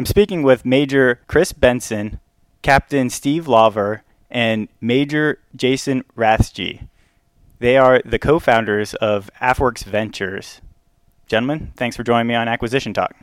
[0.00, 2.20] I'm speaking with Major Chris Benson,
[2.62, 6.88] Captain Steve Lawver, and Major Jason Rathje.
[7.58, 10.62] They are the co founders of AFWERX Ventures.
[11.26, 13.14] Gentlemen, thanks for joining me on Acquisition Talk.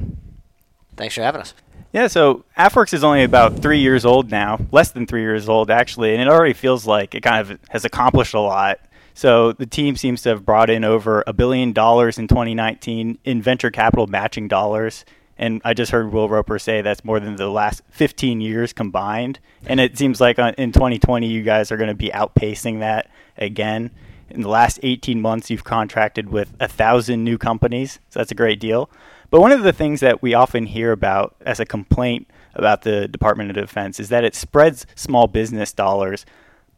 [0.95, 1.55] Thanks for having us.
[1.93, 5.71] Yeah, so AFWERX is only about three years old now, less than three years old
[5.71, 8.79] actually, and it already feels like it kind of has accomplished a lot.
[9.15, 13.41] So the team seems to have brought in over a billion dollars in 2019 in
[13.41, 15.05] venture capital matching dollars
[15.37, 19.39] and I just heard Will Roper say that's more than the last 15 years combined.
[19.65, 23.09] And it seems like uh, in 2020, you guys are going to be outpacing that
[23.37, 23.91] again.
[24.29, 28.35] In the last 18 months, you've contracted with a thousand new companies, so that's a
[28.35, 28.89] great deal.
[29.29, 33.07] But one of the things that we often hear about as a complaint about the
[33.07, 36.25] Department of Defense is that it spreads small business dollars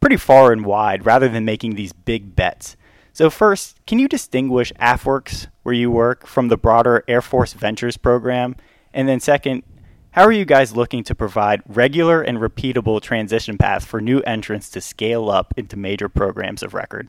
[0.00, 2.76] pretty far and wide rather than making these big bets.
[3.12, 7.96] So, first, can you distinguish AFWERX, where you work, from the broader Air Force Ventures
[7.96, 8.56] program?
[8.94, 9.64] And then, second,
[10.12, 14.70] how are you guys looking to provide regular and repeatable transition paths for new entrants
[14.70, 17.08] to scale up into major programs of record?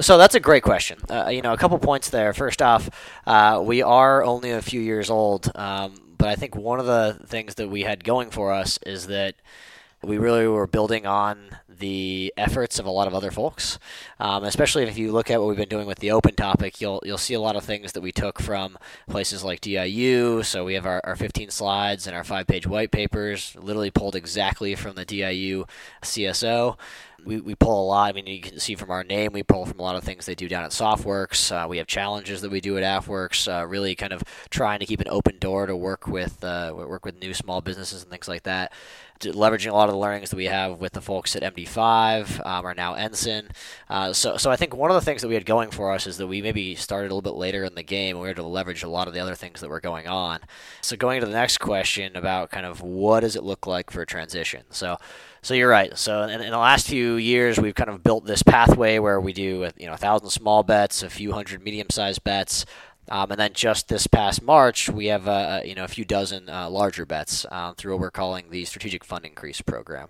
[0.00, 0.98] So that's a great question.
[1.08, 2.32] Uh, you know, a couple points there.
[2.32, 2.90] First off,
[3.26, 7.18] uh, we are only a few years old, um, but I think one of the
[7.26, 9.36] things that we had going for us is that
[10.02, 13.78] we really were building on the efforts of a lot of other folks.
[14.18, 17.02] Um, especially if you look at what we've been doing with the open topic, you'll
[17.04, 20.42] you'll see a lot of things that we took from places like DIU.
[20.42, 24.16] So we have our, our 15 slides and our five page white papers, literally pulled
[24.16, 25.66] exactly from the DIU
[26.02, 26.76] CSO
[27.26, 28.08] we, we pull a lot.
[28.08, 30.24] I mean, you can see from our name, we pull from a lot of things
[30.24, 31.64] they do down at SOFWERX.
[31.64, 34.86] Uh, we have challenges that we do at AFWERX, uh, really kind of trying to
[34.86, 38.28] keep an open door to work with uh, work with new small businesses and things
[38.28, 38.72] like that.
[39.20, 42.64] leveraging a lot of the learnings that we have with the folks at MD5 um,
[42.64, 43.50] are now NSIN.
[43.90, 46.06] Uh, so, so I think one of the things that we had going for us
[46.06, 48.16] is that we maybe started a little bit later in the game.
[48.16, 50.40] And we had to leverage a lot of the other things that were going on.
[50.80, 54.02] So, going to the next question about kind of what does it look like for
[54.02, 54.62] a transition?
[54.70, 54.96] So,
[55.46, 55.96] so you're right.
[55.96, 59.32] So in, in, the last few years, we've kind of built this pathway where we
[59.32, 62.66] do you know a thousand small bets, a few hundred medium-sized bets,
[63.08, 66.50] um, and then just this past March, we have uh, you know a few dozen
[66.50, 70.08] uh, larger bets uh, through what we're calling the Strategic Fund Increase program.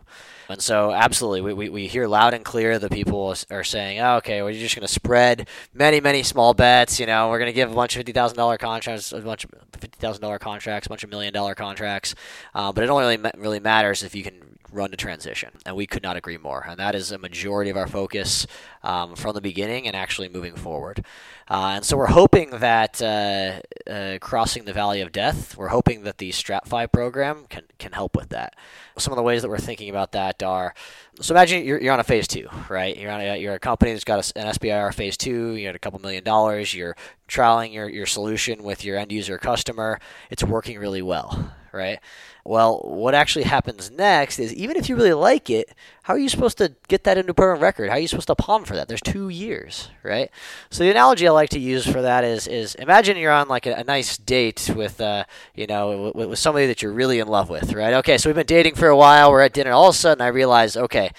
[0.48, 4.16] And so, absolutely, we, we, we hear loud and clear that people are saying, oh,
[4.16, 6.98] okay, we're just going to spread many, many small bets.
[6.98, 10.40] You know, we're going to give a bunch of $50,000 contracts, a bunch of $50,000
[10.40, 12.14] contracts, a bunch of million dollar contracts.
[12.54, 15.50] Uh, but it only really, really matters if you can run to transition.
[15.64, 16.64] And we could not agree more.
[16.68, 18.46] And that is a majority of our focus
[18.82, 21.04] um, from the beginning and actually moving forward.
[21.48, 23.60] Uh, and so we're hoping that uh,
[23.90, 28.16] uh, crossing the valley of death, we're hoping that the StratFi program can, can help
[28.16, 28.54] with that.
[28.98, 30.74] Some of the ways that we're thinking about that are
[31.20, 32.96] so imagine you're, you're on a phase two, right?
[32.96, 35.74] You're on a, you're a company that's got a, an SBIR phase two, you had
[35.74, 36.96] a couple million dollars, you're
[37.28, 39.98] trialing your, your solution with your end user customer,
[40.30, 42.00] it's working really well, right?
[42.48, 45.74] Well, what actually happens next is even if you really like it,
[46.04, 47.88] how are you supposed to get that into permanent record?
[47.88, 48.86] How are you supposed to POM for that?
[48.86, 50.30] There's two years, right?
[50.70, 53.66] So the analogy I like to use for that is is imagine you're on like
[53.66, 55.24] a, a nice date with uh,
[55.56, 57.94] you know with, with somebody that you're really in love with, right?
[57.94, 59.32] Okay, so we've been dating for a while.
[59.32, 59.72] We're at dinner.
[59.72, 61.10] All of a sudden, I realize, okay,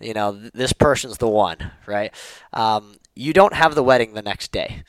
[0.00, 2.12] you know this person's the one, right?
[2.52, 4.82] Um, you don't have the wedding the next day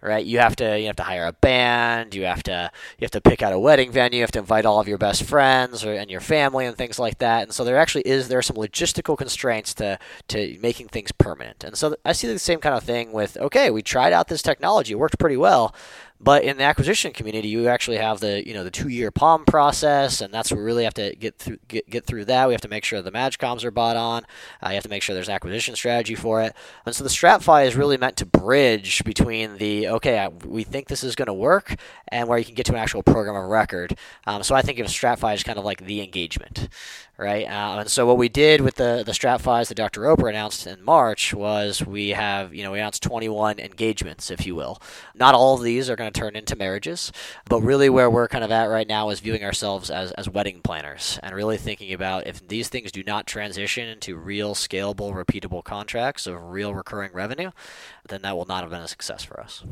[0.00, 0.24] right?
[0.24, 3.20] You have to you have to hire a band, you have to you have to
[3.20, 5.92] pick out a wedding venue, you have to invite all of your best friends or,
[5.92, 7.42] and your family and things like that.
[7.44, 9.98] And so there actually is there are some logistical constraints to
[10.28, 11.64] to making things permanent.
[11.64, 14.42] And so I see the same kind of thing with okay, we tried out this
[14.42, 15.74] technology, it worked pretty well.
[16.20, 19.44] But in the acquisition community, you actually have the you know the two year POM
[19.44, 22.48] process, and that's where we really have to get through get, get through that.
[22.48, 24.24] We have to make sure the MAJCOMs are bought on.
[24.62, 26.54] Uh, you have to make sure there's acquisition strategy for it.
[26.84, 30.88] And so the StratFi is really meant to bridge between the okay, I, we think
[30.88, 31.76] this is going to work,
[32.08, 33.96] and where you can get to an actual program of record.
[34.26, 36.68] Um, so I think of StratFi as kind of like the engagement,
[37.18, 37.44] right?
[37.46, 40.02] Uh, and so what we did with the the StratFis that Dr.
[40.02, 44.54] Roper announced in March was we have you know we announced 21 engagements, if you
[44.54, 44.80] will.
[45.14, 47.12] Not all of these are going to turn into marriages,
[47.48, 50.60] but really where we're kind of at right now is viewing ourselves as as wedding
[50.62, 55.64] planners and really thinking about if these things do not transition into real scalable, repeatable
[55.64, 57.50] contracts of real recurring revenue,
[58.08, 59.64] then that will not have been a success for us.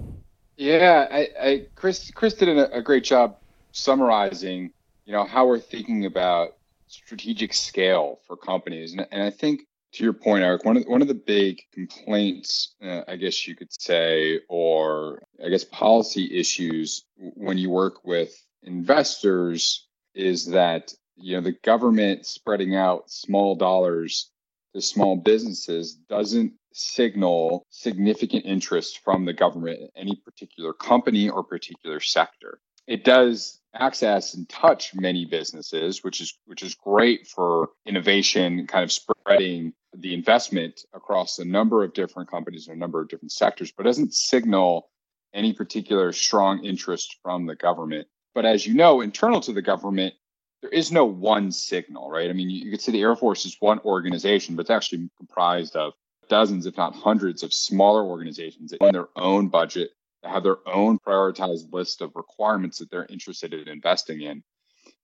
[0.57, 3.37] Yeah, I, I Chris Chris did a, a great job
[3.71, 4.73] summarizing,
[5.05, 6.56] you know, how we're thinking about
[6.87, 8.93] strategic scale for companies.
[8.93, 9.63] And, and I think
[9.95, 13.57] to your point, Eric, one of one of the big complaints, uh, I guess you
[13.57, 21.37] could say, or I guess policy issues when you work with investors is that you
[21.37, 24.31] know the government spreading out small dollars
[24.75, 31.43] to small businesses doesn't signal significant interest from the government in any particular company or
[31.43, 32.61] particular sector.
[32.87, 38.85] It does access and touch many businesses, which is which is great for innovation, kind
[38.85, 43.33] of spreading the investment across a number of different companies and a number of different
[43.33, 44.91] sectors, but doesn't signal
[45.35, 48.07] any particular strong interest from the government.
[48.35, 50.15] But as you know, internal to the government,
[50.63, 52.31] there is no one signal, right?
[52.31, 55.77] I mean, you, could say the Air Force is one organization, but it's actually comprised
[55.77, 55.93] of
[56.29, 59.91] dozens, if not hundreds, of smaller organizations in their own budget
[60.29, 64.43] have their own prioritized list of requirements that they're interested in investing in.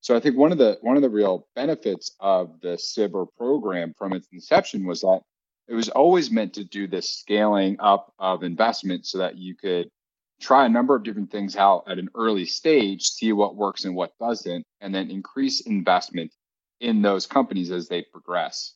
[0.00, 3.94] So I think one of the one of the real benefits of the SBIR program
[3.96, 5.20] from its inception was that
[5.68, 9.88] it was always meant to do this scaling up of investment so that you could
[10.40, 13.94] try a number of different things out at an early stage, see what works and
[13.94, 16.32] what doesn't, and then increase investment
[16.80, 18.74] in those companies as they progress.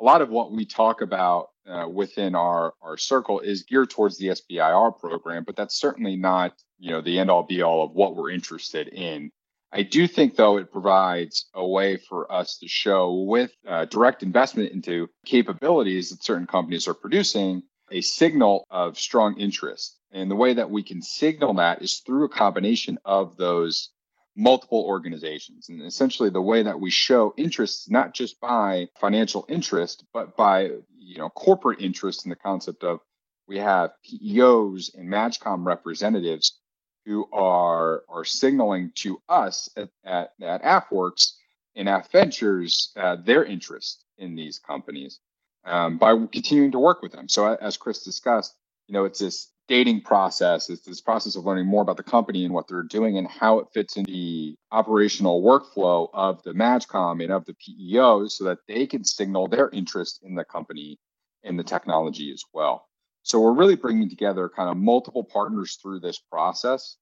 [0.00, 4.18] A lot of what we talk about uh, within our our circle is geared towards
[4.18, 7.92] the SBIR program, but that's certainly not you know the end all be all of
[7.92, 9.30] what we're interested in.
[9.74, 14.22] I do think though it provides a way for us to show with uh, direct
[14.22, 19.98] investment into capabilities that certain companies are producing a signal of strong interest.
[20.12, 23.90] And the way that we can signal that is through a combination of those
[24.36, 25.68] multiple organizations.
[25.68, 30.70] And essentially the way that we show interest, not just by financial interest, but by
[30.98, 33.00] you know corporate interest in the concept of
[33.46, 36.58] we have PEOs and MAJCOM representatives
[37.04, 41.32] who are are signaling to us at, at, at AFWERX
[41.74, 45.18] and AFVentures uh, their interest in these companies
[45.64, 47.28] um, by continuing to work with them.
[47.28, 48.54] So as Chris discussed,
[48.88, 50.68] you know, it's this dating process.
[50.68, 53.58] It's this process of learning more about the company and what they're doing and how
[53.60, 58.58] it fits in the operational workflow of the MAJCOM and of the PEOs so that
[58.68, 60.98] they can signal their interest in the company
[61.44, 62.86] and the technology as well.
[63.22, 66.96] So we're really bringing together kind of multiple partners through this process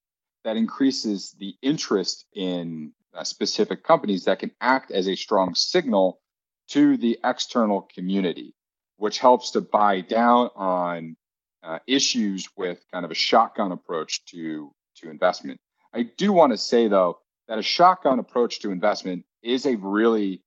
[0.45, 6.21] that increases the interest in uh, specific companies that can act as a strong signal
[6.69, 8.55] to the external community,
[8.97, 11.17] which helps to buy down on
[11.63, 15.59] uh, issues with kind of a shotgun approach to to investment.
[15.93, 17.19] I do want to say though
[17.49, 20.43] that a shotgun approach to investment is a really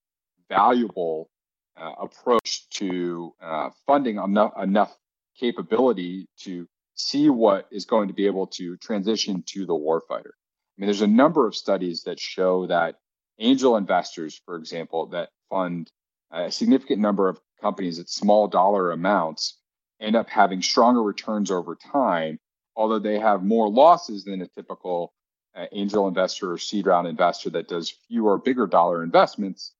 [0.49, 1.29] valuable
[1.77, 4.95] uh, approach to uh, funding enough enough
[5.39, 10.31] capability to see what is going to be able to transition to the warfighter.
[10.31, 12.95] I mean, there's a number of studies that show that
[13.39, 15.89] angel investors, for example, that fund
[16.31, 19.59] a significant number of companies at small dollar amounts
[20.03, 22.39] end up having stronger returns over time,
[22.75, 25.13] although they have more losses than a typical
[25.55, 29.73] uh, angel investor or seed round investor that does fewer bigger dollar investments.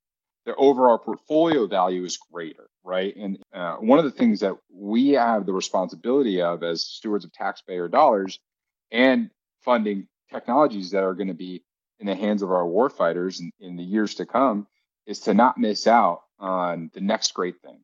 [0.46, 3.16] Their overall portfolio value is greater, right?
[3.16, 7.32] And uh, one of the things that we have the responsibility of as stewards of
[7.32, 8.40] taxpayer dollars
[8.92, 9.30] and
[9.64, 11.64] funding technologies that are going to be
[12.00, 14.68] in the hands of our warfighters in, in the years to come
[15.06, 17.80] is to not miss out on the next great thing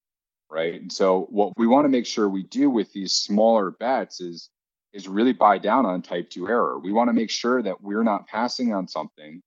[0.50, 0.80] right?
[0.82, 4.50] And so what we want to make sure we do with these smaller bets is
[4.92, 6.80] is really buy down on type 2 error.
[6.80, 9.42] We want to make sure that we're not passing on something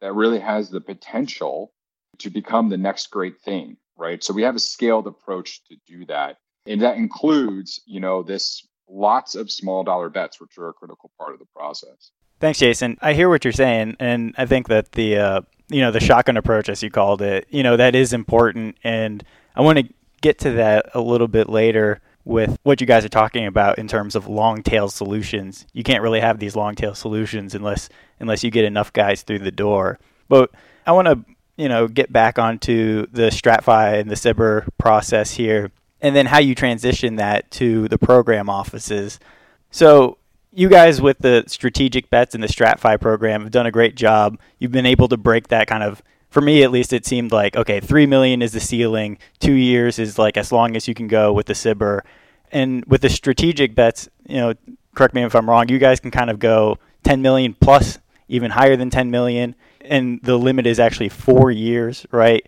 [0.00, 1.72] that really has the potential
[2.18, 4.24] to become the next great thing, right?
[4.24, 6.38] So we have a scaled approach to do that.
[6.66, 11.10] And that includes, you know, this lots of small dollar bets which are a critical
[11.18, 12.10] part of the process.
[12.40, 12.98] Thanks, Jason.
[13.00, 16.36] I hear what you're saying, and I think that the uh, you know the shotgun
[16.36, 18.76] approach, as you called it, you know that is important.
[18.84, 19.88] And I want to
[20.26, 23.86] get to that a little bit later with what you guys are talking about in
[23.86, 25.64] terms of long tail solutions.
[25.72, 29.38] You can't really have these long tail solutions unless unless you get enough guys through
[29.38, 30.00] the door.
[30.28, 30.50] But
[30.84, 31.24] I want to
[31.56, 36.40] you know get back onto the StratFi and the SBIR process here, and then how
[36.40, 39.20] you transition that to the program offices.
[39.70, 40.18] So
[40.52, 44.40] you guys with the strategic bets and the StratFi program have done a great job.
[44.58, 46.02] You've been able to break that kind of
[46.36, 49.16] for me at least, it seemed like okay, three million is the ceiling.
[49.38, 52.02] Two years is like as long as you can go with the SBIR,
[52.52, 54.52] and with the strategic bets, you know,
[54.94, 55.70] correct me if I'm wrong.
[55.70, 60.20] You guys can kind of go 10 million plus, even higher than 10 million, and
[60.24, 62.46] the limit is actually four years, right?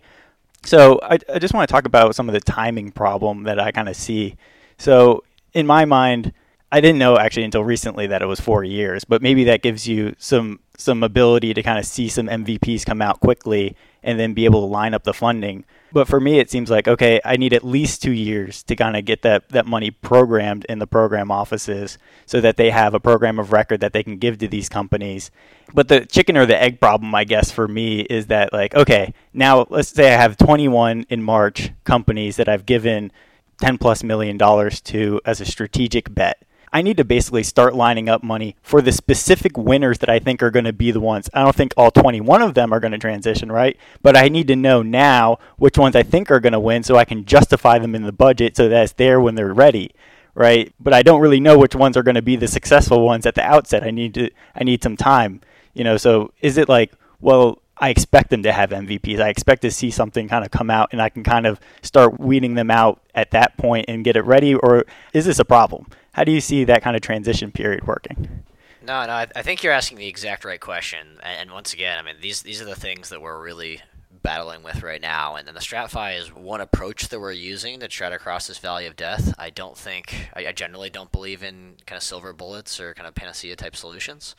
[0.63, 3.71] So I, I just want to talk about some of the timing problem that I
[3.71, 4.35] kind of see.
[4.77, 5.23] So
[5.55, 6.31] in my mind,
[6.71, 9.87] I didn't know actually until recently that it was four years, but maybe that gives
[9.87, 14.33] you some some ability to kind of see some MVPs come out quickly and then
[14.33, 15.65] be able to line up the funding.
[15.91, 18.95] But for me, it seems like okay, I need at least two years to kind
[18.95, 21.97] of get that that money programmed in the program offices
[22.27, 25.31] so that they have a program of record that they can give to these companies.
[25.73, 29.15] But the chicken or the egg problem, I guess, for me is that like okay,
[29.33, 33.11] now let's say I have 21 in March companies that I've given
[33.59, 38.09] 10 plus million dollars to as a strategic bet I need to basically start lining
[38.09, 41.29] up money for the specific winners that I think are going to be the ones.
[41.33, 43.77] I don't think all 21 of them are going to transition, right?
[44.01, 46.95] But I need to know now which ones I think are going to win so
[46.95, 49.91] I can justify them in the budget so that it's there when they're ready,
[50.35, 50.73] right?
[50.79, 53.35] But I don't really know which ones are going to be the successful ones at
[53.35, 53.83] the outset.
[53.83, 55.41] I need to I need some time,
[55.73, 55.97] you know.
[55.97, 59.21] So is it like, well, I expect them to have MVPs.
[59.21, 62.19] I expect to see something kind of come out and I can kind of start
[62.19, 65.87] weeding them out at that point and get it ready or is this a problem?
[66.13, 68.43] How do you see that kind of transition period working?
[68.85, 71.19] No, no, I, I think you're asking the exact right question.
[71.21, 73.81] And once again, I mean, these these are the things that we're really
[74.21, 75.35] battling with right now.
[75.35, 78.57] And then the StratFi is one approach that we're using to try to cross this
[78.57, 79.33] valley of death.
[79.37, 83.07] I don't think, I, I generally don't believe in kind of silver bullets or kind
[83.07, 84.35] of panacea type solutions.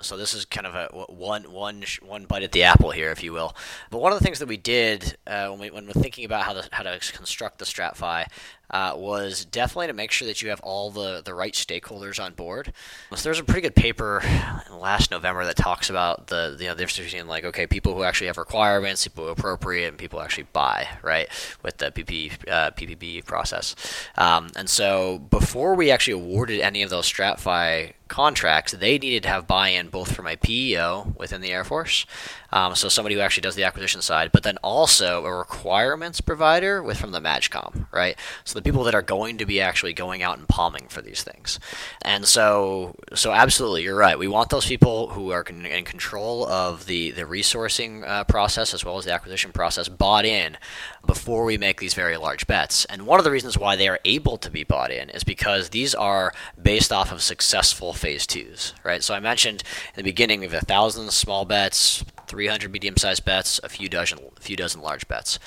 [0.00, 3.22] So this is kind of a one one one bite at the apple here, if
[3.22, 3.56] you will.
[3.90, 6.44] But one of the things that we did uh, when we when we're thinking about
[6.44, 8.26] how to how to construct the StratFi
[8.70, 12.32] uh, was definitely to make sure that you have all the, the right stakeholders on
[12.34, 12.72] board.
[13.14, 14.22] So there's a pretty good paper
[14.70, 18.02] last November that talks about the you know the difference between like okay people who
[18.02, 21.28] actually have requirements, people who appropriate, and people who actually buy right
[21.62, 23.74] with the PP uh, PPP process.
[24.16, 29.28] Um, and so before we actually awarded any of those StratFi contracts, they needed to
[29.28, 32.06] have buy-in both from a PEO within the Air Force,
[32.52, 36.82] um, so somebody who actually does the acquisition side, but then also a requirements provider
[36.82, 38.16] with from the MAJCOM, right?
[38.44, 41.22] So the people that are going to be actually going out and POMing for these
[41.22, 41.58] things,
[42.02, 44.18] and so so absolutely, you're right.
[44.18, 48.84] We want those people who are in control of the the resourcing uh, process as
[48.84, 50.56] well as the acquisition process bought in
[51.04, 52.84] before we make these very large bets.
[52.86, 55.70] And one of the reasons why they are able to be bought in is because
[55.70, 59.02] these are based off of successful phase twos, right?
[59.02, 59.62] So I mentioned
[59.94, 64.18] in the beginning we have a thousand small bets, 300 medium-sized bets, a few dozen,
[64.36, 65.38] a few dozen large bets.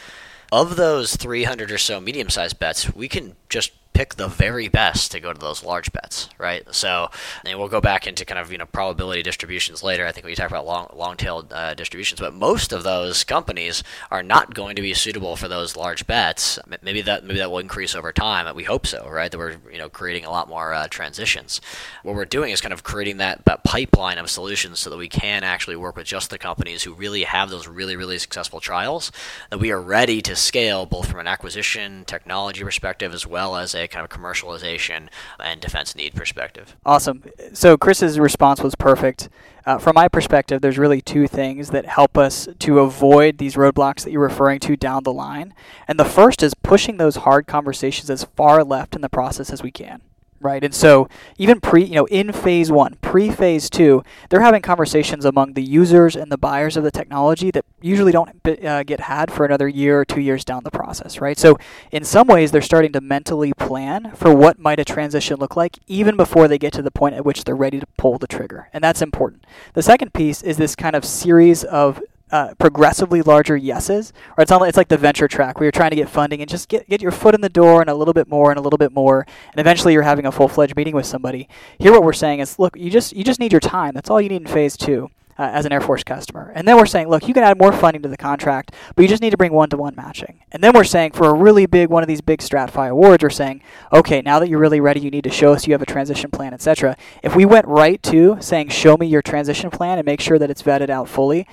[0.52, 5.20] Of those 300 or so medium-sized bets, we can just pick the very best to
[5.20, 6.64] go to those large bets, right?
[6.74, 7.10] So,
[7.44, 10.06] and we'll go back into kind of you know probability distributions later.
[10.06, 14.24] I think we talk about long long-tailed uh, distributions, but most of those companies are
[14.24, 16.58] not going to be suitable for those large bets.
[16.82, 18.56] Maybe that maybe that will increase over time.
[18.56, 19.30] We hope so, right?
[19.30, 21.60] That we're you know creating a lot more uh, transitions.
[22.04, 25.10] What we're doing is kind of creating that, that pipeline of solutions so that we
[25.10, 29.12] can actually work with just the companies who really have those really really successful trials
[29.50, 33.76] that we are ready to scale both from an acquisition technology perspective as well as
[33.76, 36.76] a kind of commercialization and defense need perspective.
[36.86, 37.24] Awesome.
[37.54, 39.30] So Chris's response was perfect.
[39.66, 44.04] Uh, from my perspective, there's really two things that help us to avoid these roadblocks
[44.04, 45.54] that you're referring to down the line.
[45.88, 49.62] And the first is pushing those hard conversations as far left in the process as
[49.62, 50.02] we can
[50.40, 50.64] right?
[50.64, 55.54] And so even pre, you know, in phase one, pre-phase two, they're having conversations among
[55.54, 58.30] the users and the buyers of the technology that usually don't
[58.66, 61.38] uh, get had for another year or two years down the process, right?
[61.38, 61.58] So
[61.92, 65.78] in some ways, they're starting to mentally plan for what might a transition look like
[65.88, 68.70] even before they get to the point at which they're ready to pull the trigger,
[68.74, 69.46] and that's important.
[69.74, 74.52] The second piece is this kind of series of uh, progressively larger yeses, or it's,
[74.52, 77.02] it's like the venture track where you're trying to get funding and just get, get
[77.02, 79.26] your foot in the door and a little bit more and a little bit more,
[79.52, 81.48] and eventually you're having a full fledged meeting with somebody.
[81.78, 83.94] Here, what we're saying is, look, you just you just need your time.
[83.94, 85.10] That's all you need in phase two.
[85.38, 86.52] Uh, as an Air Force customer.
[86.54, 89.08] And then we're saying, look, you can add more funding to the contract, but you
[89.08, 90.42] just need to bring one to one matching.
[90.52, 93.30] And then we're saying, for a really big one of these big StratFi awards, we're
[93.30, 93.62] saying,
[93.94, 96.30] okay, now that you're really ready, you need to show us you have a transition
[96.30, 96.98] plan, etc.
[97.24, 100.52] If we went right to saying, show me your transition plan and make sure that
[100.52, 101.48] it's vetted out fully,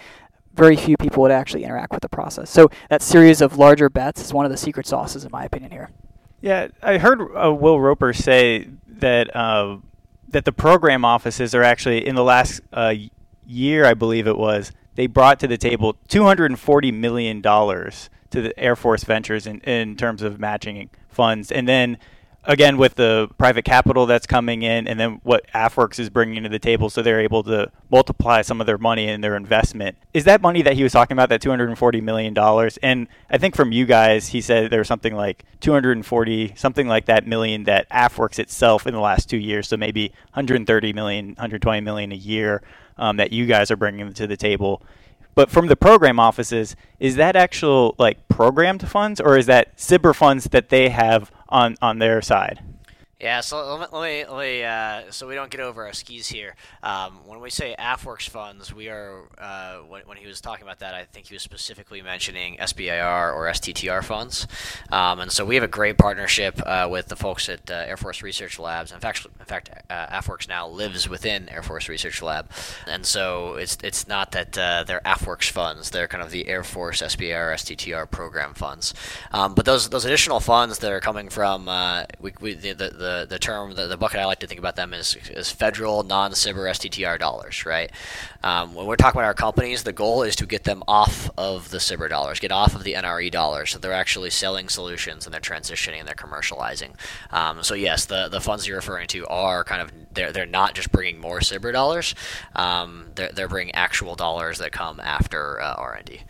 [0.56, 2.50] very few people would actually interact with the process.
[2.50, 5.70] So that series of larger bets is one of the secret sauces, in my opinion,
[5.70, 5.90] here.
[6.40, 9.78] Yeah, I heard uh, Will Roper say that uh,
[10.28, 12.94] that the program offices are actually in the last uh,
[13.46, 18.58] year, I believe it was, they brought to the table 240 million dollars to the
[18.58, 21.98] Air Force Ventures in, in terms of matching funds, and then
[22.47, 26.49] again with the private capital that's coming in and then what AFWERX is bringing to
[26.49, 29.97] the table so they're able to multiply some of their money and their investment.
[30.15, 32.79] Is that money that he was talking about that 240 million dollars?
[32.79, 37.07] And I think from you guys he said there was something like 240 something like
[37.07, 41.81] that million that AFWERX itself in the last 2 years so maybe 130 million 120
[41.81, 42.62] million a year
[42.99, 44.83] um, that you guys are bringing to the table.
[45.35, 50.15] But from the program offices, is that actual like programmed funds or is that SBIR
[50.15, 52.62] funds that they have on on their side?
[53.18, 55.94] Yeah, so let me, let me, let me uh, so we don't get over our
[55.94, 56.54] skis here.
[56.82, 60.80] Um, when we say AFWERX funds, we are uh, when, when, he was talking about
[60.80, 64.46] that, I think he was specifically mentioning SBIR or STTR funds.
[64.92, 67.96] Um, and so we have a great partnership uh, with the folks at uh, Air
[67.96, 68.92] Force Research Labs.
[68.92, 72.50] In fact, in fact, uh, AFWERX now lives within Air Force Research Lab,
[72.87, 76.62] and so it's it's not that uh, they're AFWERX funds; they're kind of the Air
[76.62, 78.92] Force SBIR STTR program funds.
[79.32, 81.64] Um, but those those additional funds that are coming from
[82.20, 84.75] we, we the, the the, the term, the, the bucket I like to think about
[84.75, 87.90] them is, is federal non SBIR STTR dollars, right?
[88.42, 91.70] Um, when we're talking about our companies, the goal is to get them off of
[91.70, 95.32] the SBIR dollars, get off of the NRE dollars, so they're actually selling solutions and
[95.32, 96.94] they're transitioning and they're commercializing.
[97.30, 100.75] Um, so yes, the, the funds you're referring to are kind of they're they're not
[100.75, 102.14] just bringing more SBIR dollars,
[102.56, 106.22] um, they're they're bringing actual dollars that come after uh, R&D.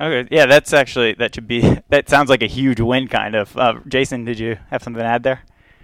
[0.00, 3.56] Okay, yeah, that's actually that should be that sounds like a huge win, kind of.
[3.56, 5.42] Uh, Jason, did you have something to add there?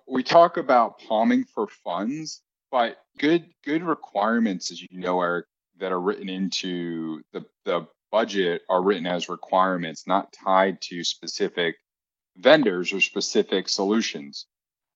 [0.09, 5.47] We talk about POMing for funds, but good good requirements, as you know, Eric,
[5.79, 11.77] that are written into the the budget are written as requirements, not tied to specific
[12.37, 14.47] vendors or specific solutions,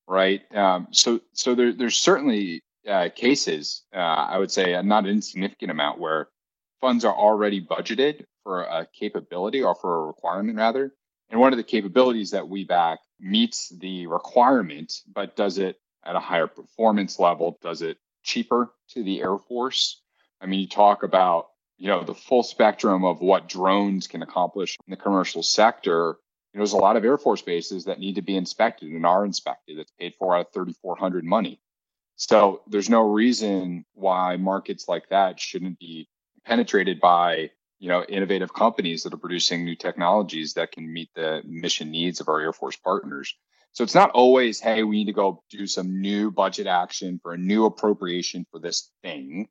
[0.08, 0.42] right?
[0.56, 5.70] Um, so so there, there's certainly uh, cases, uh, I would say, a not insignificant
[5.70, 6.28] amount where
[6.80, 10.92] funds are already budgeted for a capability or for a requirement rather,
[11.32, 16.14] and one of the capabilities that we back meets the requirement, but does it at
[16.14, 17.58] a higher performance level?
[17.62, 20.02] Does it cheaper to the Air Force?
[20.42, 21.48] I mean, you talk about
[21.78, 26.18] you know the full spectrum of what drones can accomplish in the commercial sector.
[26.52, 29.06] You know, there's a lot of Air Force bases that need to be inspected and
[29.06, 29.78] are inspected.
[29.78, 31.62] It's paid for out of 3,400 money.
[32.16, 36.08] So there's no reason why markets like that shouldn't be
[36.44, 41.42] penetrated by you know innovative companies that are producing new technologies that can meet the
[41.44, 43.34] mission needs of our air force partners.
[43.72, 47.32] So it's not always hey we need to go do some new budget action for
[47.32, 49.48] a new appropriation for this thing.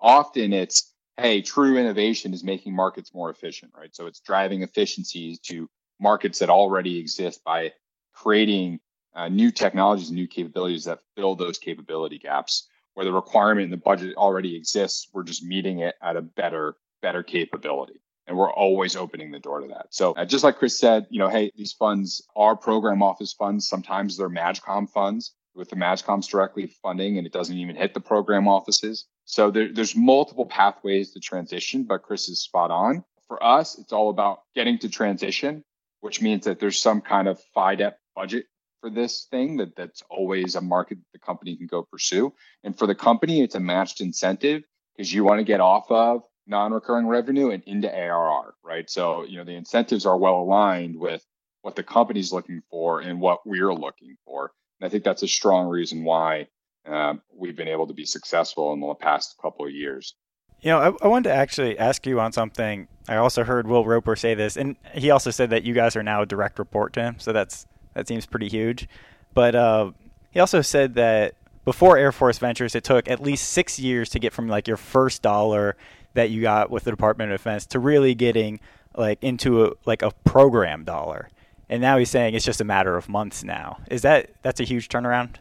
[0.00, 3.92] Often it's hey true innovation is making markets more efficient right?
[3.92, 5.68] So it's driving efficiencies to
[6.00, 7.72] markets that already exist by
[8.14, 8.78] creating
[9.16, 12.68] uh, new technologies new capabilities that fill those capability gaps.
[12.94, 16.76] Where the requirement in the budget already exists we're just meeting it at a better
[17.02, 18.00] better capability.
[18.26, 19.86] And we're always opening the door to that.
[19.90, 23.68] So uh, just like Chris said, you know, hey, these funds are program office funds.
[23.68, 28.00] Sometimes they're MAJCOM funds with the MAJCOMs directly funding, and it doesn't even hit the
[28.00, 29.06] program offices.
[29.24, 33.04] So there, there's multiple pathways to transition, but Chris is spot on.
[33.26, 35.64] For us, it's all about getting to transition,
[36.00, 38.46] which means that there's some kind of FYDP budget
[38.80, 42.32] for this thing that that's always a market the company can go pursue.
[42.64, 44.64] And for the company, it's a matched incentive
[44.96, 48.88] because you want to get off of non-recurring revenue and into ARR, right?
[48.88, 51.26] So, you know, the incentives are well aligned with
[51.62, 54.52] what the company's looking for and what we're looking for.
[54.80, 56.48] And I think that's a strong reason why
[56.86, 60.14] uh, we've been able to be successful in the past couple of years.
[60.60, 62.86] You know, I, I, wanted to actually ask you on something.
[63.08, 66.04] I also heard Will Roper say this, and he also said that you guys are
[66.04, 67.16] now a direct report to him.
[67.18, 68.88] So that's that seems pretty huge.
[69.34, 69.90] But uh,
[70.30, 71.34] he also said that
[71.64, 74.76] before Air Force Ventures, it took at least six years to get from like your
[74.76, 75.76] first dollar
[76.14, 78.60] that you got with the Department of Defense to really getting
[78.96, 81.28] like into a, like a program dollar.
[81.68, 83.78] And now he's saying it's just a matter of months now.
[83.90, 85.36] Is that that's a huge turnaround?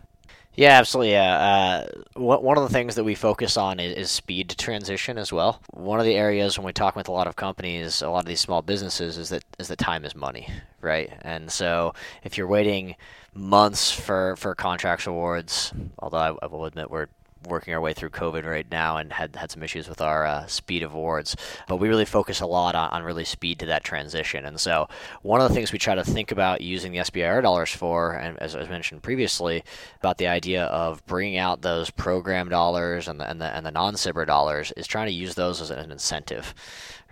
[0.53, 1.13] Yeah, absolutely.
[1.13, 5.17] Yeah, uh, one of the things that we focus on is, is, speed to transition
[5.17, 5.61] as well.
[5.71, 8.25] One of the areas when we talk with a lot of companies, a lot of
[8.25, 10.49] these small businesses, is that is that time is money,
[10.81, 11.11] right?
[11.21, 12.95] And so if you're waiting
[13.33, 17.07] months for for contracts awards, although I, I will admit we're
[17.47, 20.45] working our way through COVID right now and had had some issues with our uh,
[20.47, 21.35] speed of awards.
[21.67, 24.45] But we really focus a lot on, on really speed to that transition.
[24.45, 24.87] And so
[25.21, 28.37] one of the things we try to think about using the SBIR dollars for, and
[28.39, 29.63] as I mentioned previously,
[29.99, 33.71] about the idea of bringing out those program dollars and the, and the, and the
[33.71, 36.53] non-SBIR dollars is trying to use those as an incentive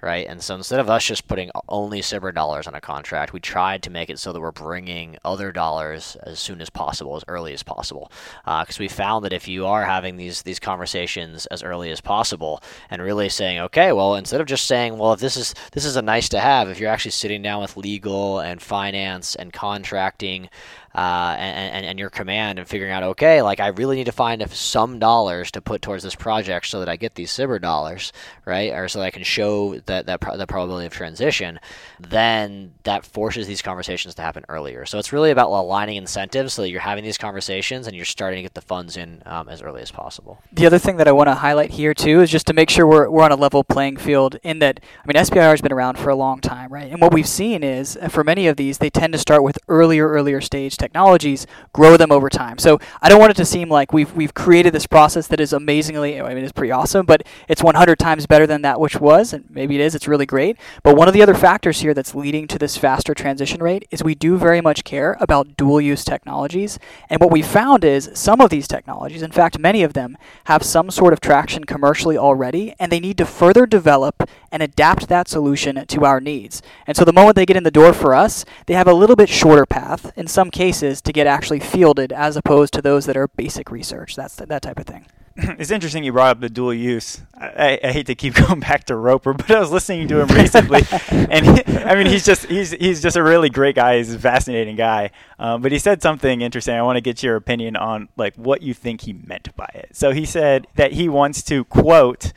[0.02, 0.28] right?
[0.28, 3.84] And so instead of us just putting only SBIR dollars on a contract, we tried
[3.84, 7.54] to make it so that we're bringing other dollars as soon as possible, as early
[7.54, 8.12] as possible,
[8.44, 12.02] because uh, we found that if you are having these these conversations as early as
[12.02, 15.86] possible and really saying, okay, well, instead of just saying, well, if this is this
[15.86, 19.54] is a nice to have, if you're actually sitting down with legal and finance and
[19.54, 20.50] contracting
[20.96, 24.50] uh, and, and your command and figuring out, okay, like I really need to find
[24.52, 28.12] some dollars to put towards this project so that I get these SBIR dollars,
[28.46, 28.72] right?
[28.72, 31.60] Or so that I can show that that, pro- that probability of transition.
[32.00, 34.86] Then that forces these conversations to happen earlier.
[34.86, 38.38] So it's really about aligning incentives so that you're having these conversations and you're starting
[38.38, 40.42] to get the funds in um, as early as possible.
[40.52, 42.88] The other thing that I want to highlight here too is just to make sure
[42.88, 46.00] we're, we're on a level playing field in that, I mean, SBIR has been around
[46.00, 46.92] for a long time, right?
[46.92, 49.60] And what we've seen is uh, for many of these, they tend to start with
[49.68, 52.58] earlier, earlier stage technologies, grow them over time.
[52.58, 55.54] So I don't want it to seem like we've, we've created this process that is
[55.54, 59.34] amazingly, I mean, it's pretty awesome, but it's 100 times better than that which was,
[59.34, 60.58] and maybe it is, it's really great.
[60.82, 64.04] But one of the other factors here that's leading to this faster transition rate is
[64.04, 66.80] we do very much care about dual use technologies.
[67.10, 70.64] And what we found is some of these technologies, in fact, many of them, have
[70.64, 75.28] some sort of traction commercially already, and they need to further develop and adapt that
[75.28, 76.62] solution to our needs.
[76.88, 79.16] And so the moment they get in the door for us, they have a little
[79.16, 83.18] bit shorter path in some cases to get actually fielded as opposed to those that
[83.18, 84.16] are basic research.
[84.16, 85.06] That's that type of thing.
[85.60, 87.22] it's interesting you brought up the dual use.
[87.36, 90.28] I, I, hate to keep going back to Roper, but I was listening to him
[90.36, 93.98] recently, and he, I mean he's just he's he's just a really great guy.
[93.98, 95.12] He's a fascinating guy.
[95.38, 96.76] Um, but he said something interesting.
[96.76, 99.90] I want to get your opinion on like what you think he meant by it.
[99.94, 102.34] So he said that he wants to quote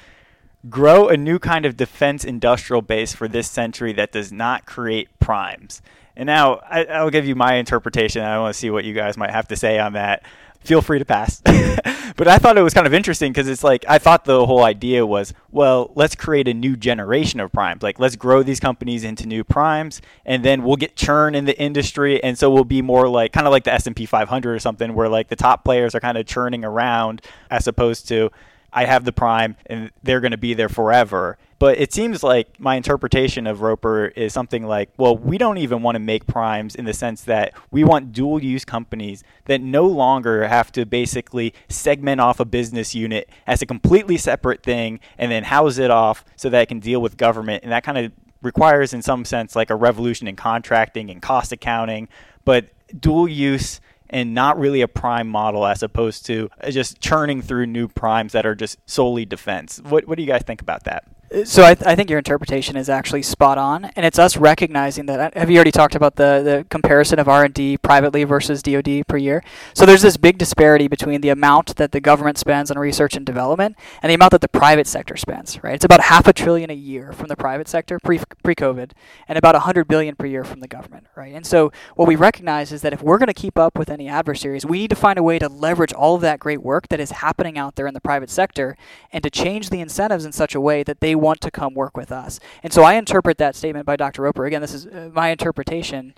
[0.68, 5.08] grow a new kind of defense industrial base for this century that does not create
[5.18, 5.82] primes.
[6.16, 8.22] And now I, will give you my interpretation.
[8.22, 10.22] I want to see what you guys might have to say on that
[10.64, 11.40] feel free to pass.
[12.16, 14.64] but I thought it was kind of interesting because it's like I thought the whole
[14.64, 17.82] idea was, well, let's create a new generation of primes.
[17.82, 21.58] Like let's grow these companies into new primes, and then we'll get churn in the
[21.58, 24.54] industry, and so we'll be more like kind of like the S and P 500
[24.54, 28.30] or something, where like the top players are kind of churning around as opposed to
[28.72, 31.36] I have the prime and they're going to be there forever.
[31.62, 35.80] But it seems like my interpretation of Roper is something like, well, we don't even
[35.80, 39.86] want to make primes in the sense that we want dual use companies that no
[39.86, 45.30] longer have to basically segment off a business unit as a completely separate thing and
[45.30, 47.62] then house it off so that it can deal with government.
[47.62, 48.10] And that kind of
[48.42, 52.08] requires, in some sense, like a revolution in contracting and cost accounting.
[52.44, 57.66] But dual use and not really a prime model as opposed to just churning through
[57.66, 59.80] new primes that are just solely defense.
[59.84, 61.04] What, what do you guys think about that?
[61.32, 65.06] So I, th- I think your interpretation is actually spot on, and it's us recognizing
[65.06, 65.34] that.
[65.34, 69.06] Have you already talked about the, the comparison of R and D privately versus DoD
[69.08, 69.42] per year?
[69.72, 73.24] So there's this big disparity between the amount that the government spends on research and
[73.24, 75.62] development and the amount that the private sector spends.
[75.62, 78.92] Right, it's about half a trillion a year from the private sector pre pre COVID,
[79.26, 81.06] and about hundred billion per year from the government.
[81.16, 83.88] Right, and so what we recognize is that if we're going to keep up with
[83.88, 86.88] any adversaries, we need to find a way to leverage all of that great work
[86.88, 88.76] that is happening out there in the private sector,
[89.12, 91.96] and to change the incentives in such a way that they want to come work
[91.96, 92.38] with us.
[92.62, 94.22] And so I interpret that statement by Dr.
[94.22, 94.44] Roper.
[94.44, 96.14] Again, this is uh, my interpretation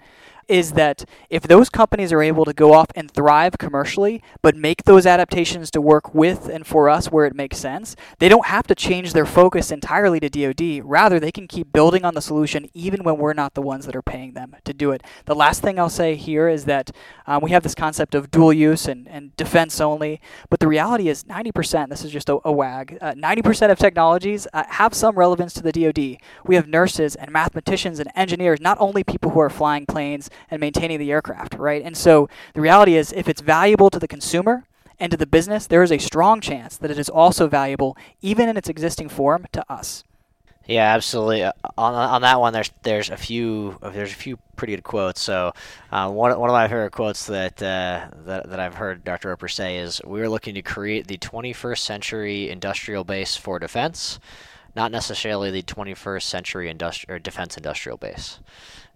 [0.48, 4.84] is that if those companies are able to go off and thrive commercially, but make
[4.84, 8.66] those adaptations to work with and for us where it makes sense, they don't have
[8.66, 10.82] to change their focus entirely to DoD.
[10.84, 13.96] Rather, they can keep building on the solution even when we're not the ones that
[13.96, 15.02] are paying them to do it.
[15.26, 16.90] The last thing I'll say here is that
[17.26, 21.08] um, we have this concept of dual use and, and defense only, but the reality
[21.08, 25.16] is 90%, this is just a, a wag, uh, 90% of technologies uh, have some
[25.16, 26.18] relevance to the DoD.
[26.44, 30.60] We have nurses and mathematicians and engineers, not only people who are flying planes and
[30.60, 31.82] maintaining the aircraft, right?
[31.82, 34.66] And so the reality is, if it's valuable to the consumer
[34.98, 38.48] and to the business, there is a strong chance that it is also valuable, even
[38.48, 40.04] in its existing form, to us.
[40.66, 41.44] Yeah, absolutely.
[41.44, 45.20] Uh, on, on that one, there's there's a few there's a few pretty good quotes.
[45.20, 45.52] So
[45.92, 49.28] uh, one one of my favorite quotes that, uh, that that I've heard Dr.
[49.28, 54.18] Roper say is, "We are looking to create the 21st century industrial base for defense,
[54.74, 58.38] not necessarily the 21st century industri- defense industrial base."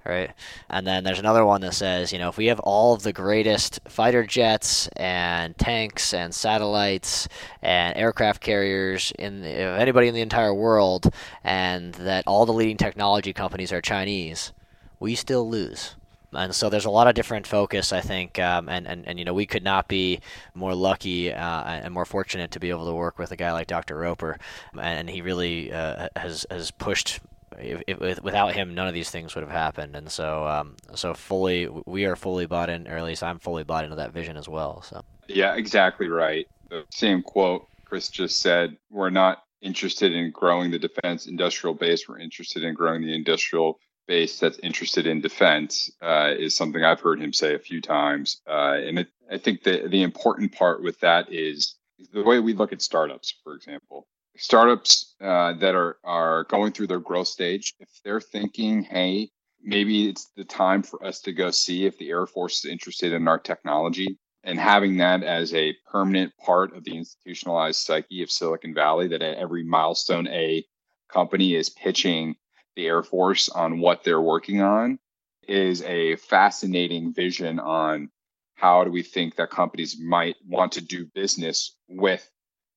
[0.09, 0.31] Right?
[0.71, 3.13] And then there's another one that says, you know, if we have all of the
[3.13, 7.29] greatest fighter jets and tanks and satellites
[7.63, 11.13] and aircraft carriers in the, anybody in the entire world,
[11.45, 14.53] and that all the leading technology companies are Chinese,
[14.99, 15.95] we still lose.
[16.33, 19.25] And so there's a lot of different focus, I think, um, and, and, and you
[19.25, 20.21] know we could not be
[20.55, 23.67] more lucky uh, and more fortunate to be able to work with a guy like
[23.67, 23.97] Dr.
[23.97, 24.39] Roper,
[24.79, 27.21] and he really uh, has has pushed
[27.61, 29.97] if, if, without him, none of these things would have happened.
[29.97, 33.65] And so, um, so fully, we are fully bought in, or at least I'm fully
[33.65, 34.83] bought into that vision as well.
[34.83, 35.03] So.
[35.29, 36.47] Yeah, exactly right.
[36.71, 38.77] The same quote Chris just said.
[38.91, 42.09] We're not interested in growing the defense industrial base.
[42.09, 45.91] We're interested in growing the industrial base that's interested in defense.
[46.01, 48.41] Uh, is something I've heard him say a few times.
[48.47, 51.75] Uh, and it, I think the the important part with that is
[52.13, 54.07] the way we look at startups, for example
[54.39, 59.31] startups uh, that are are going through their growth stage, if they're thinking, hey,
[59.63, 63.13] maybe it's the time for us to go see if the Air Force is interested
[63.13, 68.31] in our technology and having that as a permanent part of the institutionalized psyche of
[68.31, 70.65] Silicon Valley, that at every milestone A
[71.13, 72.37] company is pitching
[72.77, 74.99] the Air Force on what they're working on,
[75.47, 78.11] is a fascinating vision on
[78.55, 82.29] how do we think that companies might want to do business with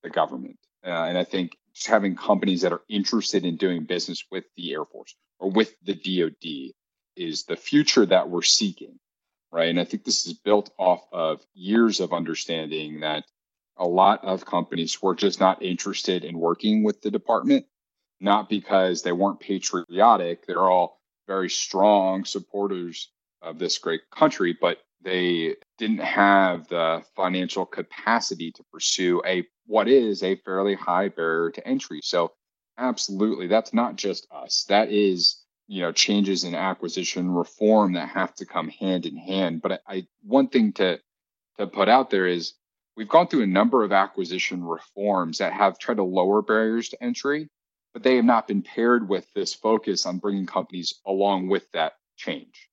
[0.04, 0.58] the government.
[0.86, 4.74] Uh, and I think just having companies that are interested in doing business with the
[4.74, 6.74] Air Force or with the DoD
[7.16, 9.00] is the future that we're seeking
[9.52, 9.70] right?
[9.70, 13.26] And I think this is built off of years of understanding that
[13.78, 17.66] a lot of companies were just not interested in working with the department,
[18.20, 20.46] not because they weren't patriotic.
[20.46, 23.10] They're all very strong supporters
[23.42, 29.88] of this great country, but they didn't have the financial capacity to pursue a what
[29.88, 32.02] is a fairly high barrier to entry.
[32.04, 32.34] So
[32.78, 34.66] absolutely, that's not just us.
[34.70, 39.62] That is you know changes in acquisition reform that have to come hand in hand.
[39.62, 41.00] But I, I one thing to
[41.58, 42.54] to put out there is
[42.96, 47.04] we've gone through a number of acquisition reforms that have tried to lower barriers to
[47.04, 47.50] entry,
[47.94, 51.94] but they have not been paired with this focus on bringing companies along with that
[52.18, 52.70] change,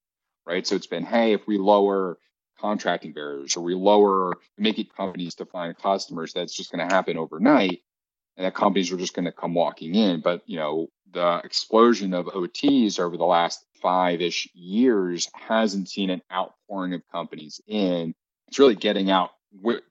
[0.48, 0.66] right?
[0.66, 2.18] So it's been, hey, if we lower
[2.60, 6.94] contracting barriers or we lower, make it companies to find customers, that's just going to
[6.94, 7.82] happen overnight
[8.38, 10.20] and that companies are just going to come walking in.
[10.20, 16.22] But you know, the explosion of OTs over the last five-ish years hasn't seen an
[16.32, 18.14] outpouring of companies in.
[18.46, 19.30] It's really getting out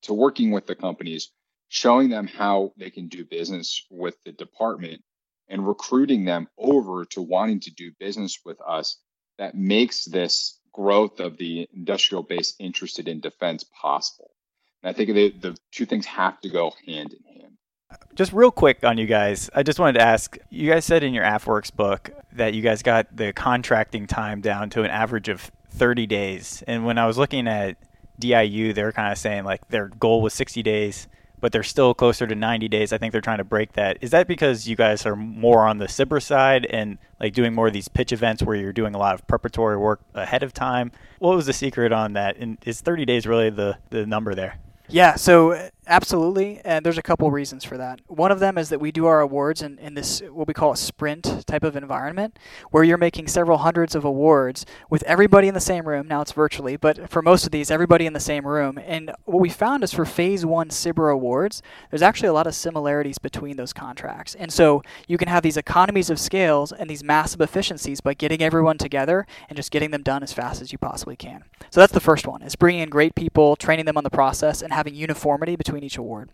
[0.04, 1.30] to working with the companies,
[1.68, 5.02] showing them how they can do business with the department,
[5.50, 8.98] and recruiting them over to wanting to do business with us.
[9.38, 14.32] That makes this growth of the industrial base interested in defense possible.
[14.84, 17.54] And I think the, the two things have to go hand in hand.
[18.16, 21.14] Just real quick on you guys, I just wanted to ask you guys said in
[21.14, 25.52] your AFWERX book that you guys got the contracting time down to an average of
[25.72, 26.64] 30 days.
[26.68, 27.78] And when I was looking at
[28.20, 31.08] DIU, they were kind of saying like their goal was 60 days,
[31.40, 32.92] but they're still closer to 90 days.
[32.92, 33.98] I think they're trying to break that.
[34.02, 37.68] Is that because you guys are more on the SBIR side and like doing more
[37.68, 40.92] of these pitch events where you're doing a lot of preparatory work ahead of time?
[41.20, 42.38] What was the secret on that?
[42.38, 44.60] And is 30 days really the, the number there?
[44.90, 48.02] Yeah, so Absolutely, and there's a couple reasons for that.
[48.08, 50.74] One of them is that we do our awards in, in this what we call
[50.74, 52.38] a sprint type of environment,
[52.72, 56.06] where you're making several hundreds of awards with everybody in the same room.
[56.06, 58.78] Now it's virtually, but for most of these, everybody in the same room.
[58.86, 62.56] And what we found is for Phase One SBIR awards, there's actually a lot of
[62.56, 67.04] similarities between those contracts, and so you can have these economies of scales and these
[67.04, 70.78] massive efficiencies by getting everyone together and just getting them done as fast as you
[70.78, 71.46] possibly can.
[71.70, 74.62] So that's the first one: is bringing in great people, training them on the process,
[74.62, 76.32] and having uniformity between between each award.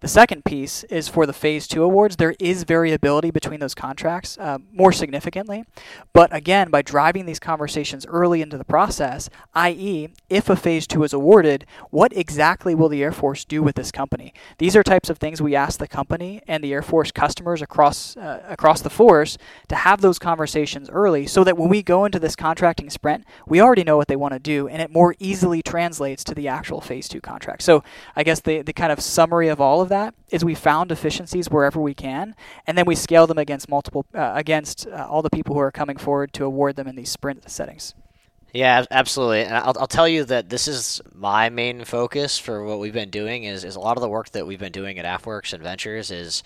[0.00, 2.16] The second piece is for the Phase 2 awards.
[2.16, 5.64] There is variability between those contracts, uh, more significantly.
[6.12, 11.04] But again, by driving these conversations early into the process, i.e., if a Phase 2
[11.04, 14.34] is awarded, what exactly will the Air Force do with this company?
[14.58, 18.16] These are types of things we ask the company and the Air Force customers across,
[18.16, 22.18] uh, across the force to have those conversations early so that when we go into
[22.18, 25.62] this contracting sprint, we already know what they want to do and it more easily
[25.62, 27.62] translates to the actual Phase 2 contract.
[27.62, 27.82] So
[28.16, 30.90] I guess the, the kind of summary of all of that that is we found
[30.90, 32.34] efficiencies wherever we can,
[32.66, 35.70] and then we scale them against multiple uh, against uh, all the people who are
[35.70, 37.94] coming forward to award them in these sprint settings.
[38.52, 39.42] Yeah, absolutely.
[39.42, 43.10] And I'll, I'll tell you that this is my main focus for what we've been
[43.10, 45.62] doing is, is a lot of the work that we've been doing at AFWERX and
[45.62, 46.44] Ventures is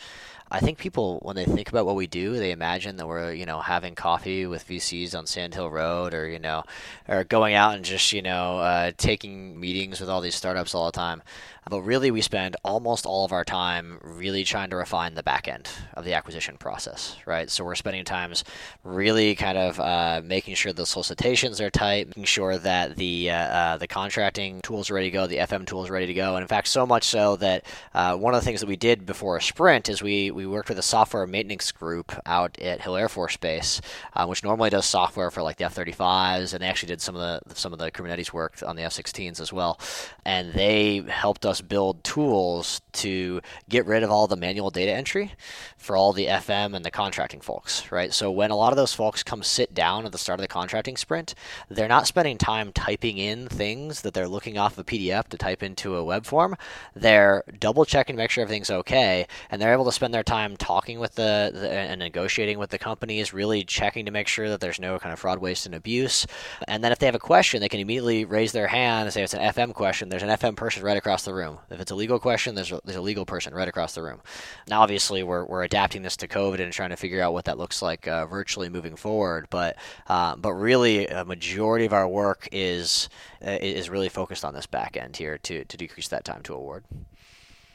[0.51, 3.45] I think people, when they think about what we do, they imagine that we're, you
[3.45, 6.65] know, having coffee with VCs on Sand Hill Road, or you know,
[7.07, 10.87] or going out and just, you know, uh, taking meetings with all these startups all
[10.87, 11.23] the time.
[11.69, 15.49] But really, we spend almost all of our time really trying to refine the back
[15.49, 17.51] end of the acquisition process, right?
[17.51, 18.45] So we're spending times
[18.85, 23.35] really kind of uh, making sure the solicitations are tight, making sure that the uh,
[23.35, 26.37] uh the contracting tools are ready to go, the FM tools are ready to go,
[26.37, 29.05] and in fact, so much so that uh, one of the things that we did
[29.05, 32.97] before a sprint is we we worked with a software maintenance group out at Hill
[32.97, 33.81] Air Force Base,
[34.15, 37.21] uh, which normally does software for like the F-35s, and they actually did some of
[37.21, 39.79] the some of the Kubernetes work on the F-16s as well,
[40.25, 45.33] and they helped us build tools to get rid of all the manual data entry
[45.77, 48.13] for all the FM and the contracting folks, right?
[48.13, 50.49] So when a lot of those folks come sit down at the start of the
[50.49, 51.35] contracting sprint,
[51.69, 55.63] they're not spending time typing in things that they're looking off a PDF to type
[55.63, 56.57] into a web form.
[56.95, 60.57] They're double checking to make sure everything's okay, and they're able to spend their time
[60.57, 64.61] talking with the, the, and negotiating with the companies, really checking to make sure that
[64.61, 66.27] there's no kind of fraud, waste, and abuse.
[66.67, 69.23] And then if they have a question, they can immediately raise their hand and say
[69.23, 70.09] it's an FM question.
[70.09, 71.59] There's an FM person right across the room.
[71.71, 74.21] If it's a legal question, there's a, there's a legal person right across the room.
[74.69, 77.59] Now, obviously, we're, we're adapting this to COVID and trying to figure out what that
[77.59, 79.47] looks like uh, virtually moving forward.
[79.51, 79.77] But
[80.09, 83.09] uh, but really, a majority of our work is
[83.47, 86.55] uh, is really focused on this back end here to to decrease that time to
[86.55, 86.85] award.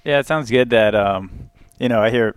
[0.03, 1.49] Yeah, it sounds good that um,
[1.79, 2.35] you know I hear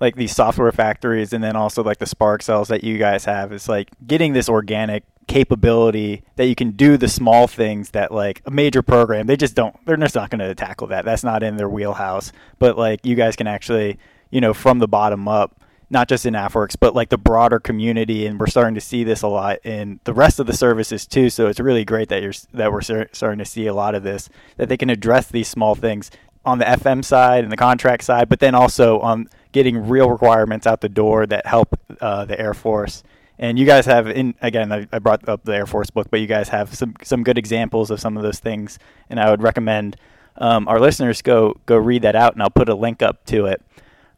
[0.00, 3.52] like these software factories and then also like the Spark cells that you guys have.
[3.52, 8.40] It's like getting this organic capability that you can do the small things that like
[8.46, 11.42] a major program they just don't they're just not going to tackle that that's not
[11.42, 13.98] in their wheelhouse but like you guys can actually
[14.30, 18.26] you know from the bottom up not just in AFWERX, but like the broader community,
[18.26, 21.30] and we're starting to see this a lot in the rest of the services too.
[21.30, 24.28] So it's really great that you're that we're starting to see a lot of this
[24.56, 26.10] that they can address these small things
[26.44, 30.66] on the FM side and the contract side, but then also on getting real requirements
[30.66, 33.02] out the door that help uh, the Air Force.
[33.38, 36.20] And you guys have, in again, I, I, brought up the Air Force book, but
[36.20, 38.78] you guys have some some good examples of some of those things,
[39.10, 39.96] and I would recommend
[40.38, 43.46] um, our listeners go go read that out, and I'll put a link up to
[43.46, 43.62] it.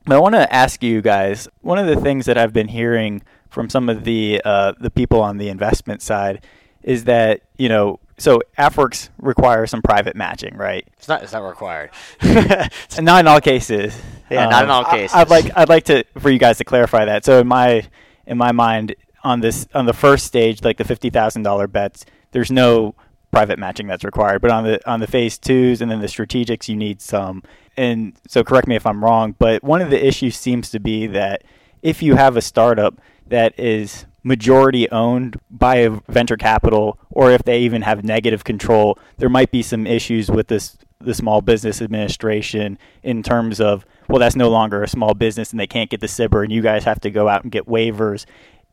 [0.04, 3.22] But I want to ask you guys one of the things that I've been hearing
[3.50, 6.44] from some of the uh, the people on the investment side
[6.82, 10.86] is that you know so AFWERX requires some private matching, right?
[10.96, 11.22] It's not.
[11.22, 11.90] It's not required.
[12.22, 13.98] not in all cases.
[14.28, 15.14] Yeah, um, not in all um, cases.
[15.14, 15.56] I, would like.
[15.56, 17.24] I'd like to for you guys to clarify that.
[17.24, 17.86] So in my
[18.26, 22.04] in my mind, on this on the first stage, like the fifty thousand dollar bets,
[22.32, 22.94] there's no
[23.30, 24.40] private matching that's required.
[24.40, 27.42] But on the on the phase twos and then the strategics, you need some.
[27.76, 31.06] And so correct me if I'm wrong, but one of the issues seems to be
[31.08, 31.44] that
[31.82, 37.44] if you have a startup that is majority owned by a venture capital or if
[37.44, 41.80] they even have negative control, there might be some issues with this the small business
[41.80, 46.00] administration in terms of well that's no longer a small business and they can't get
[46.00, 48.26] the SBIR and you guys have to go out and get waivers.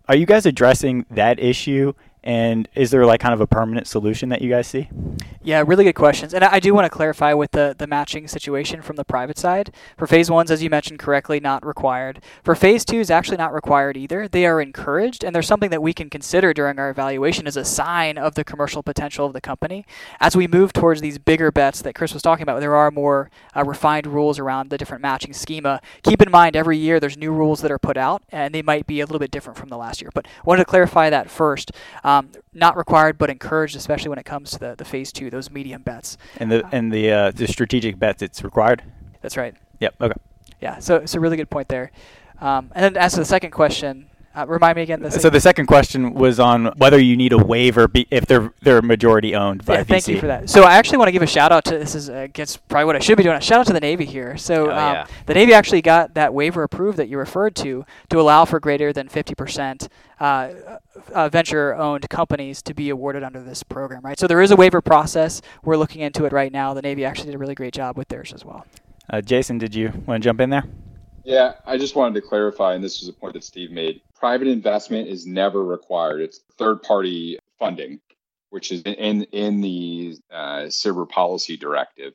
[0.07, 1.93] Are you guys addressing that issue
[2.25, 4.89] and is there like kind of a permanent solution that you guys see?
[5.43, 6.33] Yeah, really good questions.
[6.33, 9.71] And I do want to clarify with the, the matching situation from the private side.
[9.95, 12.23] For phase ones, as you mentioned correctly, not required.
[12.43, 14.27] For phase two is actually not required either.
[14.27, 17.63] They are encouraged, and there's something that we can consider during our evaluation as a
[17.63, 19.85] sign of the commercial potential of the company.
[20.19, 23.29] As we move towards these bigger bets that Chris was talking about, there are more
[23.55, 25.79] uh, refined rules around the different matching schema.
[26.01, 28.87] Keep in mind, every year there's new rules that are put out, and they might
[28.87, 30.09] be a little bit different from the last year.
[30.15, 31.71] But wanted to clarify that first.
[32.03, 35.29] Um, um, not required, but encouraged, especially when it comes to the, the phase two,
[35.29, 36.17] those medium bets.
[36.37, 38.83] And the and the uh, the strategic bets, it's required.
[39.21, 39.55] That's right.
[39.79, 39.95] Yep.
[40.01, 40.19] Okay.
[40.61, 40.79] Yeah.
[40.79, 41.91] So it's a really good point there.
[42.39, 45.01] Um, and then as to the second question, uh, remind me again.
[45.01, 48.53] The so the second question was on whether you need a waiver be, if they're
[48.61, 50.49] they're majority owned by yeah, Thank you for that.
[50.49, 52.85] So I actually want to give a shout out to this is uh, gets probably
[52.85, 53.35] what I should be doing.
[53.35, 54.37] A shout out to the Navy here.
[54.37, 55.07] So oh, um, yeah.
[55.25, 58.91] the Navy actually got that waiver approved that you referred to to allow for greater
[58.91, 60.49] than 50 percent uh,
[61.13, 64.17] uh, venture-owned companies to be awarded under this program, right?
[64.17, 65.41] So there is a waiver process.
[65.63, 66.73] We're looking into it right now.
[66.73, 68.65] The Navy actually did a really great job with theirs as well.
[69.09, 70.63] Uh, Jason, did you want to jump in there?
[71.25, 74.01] Yeah, I just wanted to clarify, and this was a point that Steve made.
[74.13, 76.21] Private investment is never required.
[76.21, 77.99] It's third-party funding,
[78.51, 82.13] which is in in the uh, SBIR policy directive.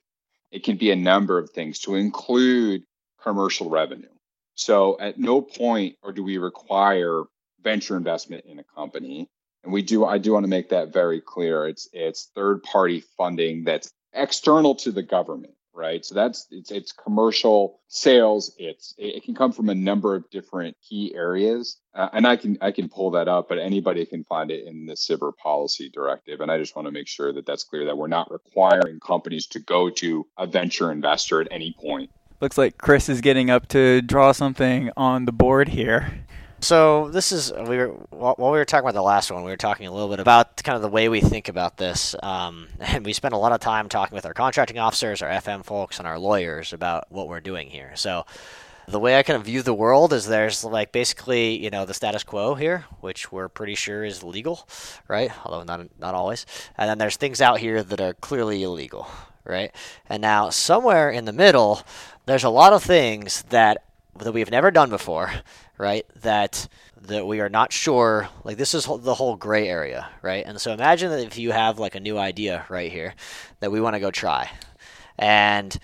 [0.53, 2.85] It can be a number of things to include
[3.21, 4.09] commercial revenue.
[4.55, 7.25] So at no point or do we require
[7.63, 9.29] venture investment in a company.
[9.65, 11.69] And we do I do want to make that very clear.
[11.69, 16.05] It's it's third-party funding that's external to the government right?
[16.05, 18.55] So that's it's it's commercial sales.
[18.59, 22.59] It's it can come from a number of different key areas, uh, and I can
[22.61, 26.41] I can pull that up, but anybody can find it in the SBIR policy directive.
[26.41, 29.47] And I just want to make sure that that's clear that we're not requiring companies
[29.49, 32.11] to go to a venture investor at any point.
[32.41, 36.25] Looks like Chris is getting up to draw something on the board here.
[36.63, 39.57] So this is we were while we were talking about the last one, we were
[39.57, 43.05] talking a little bit about kind of the way we think about this, um, and
[43.05, 46.07] we spent a lot of time talking with our contracting officers, our FM folks, and
[46.07, 47.93] our lawyers about what we're doing here.
[47.95, 48.27] So
[48.87, 51.95] the way I kind of view the world is there's like basically you know the
[51.95, 54.69] status quo here, which we're pretty sure is legal,
[55.09, 55.33] right?
[55.47, 56.45] Although not not always.
[56.77, 59.09] And then there's things out here that are clearly illegal,
[59.45, 59.75] right?
[60.11, 61.81] And now somewhere in the middle,
[62.27, 63.83] there's a lot of things that
[64.19, 65.33] that we've never done before
[65.81, 66.07] right?
[66.21, 66.69] That
[67.01, 68.29] that we are not sure.
[68.45, 70.45] Like this is the whole gray area, right?
[70.47, 73.15] And so imagine that if you have like a new idea right here
[73.61, 74.51] that we want to go try,
[75.19, 75.77] and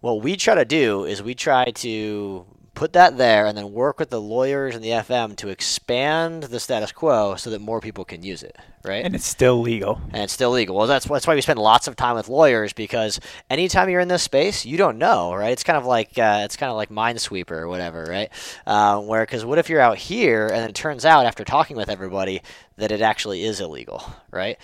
[0.00, 2.44] what we try to do is we try to
[2.76, 6.60] put that there, and then work with the lawyers and the FM to expand the
[6.60, 9.04] status quo so that more people can use it, right?
[9.04, 10.00] And it's still legal.
[10.12, 10.76] And it's still legal.
[10.76, 13.18] Well, that's that's why we spend lots of time with lawyers because
[13.50, 15.50] anytime you're in this space, you don't know, right?
[15.50, 18.30] It's kind of like uh, it's kind of like Minesweeper or whatever, right?
[18.66, 21.88] Uh, where because what if you're out here and it turns out after talking with
[21.88, 22.42] everybody
[22.76, 24.58] that it actually is illegal, right?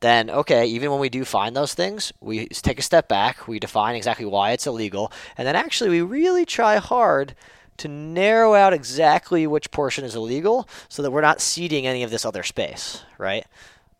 [0.00, 3.58] Then okay, even when we do find those things, we take a step back, we
[3.58, 7.34] define exactly why it's illegal, and then actually we really try hard
[7.78, 12.10] to narrow out exactly which portion is illegal so that we're not ceding any of
[12.10, 13.46] this other space, right?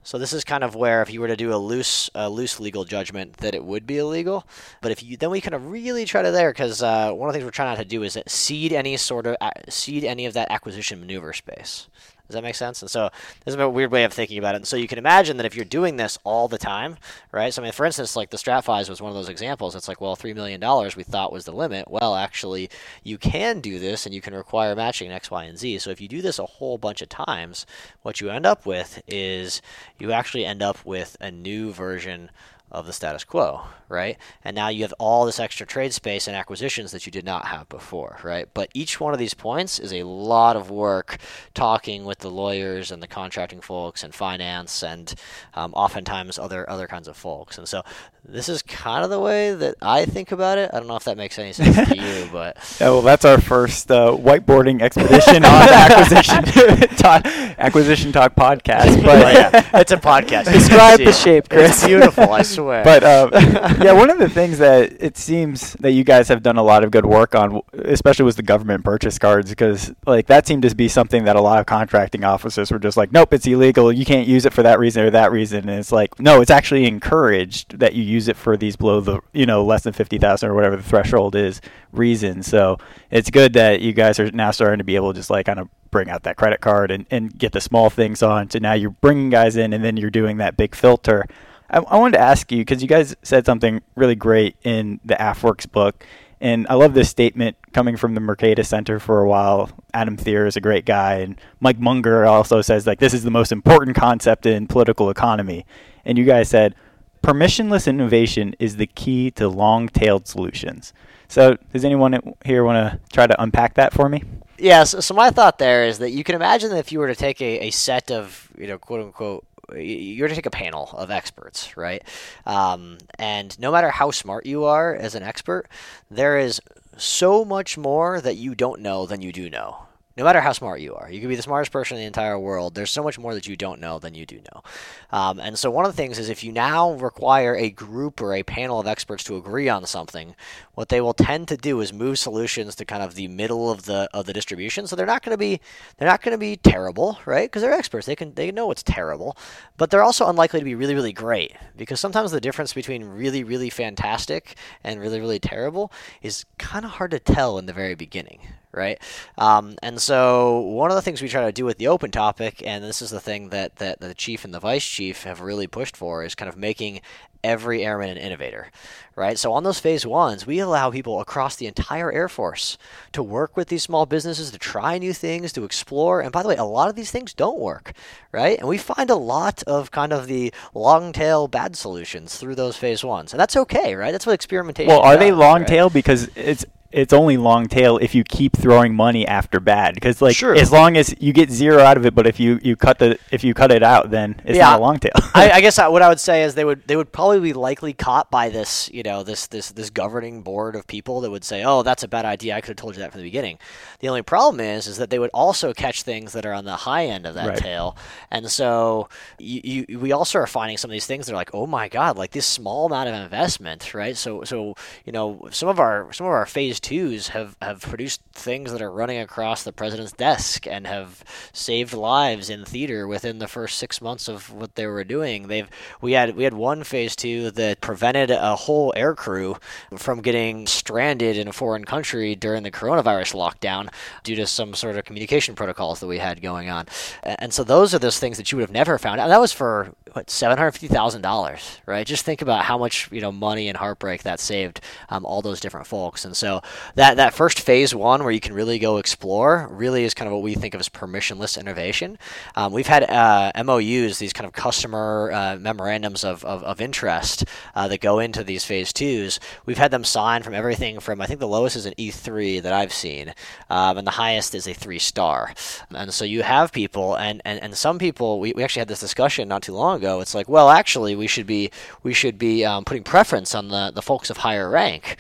[0.03, 2.59] So this is kind of where if you were to do a loose, a loose
[2.59, 4.47] legal judgment, that it would be illegal.
[4.81, 7.33] But if you then we kind of really try to there because uh, one of
[7.33, 9.37] the things we're trying not to do is cede any sort of
[9.69, 11.89] cede any of that acquisition maneuver space.
[12.31, 12.81] Does that make sense?
[12.81, 13.11] And so
[13.45, 14.59] this is a weird way of thinking about it.
[14.59, 16.97] And so you can imagine that if you're doing this all the time,
[17.33, 17.53] right?
[17.53, 19.75] So I mean, for instance, like the StratFis was one of those examples.
[19.75, 21.91] It's like, well, three million dollars we thought was the limit.
[21.91, 22.71] Well, actually,
[23.03, 25.79] you can do this, and you can require matching X, Y, and Z.
[25.81, 27.67] So if you do this a whole bunch of times,
[28.03, 29.61] what you end up with is
[29.99, 32.31] you actually end up with a new version
[32.71, 34.17] of the status quo, right?
[34.45, 37.47] And now you have all this extra trade space and acquisitions that you did not
[37.47, 38.49] have before, right?
[38.55, 41.19] But each one of these points is a lot of work
[41.53, 45.13] talking with the lawyers and the contracting folks and finance and
[45.55, 47.59] um, oftentimes other other kinds of folks.
[47.59, 47.83] And so
[48.25, 50.71] this is kind of the way that I think about it.
[50.73, 53.41] I don't know if that makes any sense to you, but yeah, well, that's our
[53.41, 57.27] first uh, whiteboarding expedition on the acquisition talk,
[57.59, 59.03] acquisition talk podcast.
[59.05, 60.45] But yeah, it's a podcast.
[60.53, 61.79] Describe the shape, Chris.
[61.79, 62.60] It's beautiful, I swear.
[62.85, 63.31] But uh,
[63.83, 66.85] yeah, one of the things that it seems that you guys have done a lot
[66.85, 70.75] of good work on, especially was the government purchase cards, because like that seemed to
[70.75, 73.93] be something that a lot of contracting officers were just like, nope, it's illegal.
[73.93, 75.69] You can't use it for that reason or that reason.
[75.69, 79.21] And it's like, no, it's actually encouraged that you use it for these below the
[79.33, 81.61] you know less than fifty thousand or whatever the threshold is
[81.93, 82.47] reasons.
[82.47, 82.79] So
[83.11, 85.59] it's good that you guys are now starting to be able to just like kind
[85.59, 88.51] of bring out that credit card and, and get the small things on.
[88.51, 91.27] So now you're bringing guys in and then you're doing that big filter.
[91.71, 95.15] I, I wanted to ask you because you guys said something really great in the
[95.15, 96.05] AFWERX book.
[96.43, 99.71] And I love this statement coming from the Mercatus Center for a while.
[99.93, 103.31] Adam Thierer is a great guy, and Mike Munger also says like this is the
[103.31, 105.67] most important concept in political economy.
[106.07, 106.75] And you guys said
[107.23, 110.95] permissionless innovation is the key to long-tailed solutions.
[111.29, 114.25] So, does anyone here want to try to unpack that for me?
[114.59, 117.07] Yeah, so, so, my thought there is that you can imagine that if you were
[117.07, 119.47] to take a, a set of, you know, quote unquote,
[119.77, 122.03] you're to take a panel of experts, right?
[122.47, 125.67] Um, and no matter how smart you are as an expert,
[126.11, 126.61] there is
[126.97, 129.87] so much more that you don't know than you do know,
[130.21, 131.11] no matter how smart you are.
[131.11, 132.75] You could be the smartest person in the entire world.
[132.75, 134.63] There's so much more that you don't know than you do know.
[135.11, 138.35] Um, and so one of the things is if you now require a group or
[138.35, 140.37] a panel of experts to agree on something,
[140.75, 143.87] what they will tend to do is move solutions to kind of the middle of
[143.87, 144.87] the of the distribution.
[144.87, 145.59] So they're not going to be
[145.97, 147.51] they're not going to be terrible, right?
[147.51, 148.05] Because they're experts.
[148.05, 149.39] They can they know what's terrible,
[149.79, 153.43] but they're also unlikely to be really really great because sometimes the difference between really
[153.43, 154.55] really fantastic
[154.85, 155.91] and really really terrible
[156.21, 158.41] is kind of hard to tell in the very beginning,
[158.73, 159.01] right?
[159.39, 162.63] Um, and so one of the things we try to do with the open topic,
[162.65, 165.67] and this is the thing that, that the chief and the vice chief have really
[165.67, 167.01] pushed for, is kind of making
[167.43, 168.71] every airman an innovator,
[169.17, 169.39] right?
[169.39, 172.77] So on those phase ones, we allow people across the entire Air Force
[173.13, 176.21] to work with these small businesses, to try new things, to explore.
[176.21, 177.93] And by the way, a lot of these things don't work,
[178.33, 178.59] right?
[178.59, 182.77] And we find a lot of kind of the long tail bad solutions through those
[182.77, 184.13] phase ones, and that's okay, right?
[184.13, 184.89] That's what experimentation.
[184.89, 185.95] Well, are they long tail right?
[185.95, 190.35] because it's it's only long tail if you keep throwing money after bad because like
[190.37, 190.55] Sure.
[190.57, 193.17] as long as you get zero out of it but if you, you cut the
[193.31, 194.71] if you cut it out then it's Yeah.
[194.71, 196.87] not a long tail I, I guess I, what I would say is they would
[196.89, 200.75] they would probably be likely caught by this you know this this this governing board
[200.75, 203.01] of people that would say oh that's a bad idea I could have told you
[203.03, 203.59] that from the beginning.
[204.01, 206.75] The only problem is is that they would also catch things that are on the
[206.77, 207.59] high end of that Right.
[207.59, 207.97] tail,
[208.31, 211.51] and so you, you we also are finding some of these things that are like
[211.55, 214.75] oh my god like this small amount of investment right so so
[215.05, 218.83] you know some of our some of our phase twos have have produced things that
[218.83, 221.23] are running across the president's desk and have
[221.53, 225.49] saved lives in theater within the first six months of what they were doing.
[225.49, 225.69] They've
[226.01, 229.57] we had we had one phase two that prevented a whole air crew
[229.97, 233.89] from getting stranded in a foreign country during the coronavirus lockdown
[234.25, 236.87] due to some sort of communication protocols that we had going on.
[237.23, 239.21] And so those are those things that you would have never found.
[239.21, 242.07] And that was for what seven hundred fifty thousand dollars, right?
[242.07, 245.61] Just think about how much you know money and heartbreak that saved um, all those
[245.61, 246.25] different folks.
[246.25, 246.63] And so
[246.95, 250.33] that that first phase one where you can really go explore really is kind of
[250.33, 252.19] what we think of as permissionless innovation.
[252.57, 257.45] Um, we've had uh, MOUs, these kind of customer uh, memorandums of, of, of interest
[257.75, 259.41] uh, that go into these phase twos.
[259.67, 262.73] We've had them sign from everything from I think the lowest is an E3 that
[262.73, 263.35] I've seen,
[263.69, 265.55] um, and the highest is a three star.
[265.91, 269.01] And so you have people, and, and, and some people we, we actually had this
[269.01, 270.21] discussion not too long ago.
[270.21, 271.71] It's like, well, actually, we should be
[272.03, 275.17] we should be um, putting preference on the the folks of higher rank,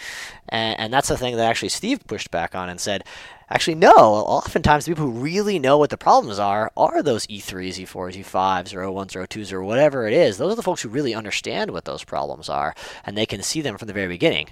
[0.48, 3.04] and, and that's the thing that actually Steve pushed back on and said.
[3.52, 3.90] Actually, no.
[3.90, 8.72] Oftentimes, the people who really know what the problems are are those E3s, E4s, E5s,
[8.72, 10.38] or O1s, or O2s, or whatever it is.
[10.38, 13.60] Those are the folks who really understand what those problems are, and they can see
[13.60, 14.50] them from the very beginning.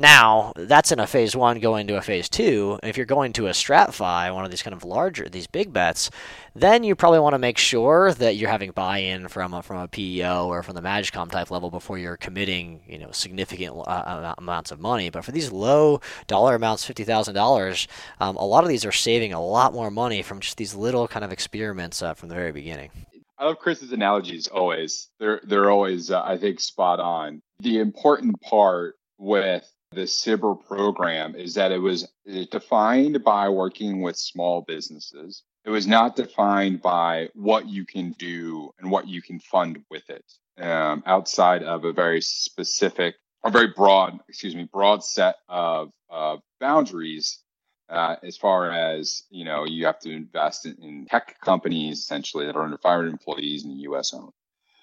[0.00, 2.80] Now, that's in a phase one going to a phase two.
[2.82, 6.10] If you're going to a StratFi, one of these kind of larger, these big bets,
[6.52, 9.86] then you probably want to make sure that you're having buy-in from a, from a
[9.86, 14.72] PEO or from the MAJCOM type level before you're committing, you know, significant uh, amounts
[14.72, 15.10] of money.
[15.10, 17.86] But for these low dollar amounts, fifty thousand um, dollars,
[18.20, 21.24] a lot of these are saving a lot more money from just these little kind
[21.24, 22.90] of experiments uh, from the very beginning.
[23.38, 25.08] I love Chris's analogies always.
[25.20, 27.42] They're they're always uh, I think spot on.
[27.60, 32.08] The important part with the SBIR program is that it was
[32.50, 35.42] defined by working with small businesses.
[35.64, 40.08] It was not defined by what you can do and what you can fund with
[40.10, 40.24] it
[40.62, 46.40] um, outside of a very specific or very broad, excuse me, broad set of, of
[46.60, 47.44] boundaries
[47.88, 52.46] uh, as far as you know you have to invest in, in, tech companies essentially
[52.46, 54.32] that are under 500 employees in the us owned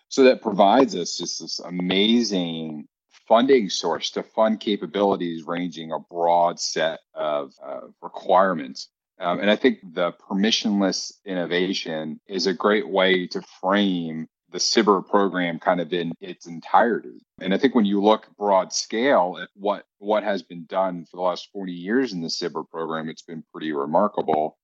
[0.08, 2.88] so that provides us just this amazing
[3.32, 8.90] funding source to fund capabilities ranging a broad set of uh, requirements.
[9.22, 15.08] Um, and I think the permissionless innovation is a great way to frame the SBIR
[15.08, 17.22] program kind of in its entirety.
[17.40, 21.16] And I think when you look broad scale at what what has been done for
[21.16, 24.58] the last 40 years in the SBIR program, it's been pretty remarkable.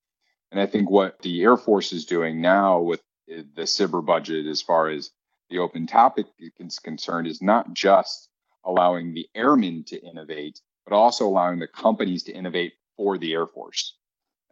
[0.51, 4.61] And I think what the Air Force is doing now with the SBIR budget, as
[4.61, 5.09] far as
[5.49, 6.25] the open topic
[6.59, 8.27] is concerned, is not just
[8.67, 13.47] allowing the airmen to innovate, but also allowing the companies to innovate for the Air
[13.47, 13.95] Force.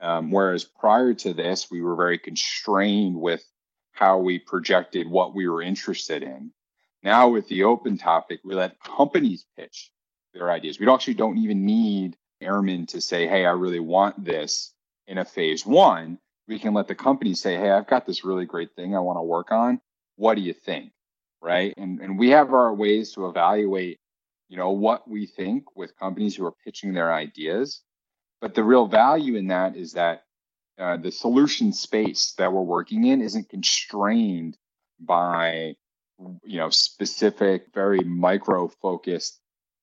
[0.01, 3.43] Um, whereas prior to this, we were very constrained with
[3.91, 6.51] how we projected what we were interested in.
[7.03, 9.91] Now, with the open topic, we let companies pitch
[10.34, 10.80] their ideas.
[10.80, 14.74] We actually don't even need airmen to say, hey, I really want this
[15.07, 16.18] in a phase one.
[16.47, 19.18] We can let the company say, hey, I've got this really great thing I want
[19.18, 19.80] to work on.
[20.16, 20.91] What do you think?
[21.41, 21.74] Right.
[21.78, 23.99] And, and we have our ways to evaluate
[24.50, 27.82] you know what we think with companies who are pitching their ideas.
[28.41, 30.24] But the real value in that is that
[30.78, 34.58] uh, the solution space that we're working in isn't constrained
[35.00, 35.76] by
[36.43, 39.39] you know specific very micro focused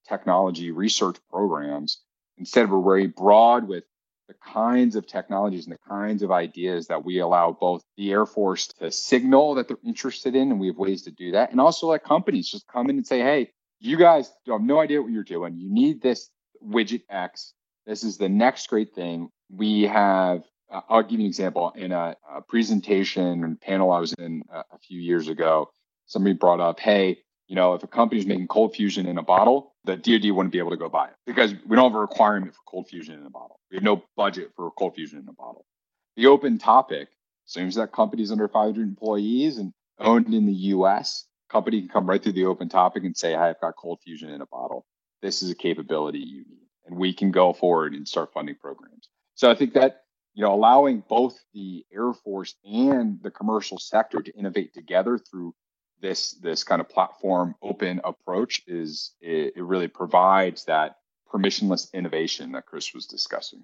[0.09, 2.01] technology research programs.
[2.39, 3.85] Instead we're very broad with
[4.29, 8.25] the kinds of technologies and the kinds of ideas that we allow both the air
[8.25, 11.61] force to signal that they're interested in and we have ways to do that and
[11.61, 13.51] also let companies just come in and say hey
[13.83, 15.57] you guys have no idea what you're doing.
[15.57, 16.31] You need this
[16.65, 17.53] widget X.
[17.85, 19.29] This is the next great thing.
[19.51, 21.73] We have, uh, I'll give you an example.
[21.75, 25.69] In a, a presentation and panel I was in a, a few years ago,
[26.07, 27.19] somebody brought up, hey,
[27.49, 30.59] you know, if a company's making cold fusion in a bottle, the DoD wouldn't be
[30.59, 33.27] able to go buy it because we don't have a requirement for cold fusion in
[33.27, 33.59] a bottle.
[33.71, 35.67] We have no budget for cold fusion in a bottle.
[36.17, 37.09] The open topic
[37.49, 42.23] assumes that companies under 500 employees and owned in the U.S company can come right
[42.23, 44.87] through the open topic and say, I've got cold fusion in a bottle.
[45.21, 46.67] This is a capability you need.
[46.87, 49.09] And we can go forward and start funding programs.
[49.35, 50.03] So I think that,
[50.35, 55.55] you know, allowing both the Air Force and the commercial sector to innovate together through
[56.01, 60.97] this this kind of platform open approach is it, it really provides that
[61.33, 63.63] permissionless innovation that Chris was discussing.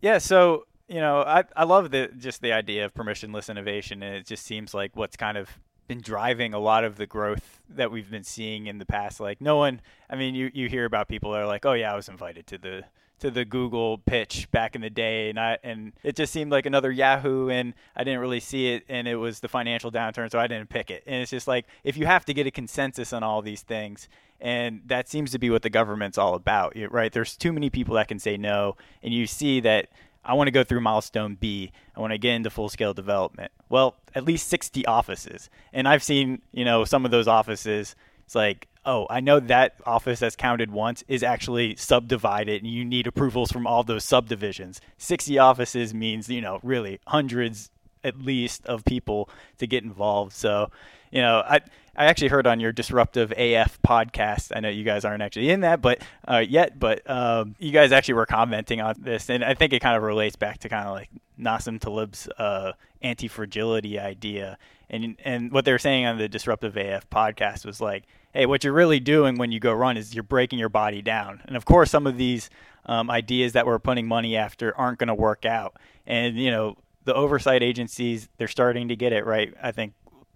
[0.00, 4.16] Yeah, so you know, I, I love the just the idea of permissionless innovation, and
[4.16, 5.50] it just seems like what's kind of
[5.88, 9.20] been driving a lot of the growth that we've been seeing in the past.
[9.20, 11.92] Like no one, I mean, you you hear about people that are like, oh yeah,
[11.92, 12.84] I was invited to the
[13.20, 16.66] to the Google pitch back in the day, and I and it just seemed like
[16.66, 20.40] another Yahoo, and I didn't really see it, and it was the financial downturn, so
[20.40, 21.04] I didn't pick it.
[21.06, 24.08] And it's just like if you have to get a consensus on all these things,
[24.40, 27.12] and that seems to be what the government's all about, right?
[27.12, 29.88] There's too many people that can say no, and you see that
[30.24, 31.72] I want to go through milestone B.
[31.96, 33.52] I want to get into full scale development.
[33.68, 35.50] Well, at least 60 offices.
[35.72, 39.76] And I've seen, you know, some of those offices, it's like, oh, I know that
[39.86, 44.80] office that's counted once is actually subdivided and you need approvals from all those subdivisions.
[44.98, 47.70] 60 offices means, you know, really hundreds
[48.04, 50.32] at least of people to get involved.
[50.32, 50.70] So,
[51.10, 51.60] you know, I
[51.94, 54.52] I actually heard on your Disruptive AF podcast.
[54.54, 57.92] I know you guys aren't actually in that, but uh, yet, but um, you guys
[57.92, 60.88] actually were commenting on this, and I think it kind of relates back to kind
[60.88, 62.72] of like Nassim Taleb's uh,
[63.02, 64.56] anti-fragility idea,
[64.88, 68.64] and and what they were saying on the Disruptive AF podcast was like, hey, what
[68.64, 71.66] you're really doing when you go run is you're breaking your body down, and of
[71.66, 72.48] course, some of these
[72.86, 75.76] um, ideas that we're putting money after aren't going to work out,
[76.06, 79.52] and you know the oversight agencies they're starting to get it right.
[79.62, 79.92] I think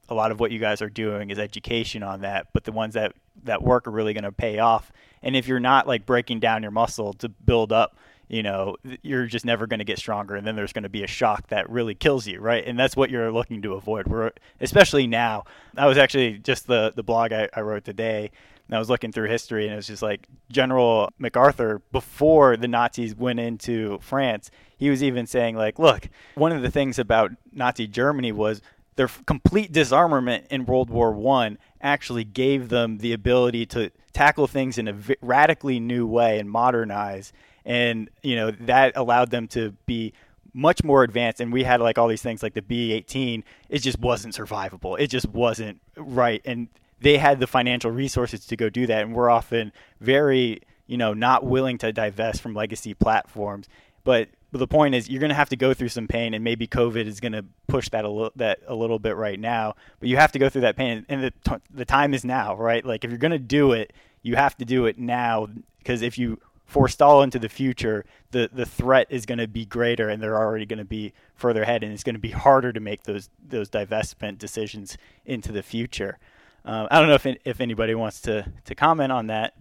[0.09, 2.94] a lot of what you guys are doing is education on that, but the ones
[2.94, 4.90] that that work are really going to pay off.
[5.22, 7.96] And if you're not like breaking down your muscle to build up,
[8.28, 11.04] you know, you're just never going to get stronger and then there's going to be
[11.04, 12.64] a shock that really kills you, right?
[12.66, 14.09] And that's what you're looking to avoid.
[14.09, 15.44] We're especially now.
[15.76, 18.30] I was actually just the the blog I, I wrote today
[18.68, 22.66] and I was looking through history, and it was just like General MacArthur, before the
[22.66, 27.30] Nazis went into France, he was even saying, like, look, one of the things about
[27.52, 28.61] Nazi Germany was
[28.97, 34.78] their complete disarmament in World War One actually gave them the ability to tackle things
[34.78, 37.32] in a radically new way and modernize,
[37.64, 40.12] and you know that allowed them to be
[40.57, 41.40] much more advanced.
[41.40, 44.99] And we had like all these things like the B18 it just wasn't survivable.
[44.99, 46.40] It just wasn't right.
[46.47, 46.68] And
[47.01, 49.03] they had the financial resources to go do that.
[49.03, 49.70] And we're often
[50.01, 53.68] very you know not willing to divest from legacy platforms.
[54.03, 56.44] But but the point is, you're going to have to go through some pain, and
[56.44, 59.74] maybe COVID is going to push that a little that a little bit right now.
[60.01, 62.57] But you have to go through that pain, and the t- the time is now,
[62.57, 62.84] right?
[62.84, 63.92] Like if you're going to do it,
[64.22, 68.66] you have to do it now because if you forestall into the future, the the
[68.66, 71.92] threat is going to be greater, and they're already going to be further ahead, and
[71.92, 76.18] it's going to be harder to make those those divestment decisions into the future.
[76.64, 79.55] Um, I don't know if if anybody wants to to comment on that.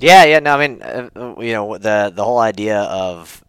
[0.00, 0.40] Yeah, yeah.
[0.40, 3.42] No, I mean, uh, you know, the the whole idea of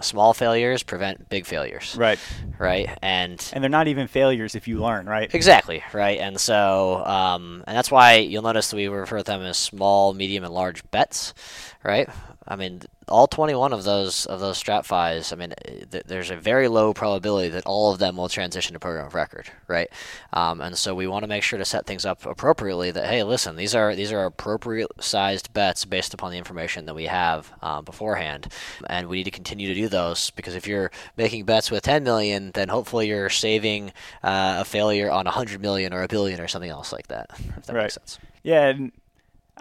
[0.00, 1.94] small failures prevent big failures.
[1.98, 2.18] Right.
[2.58, 2.96] Right.
[3.02, 5.32] And and they're not even failures if you learn, right?
[5.34, 5.82] Exactly.
[5.92, 6.18] Right.
[6.18, 10.44] And so, um, and that's why you'll notice we refer to them as small, medium,
[10.44, 11.34] and large bets.
[11.82, 12.08] Right.
[12.46, 15.54] I mean, all 21 of those of those StratFis, I mean,
[15.90, 19.14] th- there's a very low probability that all of them will transition to program of
[19.14, 19.88] record, right?
[20.32, 22.90] Um, and so we want to make sure to set things up appropriately.
[22.90, 26.94] That hey, listen, these are these are appropriate sized bets based upon the information that
[26.94, 28.48] we have um, beforehand,
[28.88, 32.04] and we need to continue to do those because if you're making bets with 10
[32.04, 33.92] million, then hopefully you're saving
[34.22, 37.30] uh, a failure on 100 million or a billion or something else like that.
[37.56, 37.82] If that right.
[37.82, 38.18] makes sense.
[38.42, 38.92] Yeah, and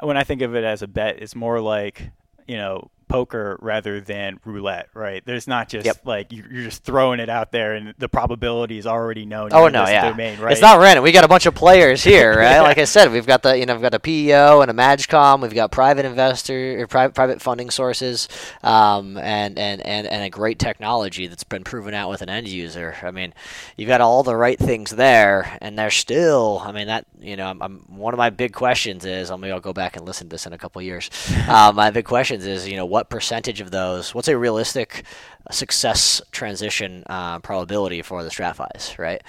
[0.01, 2.09] when I think of it as a bet, it's more like
[2.47, 5.23] you know poker rather than roulette, right?
[5.23, 6.01] There's not just yep.
[6.03, 9.49] like you're just throwing it out there and the probability is already known.
[9.53, 10.51] Oh no, yeah, domain, right?
[10.51, 11.03] It's not random.
[11.03, 12.61] We got a bunch of players here, right?
[12.61, 15.43] like I said, we've got the you know we've got a PEO and a MAJCOM.
[15.43, 18.27] We've got private investor or private private funding sources,
[18.63, 22.47] um, and, and and and a great technology that's been proven out with an end
[22.47, 22.95] user.
[23.03, 23.35] I mean,
[23.77, 26.63] you've got all the right things there, and they're still.
[26.65, 29.51] I mean that you know I'm, I'm one of my big questions is I maybe
[29.51, 31.11] I'll go back and listen to this in a couple years.
[31.45, 34.13] Uh, my big questions is you know what percentage of those?
[34.13, 35.03] What's a realistic
[35.51, 39.21] success transition uh, probability for the StratFis, right?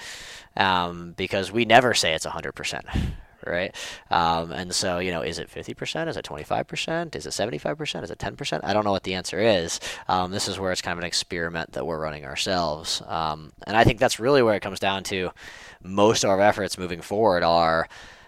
[0.57, 2.81] Um, because we never say it's 100%.
[3.47, 3.75] Right,
[4.09, 6.07] um, and so you know, is it 50%?
[6.07, 7.15] Is it 25%?
[7.15, 8.03] Is it 75%?
[8.03, 8.59] Is it 10%?
[8.63, 9.79] I don't know what the answer is.
[10.07, 13.77] Um, this is where it's kind of an experiment that we're running ourselves, um, and
[13.77, 15.29] I think that's really where it comes down to.
[15.83, 17.87] Most of our efforts moving forward are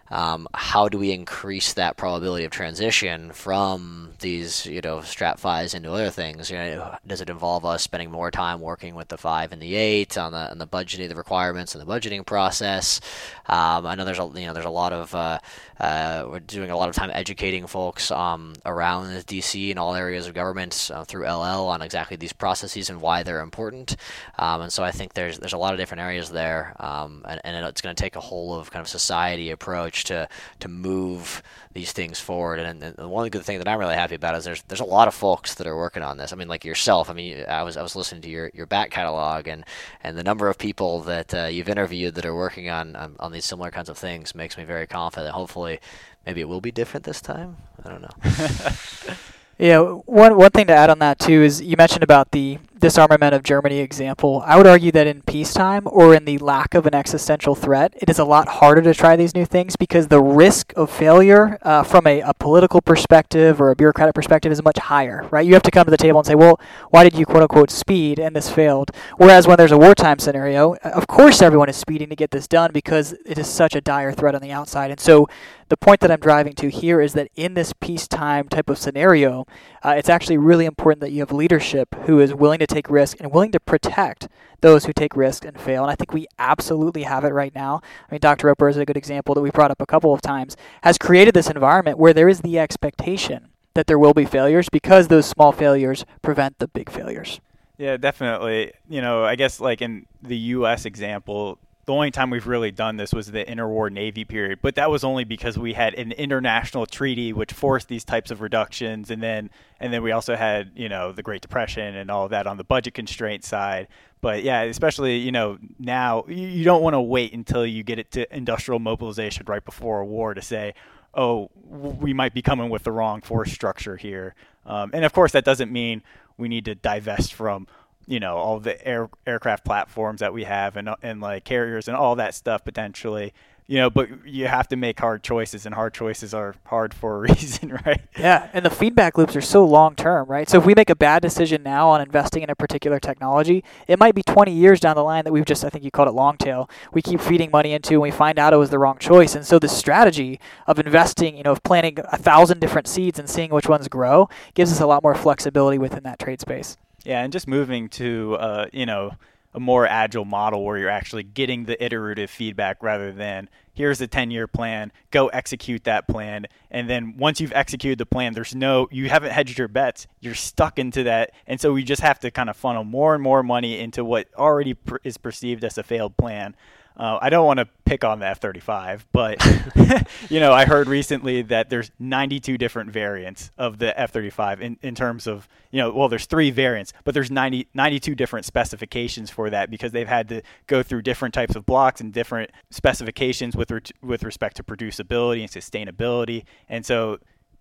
[0.10, 5.92] um, how do we increase that probability of transition from these, you know, strat into
[5.92, 6.50] other things?
[6.50, 9.76] You know, does it involve us spending more time working with the five and the
[9.76, 13.02] eight on the on the budgeting, the requirements, and the budgeting process?
[13.48, 15.40] Um, I know there's a you know there's a lot of uh,
[15.80, 20.28] uh, we're doing a lot of time educating folks um, around DC and all areas
[20.28, 23.96] of government uh, through LL on exactly these processes and why they're important.
[24.40, 27.42] Um, and so I think there's there's a lot of different areas there, um, and,
[27.44, 30.28] and it's going to take a whole of kind of society approach to
[30.60, 31.42] to move
[31.74, 32.60] these things forward.
[32.60, 35.08] And, and one good thing that I'm really happy about is there's there's a lot
[35.08, 36.34] of folks that are working on this.
[36.34, 37.10] I mean, like yourself.
[37.10, 39.64] I mean, I was I was listening to your, your back catalog and,
[40.04, 43.32] and the number of people that uh, you've interviewed that are working on, on on
[43.32, 45.34] these similar kinds of things makes me very confident.
[45.34, 45.80] Hopefully,
[46.26, 47.58] maybe it will be different this time.
[47.84, 49.16] I don't know.
[49.60, 53.34] Yeah, one one thing to add on that too is you mentioned about the disarmament
[53.34, 54.44] of Germany example.
[54.46, 58.10] I would argue that in peacetime or in the lack of an existential threat, it
[58.10, 61.84] is a lot harder to try these new things because the risk of failure uh,
[61.84, 65.46] from a, a political perspective or a bureaucratic perspective is much higher, right?
[65.46, 66.60] You have to come to the table and say, well,
[66.90, 68.92] why did you quote unquote speed and this failed?
[69.18, 72.72] Whereas when there's a wartime scenario, of course everyone is speeding to get this done
[72.74, 74.92] because it is such a dire threat on the outside.
[74.92, 75.28] And so
[75.70, 79.46] the point that I'm driving to here is that in this peacetime type of scenario,
[79.84, 83.20] uh, it's actually really important that you have leadership who is willing to take risk
[83.20, 84.28] and willing to protect
[84.62, 85.84] those who take risk and fail.
[85.84, 87.82] And I think we absolutely have it right now.
[88.10, 88.48] I mean, Dr.
[88.48, 91.34] Roper is a good example that we brought up a couple of times, has created
[91.34, 95.52] this environment where there is the expectation that there will be failures because those small
[95.52, 97.40] failures prevent the big failures.
[97.78, 98.74] Yeah, definitely.
[98.90, 100.86] You know, I guess like in the U.S.
[100.86, 104.92] example, the only time we've really done this was the interwar Navy period, but that
[104.92, 109.24] was only because we had an international treaty which forced these types of reductions, and
[109.24, 112.46] then and then we also had you know the Great Depression and all of that
[112.46, 113.88] on the budget constraint side.
[114.20, 118.12] But yeah, especially you know now you don't want to wait until you get it
[118.12, 120.74] to industrial mobilization right before a war to say,
[121.14, 124.36] oh, we might be coming with the wrong force structure here.
[124.66, 126.04] Um, and of course, that doesn't mean
[126.38, 127.66] we need to divest from
[128.08, 131.96] you know all the air aircraft platforms that we have and and like carriers and
[131.96, 133.34] all that stuff potentially
[133.68, 137.18] you know but you have to make hard choices and hard choices are hard for
[137.18, 138.02] a reason right?
[138.18, 140.50] Yeah and the feedback loops are so long term right?
[140.50, 144.00] So if we make a bad decision now on investing in a particular technology it
[144.00, 146.14] might be 20 years down the line that we've just i think you called it
[146.14, 148.98] long tail we keep feeding money into and we find out it was the wrong
[148.98, 149.36] choice.
[149.36, 153.30] And so the strategy of investing you know of planting a thousand different seeds and
[153.30, 156.78] seeing which ones grow gives us a lot more flexibility within that trade space
[157.08, 159.12] yeah, and just moving to uh, you know
[159.54, 164.08] a more agile model where you're actually getting the iterative feedback rather than here's a
[164.08, 166.46] 10 year plan go execute that plan.
[166.70, 170.36] And then once you've executed the plan there's no you haven't hedged your bets you're
[170.36, 171.32] stuck into that.
[171.48, 174.28] And so we just have to kind of funnel more and more money into what
[174.36, 176.56] already per- is perceived as a failed plan
[176.98, 179.38] uh, I don't want to pick on the F-35, but
[180.30, 184.96] you know, I heard recently that there's 92 different variants of the F-35 in, in
[184.96, 189.50] terms of you know, well, there's three variants, but there's 90, 92 different specifications for
[189.50, 193.70] that because they've had to go through different types of blocks and different specifications with
[193.70, 197.20] re- with respect to producibility and sustainability, and so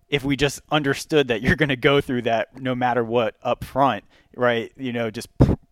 [0.09, 3.63] if we just understood that you're going to go through that no matter what up
[3.63, 4.71] front, right?
[4.77, 5.27] You know, just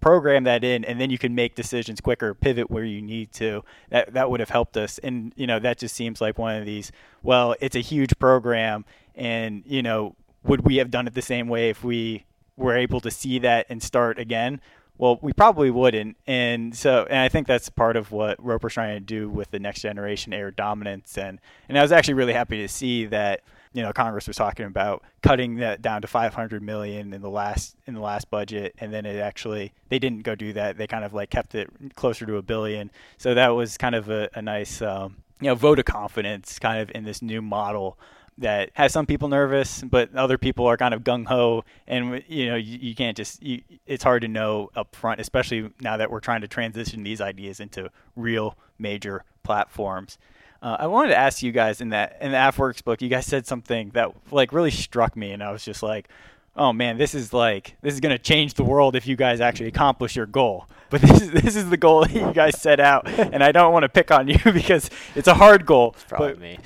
[0.05, 3.63] program that in and then you can make decisions quicker pivot where you need to.
[3.89, 4.99] That that would have helped us.
[4.99, 6.91] And you know that just seems like one of these
[7.23, 8.85] well it's a huge program
[9.15, 12.23] and you know would we have done it the same way if we
[12.55, 14.61] were able to see that and start again?
[14.99, 18.95] Well, we probably wouldn't, and so and I think that's part of what Roper's trying
[18.95, 22.61] to do with the next generation air dominance, and and I was actually really happy
[22.61, 23.41] to see that
[23.75, 27.75] you know Congress was talking about cutting that down to 500 million in the last
[27.85, 30.77] in the last budget, and then it actually they didn't go do that.
[30.77, 32.89] They kind of like kept it closer to a billion.
[33.17, 36.81] So that was kind of a, a nice um, you know vote of confidence, kind
[36.81, 37.99] of in this new model
[38.37, 42.45] that has some people nervous, but other people are kind of gung ho, and you
[42.45, 46.09] know you, you can't just you, it's hard to know up front, especially now that
[46.09, 50.17] we're trying to transition these ideas into real major platforms.
[50.65, 53.27] Uh, I wanted to ask you guys in that in the AFWERX book, you guys
[53.27, 56.09] said something that like really struck me, and I was just like,
[56.55, 59.39] "Oh man, this is like this is going to change the world if you guys
[59.39, 62.79] actually accomplish your goal." But this is this is the goal that you guys set
[62.79, 65.93] out, and I don't want to pick on you because it's a hard goal.
[65.95, 66.59] It's probably but, me.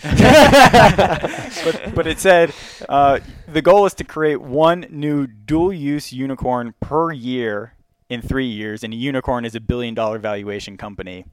[1.64, 2.54] but, but it said
[2.90, 7.74] uh, the goal is to create one new dual-use unicorn per year
[8.10, 11.26] in three years, and a unicorn is a billion-dollar valuation company.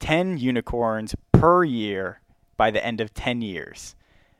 [0.00, 2.20] 10 unicorns per year
[2.56, 3.94] by the end of 10 years.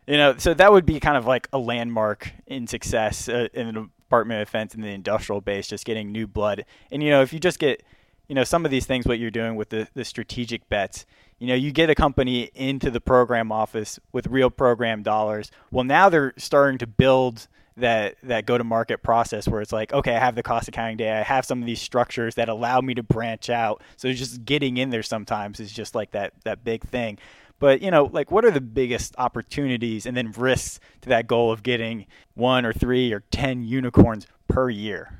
[0.07, 3.67] You know, so that would be kind of like a landmark in success uh, in
[3.67, 6.65] the Department of Defense in the industrial base, just getting new blood.
[6.91, 7.83] And, you know, if you just get,
[8.27, 11.05] you know, some of these things, what you're doing with the, the strategic bets,
[11.39, 15.51] you know, you get a company into the program office with real program dollars.
[15.71, 17.49] Well, now they're starting to build–
[17.81, 20.97] that that go to market process where it's like okay i have the cost accounting
[20.97, 23.83] data i have some of these structures that allow me to branch out.
[23.97, 27.18] So just getting in there sometimes is just like that that big thing.
[27.59, 31.51] But you know like what are the biggest opportunities and then risks to that goal
[31.51, 35.18] of getting one or three or ten unicorns per year?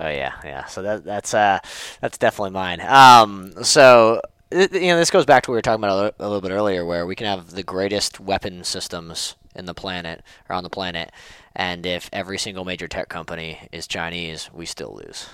[0.00, 0.66] Oh yeah yeah.
[0.66, 1.58] So that that's uh
[2.00, 2.80] that's definitely mine.
[2.80, 4.20] Um so
[4.50, 6.84] you know this goes back to what we were talking about a little bit earlier
[6.84, 11.10] where we can have the greatest weapon systems in the planet or on the planet
[11.54, 15.28] and if every single major tech company is Chinese, we still lose,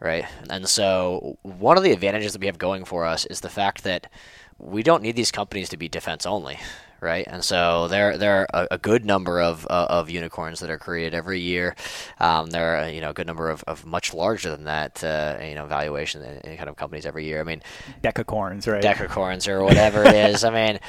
[0.00, 0.26] right?
[0.50, 3.84] And so one of the advantages that we have going for us is the fact
[3.84, 4.10] that
[4.58, 6.58] we don't need these companies to be defense only,
[7.00, 7.26] right?
[7.26, 11.14] And so there there are a, good number of uh, of unicorns that are created
[11.14, 11.74] every year.
[12.20, 15.38] Um, there are you know a good number of, of much larger than that uh,
[15.42, 17.40] you know valuation in, kind of companies every year.
[17.40, 17.62] I mean,
[18.02, 18.82] decacorns, right?
[18.82, 20.44] Decacorns or whatever it is.
[20.44, 20.80] I mean,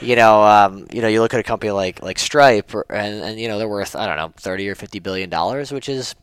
[0.00, 3.22] you know, um, you know, you look at a company like like Stripe, or, and
[3.22, 6.14] and you know they're worth I don't know thirty or fifty billion dollars, which is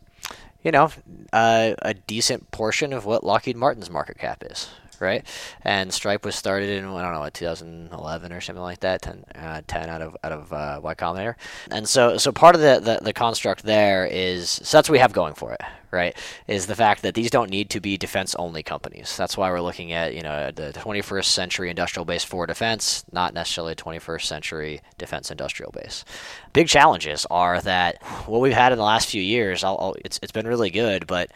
[0.64, 0.90] you know,
[1.32, 4.70] uh, a decent portion of what Lockheed Martin's market cap is,
[5.00, 5.26] right?
[5.62, 9.62] And Stripe was started in I don't know, 2011 or something like that, 10, uh,
[9.66, 11.34] 10 out of out of uh, Y Combinator.
[11.70, 14.98] And so so part of the, the, the construct there is so that's what we
[14.98, 15.60] have going for it,
[15.94, 16.16] right?
[16.46, 19.16] Is the fact that these don't need to be defense only companies.
[19.16, 23.32] That's why we're looking at, you know, the 21st century industrial base for defense, not
[23.32, 26.04] necessarily a 21st century defense industrial base.
[26.52, 30.20] Big challenges are that what we've had in the last few years, I'll, I'll, it's,
[30.22, 31.30] it's been really good, but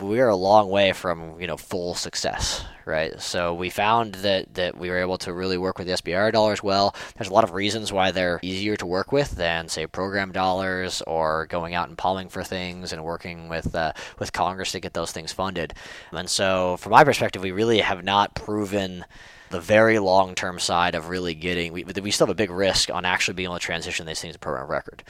[0.00, 3.20] we're a long way from, you know, full success, right?
[3.20, 6.62] So we found that, that we were able to really work with the SBIR dollars
[6.62, 6.94] well.
[7.16, 11.02] There's a lot of reasons why they're easier to work with than, say, program dollars
[11.06, 14.94] or going out and POMing for things and working with uh, with Congress to get
[14.94, 15.74] those things funded.
[16.12, 19.04] And so, from my perspective, we really have not proven
[19.52, 21.72] the very long term side of really getting.
[21.72, 24.34] We, we still have a big risk on actually being able to transition these things
[24.34, 25.04] to program record.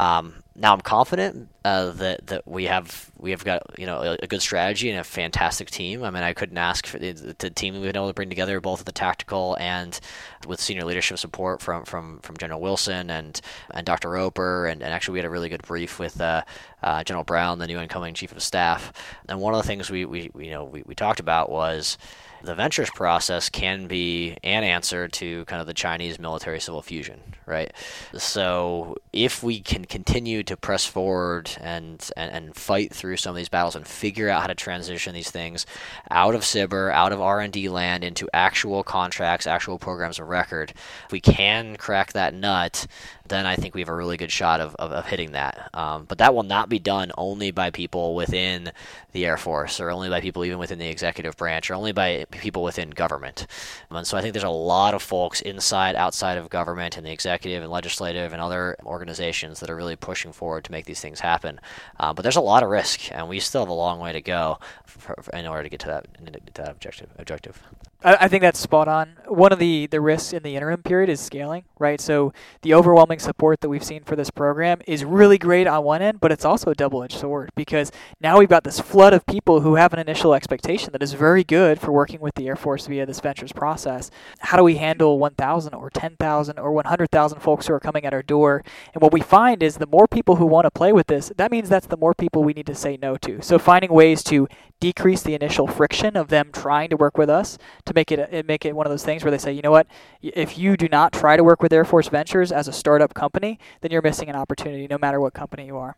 [0.00, 4.16] Um, now I'm confident uh, that that we have we have got you know a,
[4.22, 6.02] a, good strategy and a fantastic team.
[6.02, 8.62] I mean, I couldn't ask for the, the, team we've been able to bring together,
[8.62, 10.00] both at the tactical and
[10.46, 14.08] with senior leadership support from from, from General Wilson and and Dr.
[14.08, 16.44] Roper, and, and actually we had a really good brief with uh,
[16.82, 18.94] uh, General Brown, the new incoming chief of staff.
[19.28, 21.98] And one of the things we, we, you know we, we talked about was
[22.42, 27.20] the ventures process can be an answer to kind of the Chinese military civil fusion,
[27.46, 27.72] right?
[28.14, 33.36] So if we can continue to press forward and, and, and fight through some of
[33.36, 35.66] these battles and figure out how to transition these things
[36.10, 40.72] out of SBIR, out of R&D land into actual contracts, actual programs of record,
[41.10, 42.86] we can crack that nut,
[43.30, 45.70] then I think we have a really good shot of, of, of hitting that.
[45.72, 48.72] Um, but that will not be done only by people within
[49.12, 52.26] the Air Force or only by people even within the executive branch or only by
[52.30, 53.46] people within government.
[53.90, 57.12] And so I think there's a lot of folks inside, outside of government, and the
[57.12, 61.20] executive and legislative and other organizations that are really pushing forward to make these things
[61.20, 61.60] happen.
[61.98, 64.20] Uh, but there's a lot of risk, and we still have a long way to
[64.20, 67.08] go for, for, in order to get to that, to that objective.
[67.18, 67.62] objective.
[68.02, 69.16] I, think that's spot on.
[69.26, 72.00] One of the, the risks in the interim period is scaling, right?
[72.00, 72.32] So
[72.62, 76.18] the overwhelming support that we've seen for this program is really great on one end,
[76.18, 79.60] but it's also a double edged sword because now we've got this flood of people
[79.60, 82.86] who have an initial expectation that is very good for working with the Air Force
[82.86, 84.10] via this ventures process.
[84.38, 88.22] How do we handle 1,000 or 10,000 or 100,000 folks who are coming at our
[88.22, 88.64] door?
[88.94, 91.50] And what we find is the more people who want to play with this, that
[91.50, 93.42] means that's the more people we need to say no to.
[93.42, 94.48] So finding ways to
[94.80, 97.58] decrease the initial friction of them trying to work with us
[97.90, 99.86] to make it make it one of those things where they say, you know what,
[100.22, 103.58] if you do not try to work with Air Force Ventures as a startup company,
[103.80, 105.96] then you're missing an opportunity, no matter what company you are.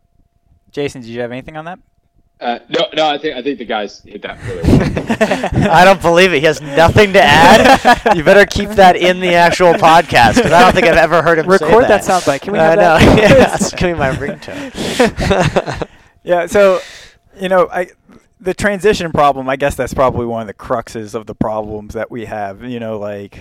[0.71, 1.79] Jason, did you have anything on that?
[2.39, 5.71] Uh, no, no, I think I think the guys hit that really well.
[5.71, 6.39] I don't believe it.
[6.39, 8.17] He has nothing to add.
[8.17, 11.39] you better keep that in the actual podcast because I don't think I've ever heard
[11.39, 12.03] him record that.
[12.03, 12.41] that soundbite.
[12.41, 13.17] Can we have uh, that?
[13.19, 15.87] Yeah, that's gonna be my ringtone.
[16.23, 16.47] yeah.
[16.47, 16.81] So,
[17.39, 17.87] you know, I
[18.43, 22.11] the transition problem, I guess that's probably one of the cruxes of the problems that
[22.11, 22.63] we have.
[22.63, 23.39] You know, like,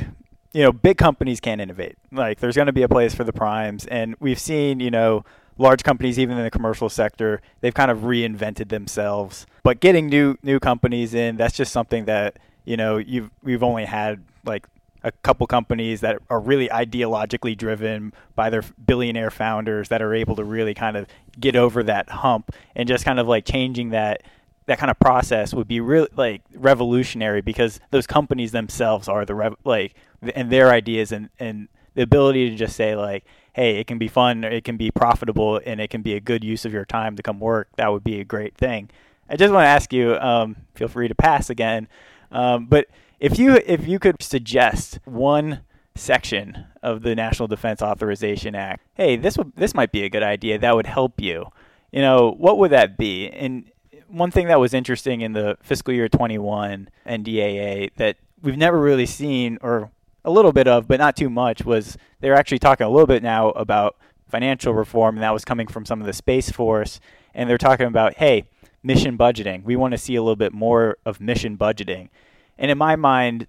[0.52, 1.96] you know, big companies can't innovate.
[2.10, 5.24] Like, there's going to be a place for the primes, and we've seen, you know,
[5.58, 9.46] large companies, even in the commercial sector, they've kind of reinvented themselves.
[9.62, 13.84] But getting new new companies in, that's just something that you know you've we've only
[13.84, 14.66] had like
[15.04, 20.36] a couple companies that are really ideologically driven by their billionaire founders that are able
[20.36, 21.08] to really kind of
[21.40, 24.22] get over that hump and just kind of like changing that
[24.66, 29.34] that kind of process would be really like revolutionary because those companies themselves are the
[29.34, 29.94] rev- like
[30.34, 34.08] and their ideas and and the ability to just say like hey it can be
[34.08, 37.16] fun it can be profitable and it can be a good use of your time
[37.16, 38.88] to come work that would be a great thing.
[39.28, 41.88] I just want to ask you um, feel free to pass again
[42.30, 42.86] um, but
[43.20, 45.60] if you if you could suggest one
[45.94, 50.58] section of the national defense authorization act hey this this might be a good idea
[50.58, 51.46] that would help you
[51.92, 53.28] you know what would that be?
[53.28, 53.70] And
[54.12, 59.06] one thing that was interesting in the fiscal year 21 NDAA that we've never really
[59.06, 59.90] seen, or
[60.24, 63.22] a little bit of, but not too much, was they're actually talking a little bit
[63.22, 63.96] now about
[64.28, 67.00] financial reform, and that was coming from some of the Space Force.
[67.34, 68.44] And they're talking about, hey,
[68.82, 69.64] mission budgeting.
[69.64, 72.10] We want to see a little bit more of mission budgeting.
[72.58, 73.46] And in my mind,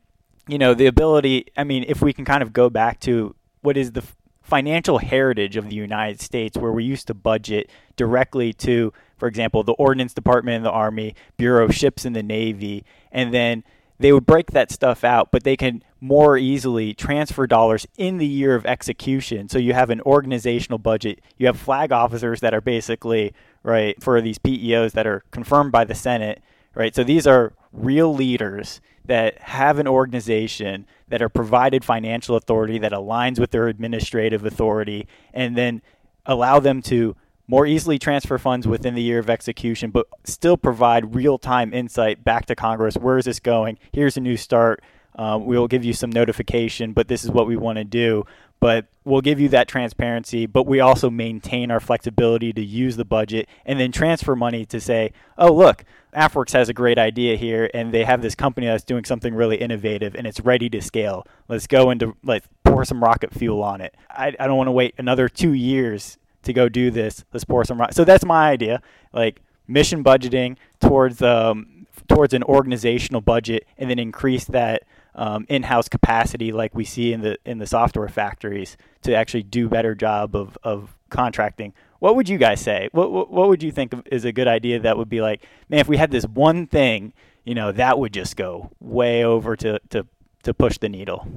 [0.47, 3.75] you know, the ability, I mean, if we can kind of go back to what
[3.75, 4.03] is the
[4.41, 9.63] financial heritage of the United States, where we used to budget directly to for example,
[9.63, 13.63] the Ordnance Department in the Army, Bureau of Ships in the Navy, and then
[13.99, 18.27] they would break that stuff out, but they can more easily transfer dollars in the
[18.27, 19.47] year of execution.
[19.47, 21.21] So you have an organizational budget.
[21.37, 23.33] You have flag officers that are basically,
[23.63, 26.41] right, for these PEOs that are confirmed by the Senate,
[26.75, 26.93] right?
[26.93, 32.91] So these are real leaders that have an organization that are provided financial authority that
[32.91, 35.81] aligns with their administrative authority and then
[36.25, 37.15] allow them to
[37.47, 42.23] more easily transfer funds within the year of execution, but still provide real time insight
[42.23, 42.95] back to Congress.
[42.95, 43.77] Where is this going?
[43.91, 44.81] Here's a new start.
[45.15, 48.25] Um, we will give you some notification, but this is what we want to do.
[48.59, 53.03] But we'll give you that transparency, but we also maintain our flexibility to use the
[53.03, 55.83] budget and then transfer money to say, oh, look,
[56.15, 59.57] AFWERX has a great idea here, and they have this company that's doing something really
[59.57, 61.27] innovative, and it's ready to scale.
[61.49, 63.95] Let's go into let's pour some rocket fuel on it.
[64.09, 67.25] I, I don't want to wait another two years to go do this.
[67.33, 67.95] Let's pour some rocket.
[67.95, 68.81] So that's my idea.
[69.11, 74.83] Like mission budgeting towards um, towards an organizational budget, and then increase that
[75.15, 79.69] um, in-house capacity like we see in the in the software factories to actually do
[79.69, 81.73] better job of, of contracting.
[81.99, 82.89] What would you guys say?
[82.91, 85.79] What, what, what would you think is a good idea that would be like, man,
[85.79, 87.13] if we had this one thing,
[87.45, 90.05] you know, that would just go way over to to,
[90.43, 91.27] to push the needle.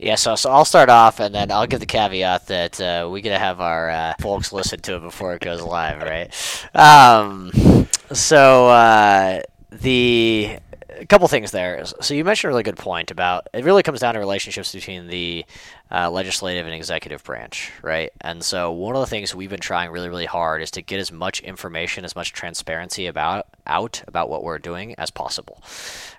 [0.00, 3.20] Yeah, so so I'll start off, and then I'll give the caveat that uh, we
[3.20, 6.32] gotta have our uh, folks listen to it before it goes live, right?
[6.74, 10.56] Um, so uh, the
[10.88, 11.84] a couple things there.
[11.84, 13.62] So you mentioned a really good point about it.
[13.62, 15.44] Really comes down to relationships between the
[15.92, 18.10] uh, legislative and executive branch, right?
[18.20, 21.00] And so one of the things we've been trying really, really hard is to get
[21.00, 25.62] as much information, as much transparency about out about what we're doing as possible,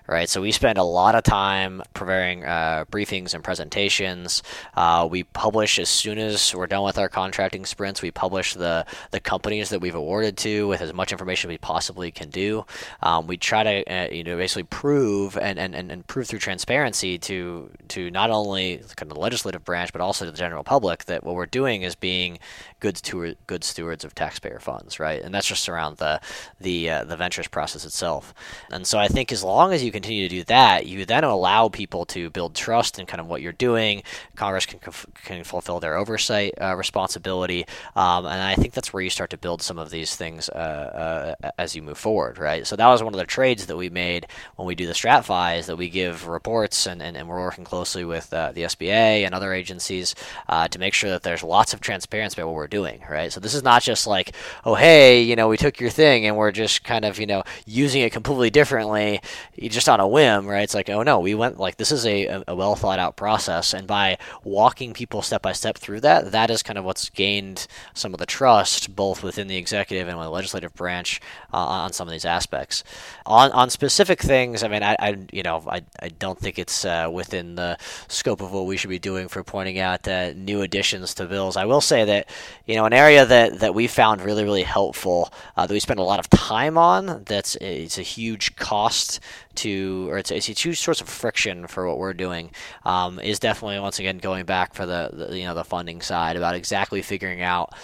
[0.06, 0.28] right?
[0.28, 4.42] So we spend a lot of time preparing uh, briefings and presentations.
[4.74, 8.02] Uh, we publish as soon as we're done with our contracting sprints.
[8.02, 11.58] We publish the the companies that we've awarded to with as much information as we
[11.58, 12.64] possibly can do.
[13.02, 17.18] Um, we try to uh, you know basically prove and, and, and prove through transparency
[17.18, 19.20] to to not only kind of the
[19.62, 22.38] legislative branch but also to the general public that what we're doing is being
[22.80, 23.00] good
[23.46, 25.22] good stewards of taxpayer funds, right?
[25.22, 26.20] And that's just around the
[26.60, 28.34] the uh, the ventures process itself.
[28.70, 31.68] And so I think as long as you continue to do that, you then allow
[31.68, 34.02] people to build trust in kind of what you're doing.
[34.36, 34.80] Congress can
[35.24, 39.38] can fulfill their oversight uh, responsibility, um, and I think that's where you start to
[39.38, 42.66] build some of these things uh, uh as you move forward, right?
[42.66, 45.58] So that was one of the trades that we made when we do the StratFi
[45.58, 49.24] is that we give reports, and, and, and we're working closely with uh, the SBA
[49.24, 50.14] and other agencies
[50.48, 53.32] uh, to make sure that there's lots of transparency about what we're doing, right?
[53.32, 54.34] So this is not just like,
[54.64, 57.42] oh, hey, you know, we took your thing and we're just kind of, you know,
[57.66, 59.20] using it completely differently,
[59.60, 60.62] just on a whim, right?
[60.62, 63.74] It's like, oh no, we went like this is a, a well thought out process,
[63.74, 67.66] and by walking people step by step through that, that is kind of what's gained
[67.94, 71.20] some of the trust both within the executive and the legislative branch
[71.52, 72.84] uh, on some of these aspects.
[73.26, 76.84] On on specific things, I mean, I, I you know, I, I don't think it's
[76.84, 77.78] uh, within the
[78.08, 81.56] scope of what we should be doing for pointing out uh, new additions to bills.
[81.56, 82.28] I will say that
[82.66, 86.00] you know, an area that, that we found really, really helpful uh, that we spend
[86.00, 89.20] a lot of time on that's it's a huge cost
[89.56, 92.50] to, or it's, it's a huge source of friction for what we're doing
[92.84, 96.36] um, is definitely, once again, going back for the, the, you know, the funding side
[96.36, 97.74] about exactly figuring out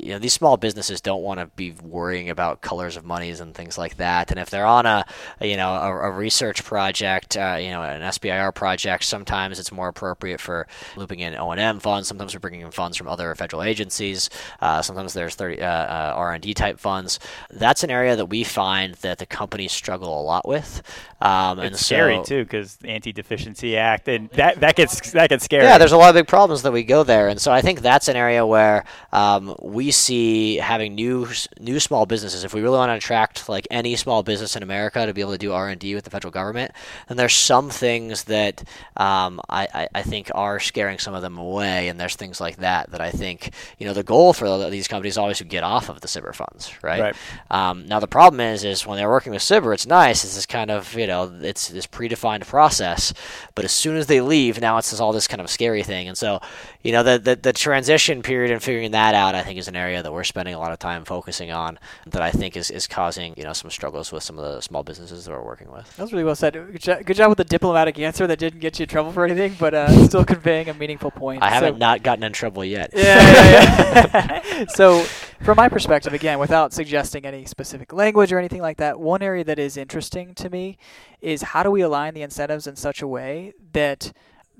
[0.00, 3.54] you know these small businesses don't want to be worrying about colors of monies and
[3.54, 4.30] things like that.
[4.30, 5.04] And if they're on a,
[5.40, 9.88] you know a, a research project, uh, you know an SBIR project, sometimes it's more
[9.88, 10.66] appropriate for
[10.96, 12.08] looping in O and M funds.
[12.08, 14.30] Sometimes we're bringing in funds from other federal agencies.
[14.60, 17.18] Uh, sometimes there's 30 uh, uh R and D type funds.
[17.50, 20.82] That's an area that we find that the companies struggle a lot with.
[21.20, 25.44] Um, it's and scary too because Anti Deficiency Act and that that gets that gets
[25.44, 25.64] scary.
[25.64, 27.80] Yeah, there's a lot of big problems that we go there, and so I think
[27.80, 31.26] that's an area where um, we see having new
[31.58, 32.44] new small businesses.
[32.44, 35.32] If we really want to attract like any small business in America to be able
[35.32, 36.72] to do R and D with the federal government,
[37.08, 38.62] then there's some things that
[38.96, 42.90] um, I, I, think are scaring some of them away, and there's things like that
[42.90, 45.88] that I think you know the goal for these companies is always to get off
[45.88, 47.00] of the SBIR funds, right?
[47.00, 47.16] right.
[47.50, 50.24] Um, now the problem is is when they're working with SBIR, it's nice.
[50.24, 53.12] It's this kind of you know it's this predefined process,
[53.54, 56.18] but as soon as they leave, now it's all this kind of scary thing, and
[56.18, 56.40] so
[56.82, 59.76] you know the, the the transition period and figuring that out, I think, is an
[59.76, 62.86] area that we're spending a lot of time focusing on that I think is, is
[62.86, 65.96] causing you know some struggles with some of the small businesses that we're working with.
[65.96, 66.52] That was really well said.
[66.52, 69.24] Good job, good job with the diplomatic answer that didn't get you in trouble for
[69.24, 71.42] anything, but uh, still conveying a meaningful point.
[71.42, 72.90] I haven't not gotten in trouble yet.
[72.94, 74.64] Yeah, yeah, yeah.
[74.68, 75.02] so
[75.40, 79.44] from my perspective, again, without suggesting any specific language or anything like that, one area
[79.44, 80.76] that is interesting to me
[81.20, 84.12] is how do we align the incentives in such a way that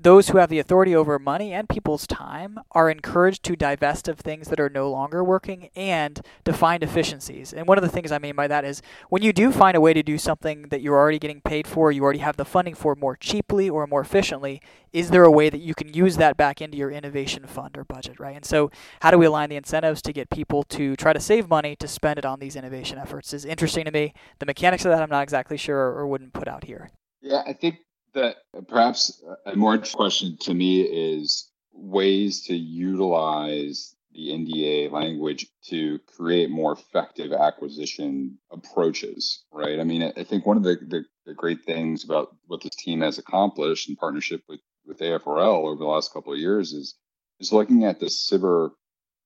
[0.02, 4.18] those who have the authority over money and people's time are encouraged to divest of
[4.18, 7.52] things that are no longer working and to find efficiencies.
[7.52, 9.80] And one of the things I mean by that is when you do find a
[9.80, 12.74] way to do something that you're already getting paid for, you already have the funding
[12.74, 14.60] for more cheaply or more efficiently,
[14.92, 17.84] is there a way that you can use that back into your innovation fund or
[17.84, 18.36] budget, right?
[18.36, 21.48] And so, how do we align the incentives to get people to try to save
[21.48, 24.12] money to spend it on these innovation efforts is interesting to me.
[24.38, 26.90] The mechanics of that I'm not exactly sure or wouldn't put out here.
[27.20, 27.76] Yeah, I think
[28.14, 28.36] that
[28.68, 36.50] perhaps a more question to me is ways to utilize the NDA language to create
[36.50, 39.80] more effective acquisition approaches, right?
[39.80, 43.00] I mean, I think one of the, the, the great things about what this team
[43.00, 46.94] has accomplished in partnership with, with AFRL over the last couple of years is
[47.40, 48.70] is looking at the SBIR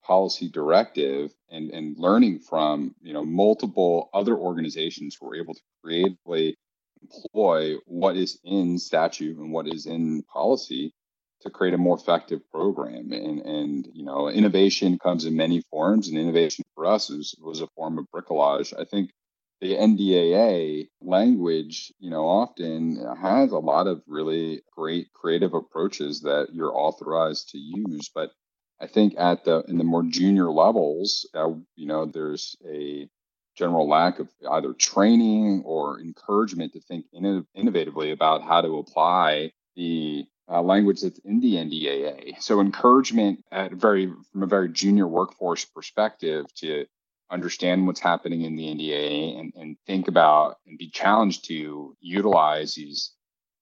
[0.03, 5.61] policy directive and, and learning from you know multiple other organizations who are able to
[5.83, 6.57] creatively
[7.11, 10.93] employ what is in statute and what is in policy
[11.43, 13.13] to create a more effective program.
[13.13, 17.61] And, and you know, innovation comes in many forms, and innovation for us was, was
[17.61, 18.73] a form of bricolage.
[18.79, 19.11] I think
[19.61, 26.49] the NDAA language, you know, often has a lot of really great creative approaches that
[26.53, 28.11] you're authorized to use.
[28.15, 28.33] But
[28.81, 33.09] I think at the in the more junior levels, uh, you know, there's a
[33.57, 40.25] general lack of either training or encouragement to think innovatively about how to apply the
[40.49, 42.41] uh, language that's in the NDAA.
[42.41, 46.87] So encouragement at very from a very junior workforce perspective to
[47.31, 52.75] understand what's happening in the NDAA and, and think about and be challenged to utilize
[52.75, 53.13] these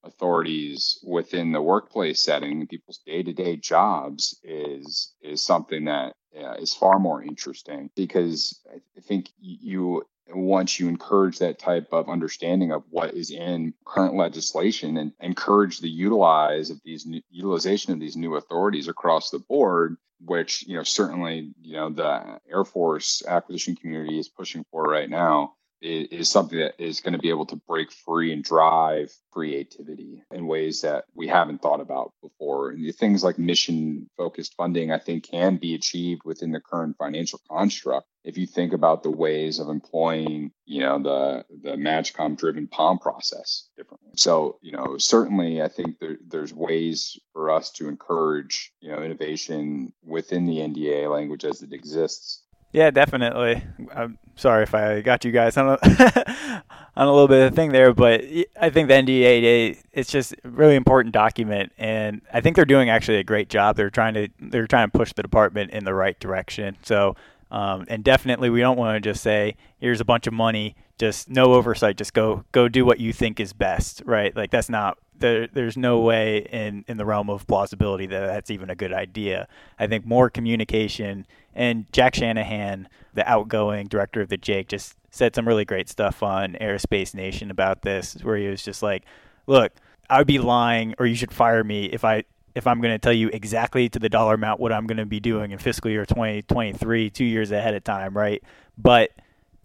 [0.05, 6.99] authorities within the workplace setting, people's day-to-day jobs is is something that uh, is far
[6.99, 13.13] more interesting because I think you once you encourage that type of understanding of what
[13.13, 18.35] is in current legislation and encourage the utilize of these new, utilization of these new
[18.35, 24.17] authorities across the board which you know certainly you know the air force acquisition community
[24.17, 25.53] is pushing for right now
[25.85, 30.47] is, something that is going to be able to break free and drive creativity in
[30.47, 32.71] ways that we haven't thought about before.
[32.71, 37.39] And things like mission focused funding, I think, can be achieved within the current financial
[37.49, 38.07] construct.
[38.23, 42.97] If you think about the ways of employing, you know, the the MAJCOM driven POM
[42.97, 44.11] process differently.
[44.15, 49.03] So, you know, certainly I think there, there's ways for us to encourage, you know,
[49.03, 52.44] innovation within the NDA language as it exists
[52.75, 53.63] yeah, definitely.
[53.95, 55.77] I'm sorry if I got you guys on a,
[56.97, 58.21] on a little bit of a thing there, but
[58.59, 62.89] I think the NDA it's just a really important document, and I think they're doing
[62.89, 63.77] actually a great job.
[63.77, 66.75] They're trying to they're trying to push the department in the right direction.
[66.83, 67.15] So,
[67.49, 71.29] um, and definitely we don't want to just say here's a bunch of money, just
[71.29, 74.35] no oversight, just go go do what you think is best, right?
[74.35, 78.51] Like that's not there, there's no way in, in the realm of plausibility that that's
[78.51, 79.47] even a good idea.
[79.79, 85.33] I think more communication and Jack Shanahan, the outgoing director of the JAIC, just said
[85.33, 89.05] some really great stuff on Aerospace Nation about this, where he was just like,
[89.47, 89.71] "Look,
[90.09, 92.99] I would be lying, or you should fire me if I if I'm going to
[92.99, 95.91] tell you exactly to the dollar amount what I'm going to be doing in fiscal
[95.91, 98.41] year 2023, two years ahead of time, right?
[98.77, 99.11] But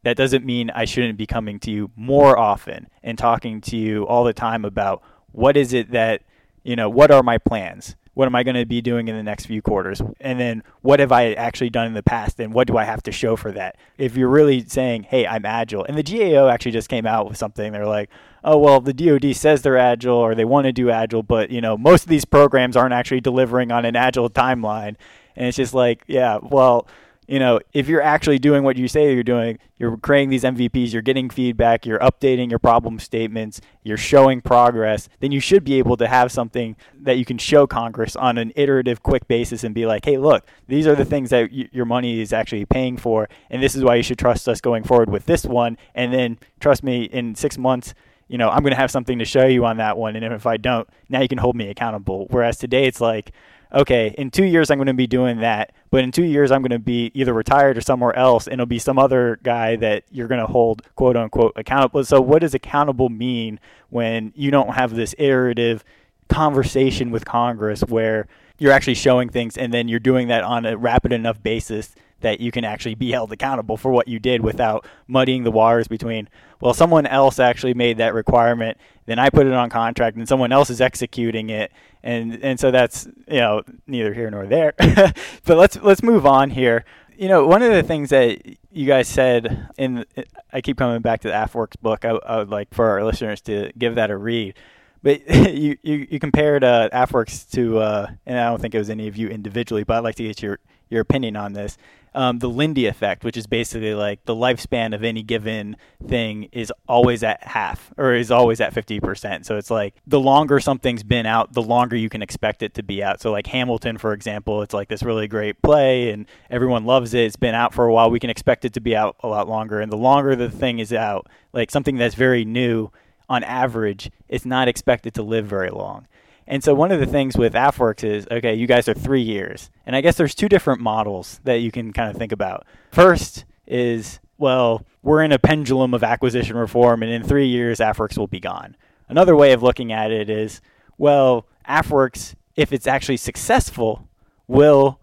[0.03, 4.07] that doesn't mean I shouldn't be coming to you more often and talking to you
[4.07, 6.23] all the time about what is it that
[6.63, 7.97] you know what are my plans?
[8.15, 10.03] What am i going to be doing in the next few quarters?
[10.21, 13.03] And then what have i actually done in the past and what do i have
[13.05, 13.77] to show for that?
[13.99, 17.37] If you're really saying hey i'm agile and the gao actually just came out with
[17.37, 18.11] something they're like
[18.45, 21.61] oh well the dod says they're agile or they want to do agile but you
[21.61, 24.97] know most of these programs aren't actually delivering on an agile timeline
[25.37, 26.87] and it's just like yeah well
[27.31, 30.93] you know, if you're actually doing what you say you're doing, you're creating these MVPs,
[30.93, 35.75] you're getting feedback, you're updating your problem statements, you're showing progress, then you should be
[35.75, 39.77] able to have something that you can show Congress on an iterative, quick basis and
[39.77, 42.97] be like, hey, look, these are the things that y- your money is actually paying
[42.97, 45.79] for, and this is why you should trust us going forward with this one.
[45.95, 47.95] And then trust me, in six months,
[48.27, 50.17] you know, I'm going to have something to show you on that one.
[50.17, 52.27] And if I don't, now you can hold me accountable.
[52.31, 53.31] Whereas today it's like,
[53.73, 56.63] okay, in two years I'm going to be doing that, but in two years I'm
[56.63, 60.05] going to be either retired or somewhere else, and it'll be some other guy that
[60.11, 62.05] you're going to hold quote unquote accountable.
[62.05, 65.85] So, what does accountable mean when you don't have this iterative
[66.29, 70.77] conversation with Congress where you're actually showing things and then you're doing that on a
[70.77, 74.87] rapid enough basis that you can actually be held accountable for what you did without
[75.07, 76.29] muddying the waters between
[76.61, 78.77] well someone else actually made that requirement
[79.11, 81.73] then I put it on contract and someone else is executing it.
[82.01, 84.73] And and so that's you know neither here nor there.
[85.45, 86.85] But let's let's move on here.
[87.17, 88.41] You know one of the things that
[88.71, 90.05] you guys said in
[90.53, 92.05] I keep coming back to the AFWERX book.
[92.05, 94.55] I, I would like for our listeners to give that a read.
[95.03, 98.91] But you, you, you compared uh, AFWERX to, uh, and I don't think it was
[98.91, 100.59] any of you individually, but I'd like to get your,
[100.91, 101.79] your opinion on this
[102.15, 106.73] um, the Lindy effect, which is basically like the lifespan of any given thing is
[106.89, 109.45] always at half or is always at 50%.
[109.45, 112.83] So it's like the longer something's been out, the longer you can expect it to
[112.83, 113.21] be out.
[113.21, 117.25] So, like Hamilton, for example, it's like this really great play and everyone loves it.
[117.25, 118.11] It's been out for a while.
[118.11, 119.81] We can expect it to be out a lot longer.
[119.81, 122.91] And the longer the thing is out, like something that's very new,
[123.31, 126.09] on average, it's not expected to live very long.
[126.51, 129.71] And so one of the things with AFWERX is okay, you guys are three years,
[129.87, 132.67] and I guess there's two different models that you can kind of think about.
[132.91, 138.19] First is well, we're in a pendulum of acquisition reform, and in three years, AFWERX
[138.19, 138.77] will be gone.
[139.09, 140.61] Another way of looking at it is
[140.99, 144.09] well, AFWERX, if it's actually successful,
[144.49, 144.99] will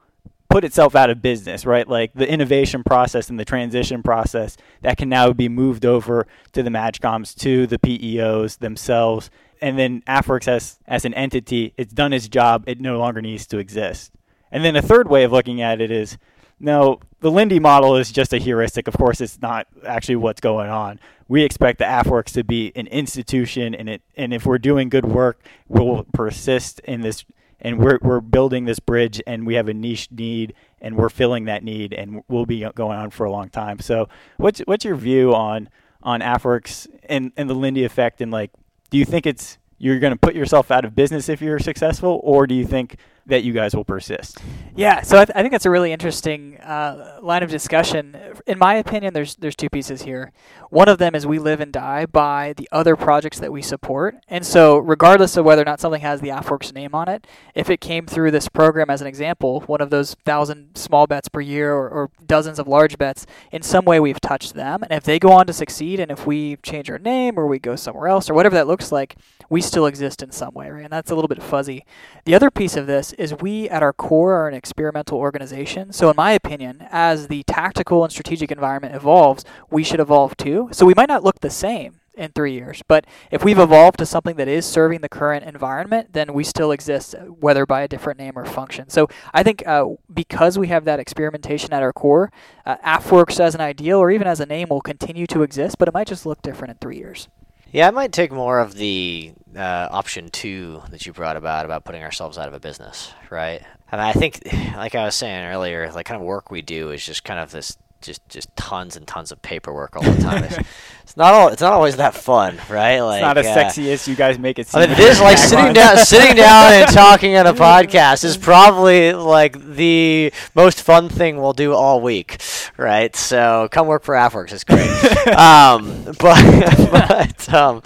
[0.49, 1.87] put itself out of business, right?
[1.87, 6.61] Like the innovation process and the transition process that can now be moved over to
[6.61, 9.29] the MAJCOMs, to the PEOs themselves.
[9.61, 13.45] And then AFWERX as, as an entity, it's done its job, it no longer needs
[13.47, 14.11] to exist.
[14.51, 16.17] And then a third way of looking at it is
[16.59, 18.87] no, the Lindy model is just a heuristic.
[18.87, 20.99] Of course, it's not actually what's going on.
[21.27, 25.05] We expect the AFWERX to be an institution, and it and if we're doing good
[25.05, 27.25] work, we'll persist in this
[27.59, 31.45] and we're we're building this bridge and we have a niche need and we're filling
[31.45, 33.79] that need and we'll be going on for a long time.
[33.79, 35.69] So what's what's your view on
[36.01, 38.51] on AFWERX and and the Lindy effect and like
[38.89, 42.19] do you think it's you're going to put yourself out of business if you're successful
[42.23, 42.97] or do you think
[43.27, 44.39] that you guys will persist.
[44.75, 48.17] Yeah, so I, th- I think that's a really interesting uh, line of discussion.
[48.45, 50.31] In my opinion, there's there's two pieces here.
[50.69, 54.15] One of them is we live and die by the other projects that we support,
[54.27, 57.69] and so regardless of whether or not something has the AFWERX name on it, if
[57.69, 61.41] it came through this program as an example, one of those thousand small bets per
[61.41, 65.03] year or, or dozens of large bets, in some way we've touched them, and if
[65.03, 68.07] they go on to succeed, and if we change our name or we go somewhere
[68.07, 69.15] else or whatever that looks like,
[69.49, 70.83] we still exist in some way, right?
[70.83, 71.85] And that's a little bit fuzzy.
[72.25, 75.91] The other piece of this is we at our core are an experimental organization.
[75.91, 80.69] So in my opinion, as the tactical and strategic environment evolves, we should evolve too.
[80.71, 82.81] So we might not look the same in three years.
[82.87, 86.71] But if we've evolved to something that is serving the current environment, then we still
[86.71, 88.89] exist, whether by a different name or function.
[88.89, 92.31] So I think uh, because we have that experimentation at our core,
[92.65, 95.87] uh, AFWERX as an ideal or even as a name will continue to exist, but
[95.87, 97.27] it might just look different in three years.
[97.71, 101.83] Yeah, I might take more of the uh, option two that you brought about about
[101.83, 103.61] putting ourselves out of a business, right?
[103.91, 104.41] I mean, I think,
[104.75, 107.51] like I was saying earlier, like kind of work we do is just kind of
[107.51, 110.43] this just just tons and tons of paperwork all the time.
[110.43, 110.57] It's,
[111.03, 111.47] it's, not all.
[111.49, 112.99] It's not always that fun, right?
[112.99, 114.81] Like, it's not as uh, sexy as you guys make it seem.
[114.81, 118.37] I mean, it is like sitting down, sitting down and talking on a podcast is
[118.37, 122.41] probably like the most fun thing we'll do all week,
[122.77, 123.15] right?
[123.15, 124.53] So come work for AFWERX.
[124.53, 125.27] It's great.
[125.27, 127.81] um, but but um,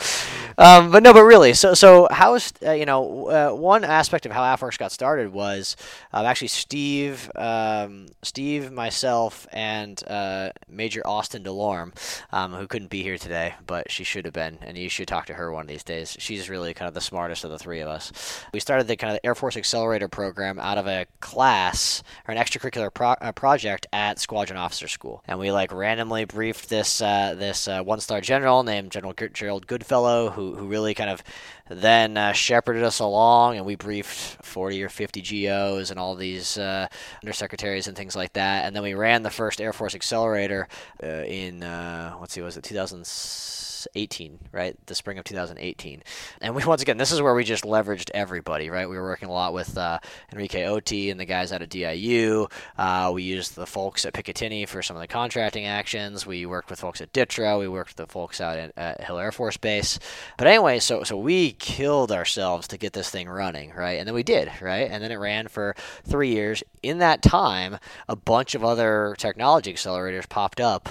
[0.57, 4.31] um, but no, but really, so so how's uh, you know uh, one aspect of
[4.31, 5.75] how AFWERX got started was
[6.13, 11.93] um, actually Steve, um, Steve, myself, and uh, Major Austin Delorme,
[12.31, 15.25] um, who couldn't be here today, but she should have been, and you should talk
[15.27, 16.15] to her one of these days.
[16.19, 18.11] She's really kind of the smartest of the three of us.
[18.53, 22.41] We started the kind of Air Force Accelerator program out of a class or an
[22.41, 27.35] extracurricular pro- uh, project at Squadron Officer School, and we like randomly briefed this uh,
[27.37, 31.23] this uh, one star general named General Gerald Goodfellow who who, really kind of
[31.69, 36.57] then uh, shepherded us along, and we briefed 40 or 50 GOs and all these
[36.57, 36.87] uh,
[37.23, 38.65] undersecretaries and things like that.
[38.65, 40.67] And then we ran the first Air Force Accelerator
[41.03, 43.70] uh, in, uh, let's see, was it 2006?
[43.83, 44.75] 2018, right?
[44.85, 46.03] The spring of 2018.
[46.41, 48.89] And we once again, this is where we just leveraged everybody, right?
[48.89, 49.99] We were working a lot with uh,
[50.31, 52.47] Enrique Oti and the guys out of DIU.
[52.77, 56.25] Uh, we used the folks at Picatinny for some of the contracting actions.
[56.25, 57.59] We worked with folks at DTRA.
[57.59, 59.99] We worked with the folks out at, at Hill Air Force Base.
[60.37, 63.99] But anyway, so so we killed ourselves to get this thing running, right?
[63.99, 64.89] And then we did, right?
[64.89, 66.63] And then it ran for three years.
[66.83, 67.77] In that time,
[68.07, 70.89] a bunch of other technology accelerators popped up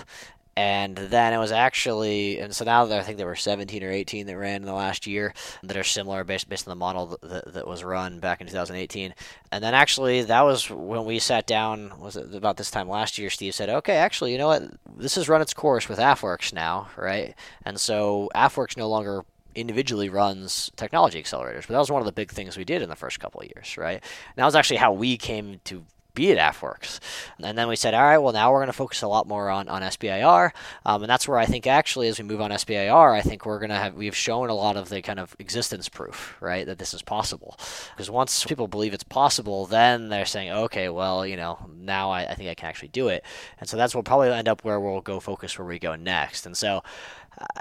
[0.60, 3.90] and then it was actually and so now that I think there were 17 or
[3.90, 5.32] 18 that ran in the last year
[5.62, 9.14] that are similar based based on the model that, that was run back in 2018
[9.52, 13.16] and then actually that was when we sat down was it about this time last
[13.16, 14.62] year Steve said okay actually you know what
[14.98, 17.34] this has run its course with AFWERX now right
[17.64, 19.24] and so AFWERX no longer
[19.54, 21.66] individually runs technology accelerators.
[21.66, 23.48] But that was one of the big things we did in the first couple of
[23.48, 23.94] years, right?
[23.94, 25.84] And that was actually how we came to
[26.28, 27.00] at AFWERX.
[27.42, 29.48] And then we said, all right, well, now we're going to focus a lot more
[29.48, 30.50] on, on SBIR.
[30.84, 33.58] Um, and that's where I think actually, as we move on SBIR, I think we're
[33.58, 36.78] going to have, we've shown a lot of the kind of existence proof, right, that
[36.78, 37.56] this is possible.
[37.90, 42.26] Because once people believe it's possible, then they're saying, okay, well, you know, now I,
[42.30, 43.24] I think I can actually do it.
[43.58, 46.46] And so that's will probably end up where we'll go focus where we go next.
[46.46, 46.82] And so,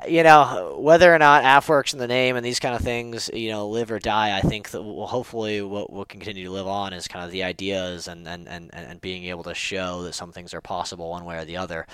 [0.08, 3.50] you know, whether or not AFWERX in the name and these kind of things, you
[3.50, 6.92] know, live or die, I think that we'll hopefully what will continue to live on
[6.92, 10.32] is kind of the ideas and, and, and, and being able to show that some
[10.32, 11.86] things are possible one way or the other.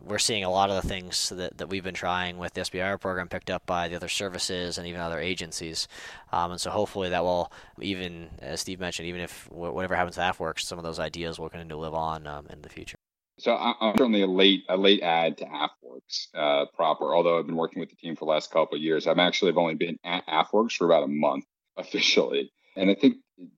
[0.00, 3.00] We're seeing a lot of the things that, that we've been trying with the SBIR
[3.00, 5.88] program picked up by the other services and even other agencies.
[6.32, 10.22] Um, and so hopefully that will, even as Steve mentioned, even if whatever happens to
[10.22, 12.96] AFWERX, some of those ideas will continue to live on um, in the future.
[13.38, 17.14] So I'm certainly a late a late add to AFWERX uh, proper.
[17.14, 19.50] Although I've been working with the team for the last couple of years, I've actually
[19.50, 21.44] have only been at AFWERX for about a month
[21.76, 22.52] officially.
[22.76, 23.16] And I think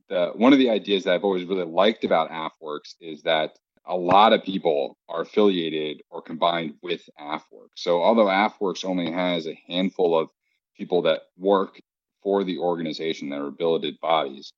[0.08, 3.96] the, one of the ideas that I've always really liked about AFWERX is that a
[3.96, 7.68] lot of people are affiliated or combined with AFWERX.
[7.76, 10.30] So although AFWERX only has a handful of
[10.76, 11.80] people that work
[12.22, 14.52] for the organization that are billeted bodies,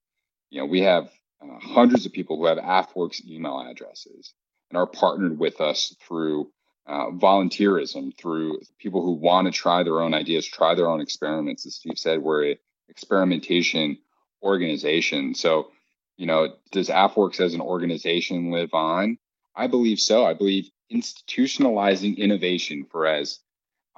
[0.49, 1.09] you know, we have
[1.41, 4.33] uh, hundreds of people who have AFWERX email addresses
[4.69, 6.51] and are partnered with us through
[6.87, 11.65] uh, volunteerism, through people who want to try their own ideas, try their own experiments.
[11.65, 12.59] As Steve said, we're a
[12.89, 13.97] experimentation
[14.41, 15.35] organization.
[15.35, 15.71] So,
[16.17, 19.17] you know, does AFWERX as an organization live on?
[19.55, 20.25] I believe so.
[20.25, 23.39] I believe institutionalizing innovation for as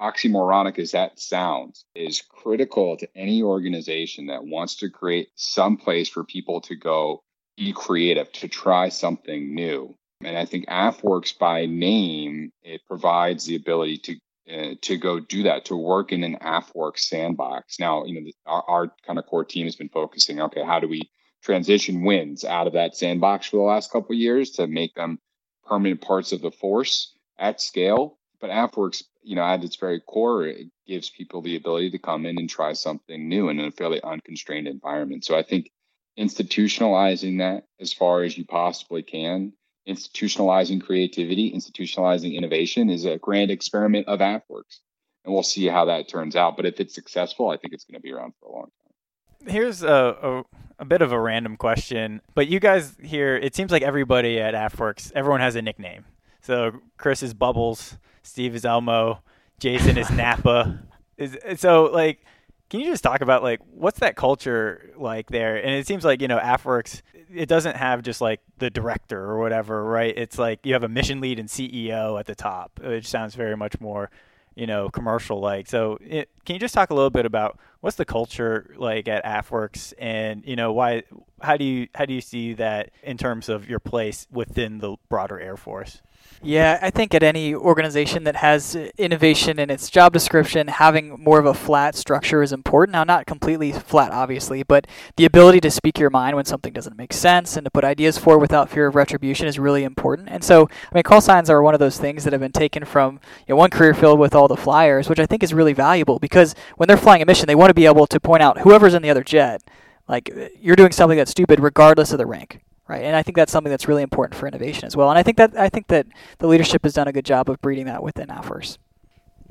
[0.00, 6.08] oxymoronic as that sounds is critical to any organization that wants to create some place
[6.08, 7.22] for people to go
[7.56, 9.94] be creative, to try something new.
[10.24, 14.16] And I think AFWERX by name, it provides the ability to
[14.52, 17.78] uh, to go do that, to work in an AFWERX sandbox.
[17.78, 20.88] Now, you know, our, our kind of core team has been focusing, okay, how do
[20.88, 21.08] we
[21.42, 25.18] transition wins out of that sandbox for the last couple years to make them
[25.64, 28.18] permanent parts of the force at scale?
[28.40, 32.26] But AFWERX, you know, at its very core, it gives people the ability to come
[32.26, 35.24] in and try something new in a fairly unconstrained environment.
[35.24, 35.70] So I think
[36.18, 39.52] institutionalizing that as far as you possibly can
[39.88, 44.80] institutionalizing creativity, institutionalizing innovation is a grand experiment of AFWERX.
[45.24, 46.56] And we'll see how that turns out.
[46.56, 49.52] But if it's successful, I think it's going to be around for a long time.
[49.52, 50.44] Here's a, a,
[50.78, 54.54] a bit of a random question, but you guys here, it seems like everybody at
[54.54, 56.04] AFWERX, everyone has a nickname.
[56.40, 59.22] So Chris is Bubbles, Steve is Elmo,
[59.58, 60.80] Jason is Napa.
[61.16, 62.24] Is, so like
[62.72, 65.56] can you just talk about like what's that culture like there?
[65.56, 69.38] And it seems like you know AFWERX, it doesn't have just like the director or
[69.38, 70.14] whatever, right?
[70.16, 73.58] It's like you have a mission lead and CEO at the top, which sounds very
[73.58, 74.10] much more
[74.54, 75.68] you know commercial like.
[75.68, 79.22] So it, can you just talk a little bit about what's the culture like at
[79.22, 81.02] AFWERX, and you know why?
[81.42, 84.96] How do you how do you see that in terms of your place within the
[85.10, 86.00] broader Air Force?
[86.44, 91.38] Yeah, I think at any organization that has innovation in its job description, having more
[91.38, 92.94] of a flat structure is important.
[92.94, 96.98] Now, not completely flat, obviously, but the ability to speak your mind when something doesn't
[96.98, 100.28] make sense and to put ideas forward without fear of retribution is really important.
[100.30, 102.84] And so, I mean, call signs are one of those things that have been taken
[102.84, 105.74] from you know, one career field with all the flyers, which I think is really
[105.74, 108.58] valuable because when they're flying a mission, they want to be able to point out
[108.58, 109.62] whoever's in the other jet,
[110.08, 110.28] like,
[110.60, 112.62] you're doing something that's stupid regardless of the rank
[112.92, 113.02] right?
[113.02, 115.08] And I think that's something that's really important for innovation as well.
[115.08, 116.06] And I think that I think that
[116.38, 118.76] the leadership has done a good job of breeding that within AFWERX.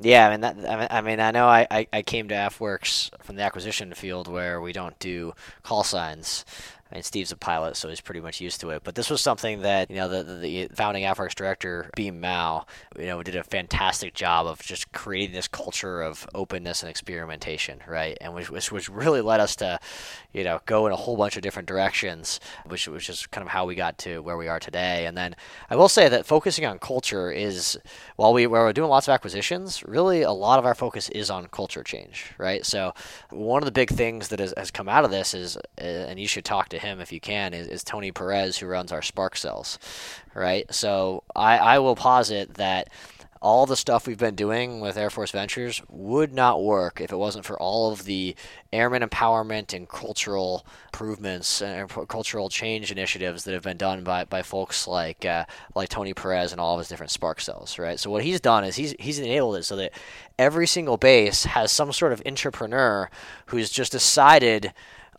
[0.00, 0.92] Yeah, I mean that.
[0.92, 4.60] I mean, I know I, I, I came to AFWERX from the acquisition field where
[4.60, 5.32] we don't do
[5.62, 6.44] call signs,
[6.92, 8.82] I mean, Steve's a pilot, so he's pretty much used to it.
[8.84, 12.66] But this was something that you know the, the, founding AFWERX director, Beam Mao,
[12.98, 17.80] you know, did a fantastic job of just creating this culture of openness and experimentation,
[17.88, 18.18] right?
[18.20, 19.80] And which, which, which really led us to,
[20.32, 23.50] you know, go in a whole bunch of different directions, which which is kind of
[23.52, 25.06] how we got to where we are today.
[25.06, 25.36] And then
[25.70, 27.78] I will say that focusing on culture is
[28.16, 31.30] while we while we're doing lots of acquisitions, really a lot of our focus is
[31.30, 32.64] on culture change, right?
[32.64, 32.94] So
[33.30, 36.18] one of the big things that has, has come out of this is, uh, and
[36.18, 39.02] you should talk to him if you can, is, is Tony Perez, who runs our
[39.02, 39.78] Spark cells,
[40.34, 40.72] right?
[40.72, 42.88] So I, I will posit that
[43.42, 47.16] all the stuff we've been doing with Air Force Ventures would not work if it
[47.16, 48.36] wasn't for all of the
[48.72, 54.42] airman empowerment and cultural improvements and cultural change initiatives that have been done by, by
[54.42, 55.44] folks like uh,
[55.74, 57.98] like Tony Perez and all of his different Spark cells, right?
[57.98, 59.92] So what he's done is he's he's enabled it so that
[60.38, 63.10] every single base has some sort of entrepreneur
[63.46, 64.72] who's just decided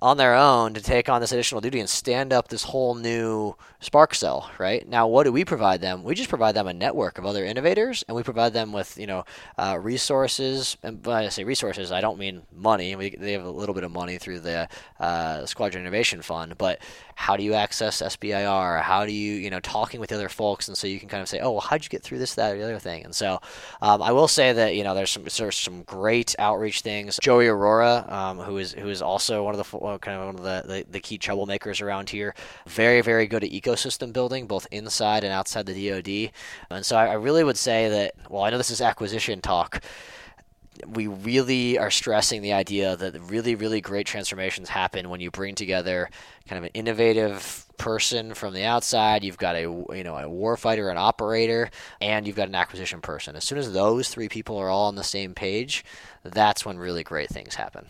[0.03, 3.55] on their own to take on this additional duty and stand up this whole new
[3.79, 4.87] Spark cell, right?
[4.87, 6.03] Now, what do we provide them?
[6.03, 9.07] We just provide them a network of other innovators, and we provide them with, you
[9.07, 9.25] know,
[9.57, 10.77] uh, resources.
[10.83, 12.95] And when I say resources, I don't mean money.
[12.95, 14.67] We, they have a little bit of money through the
[14.99, 16.79] uh, Squadron Innovation Fund, but
[17.15, 18.81] how do you access SBIR?
[18.81, 21.29] How do you, you know, talking with other folks, and so you can kind of
[21.29, 23.03] say, oh, well, how'd you get through this, that, or the other thing?
[23.03, 23.39] And so,
[23.81, 27.19] um, I will say that you know, there's some there's some great outreach things.
[27.21, 30.43] Joey Aurora, um, who is who is also one of the kind of one of
[30.43, 32.35] the, the, the key troublemakers around here,
[32.67, 36.31] very very good at ecosystem building, both inside and outside the DoD.
[36.69, 38.15] And so, I, I really would say that.
[38.29, 39.83] Well, I know this is acquisition talk
[40.87, 45.55] we really are stressing the idea that really, really great transformations happen when you bring
[45.55, 46.09] together
[46.47, 49.23] kind of an innovative person from the outside.
[49.23, 51.69] You've got a you know a warfighter, an operator,
[52.01, 53.35] and you've got an acquisition person.
[53.35, 55.85] As soon as those three people are all on the same page,
[56.23, 57.85] that's when really great things happen.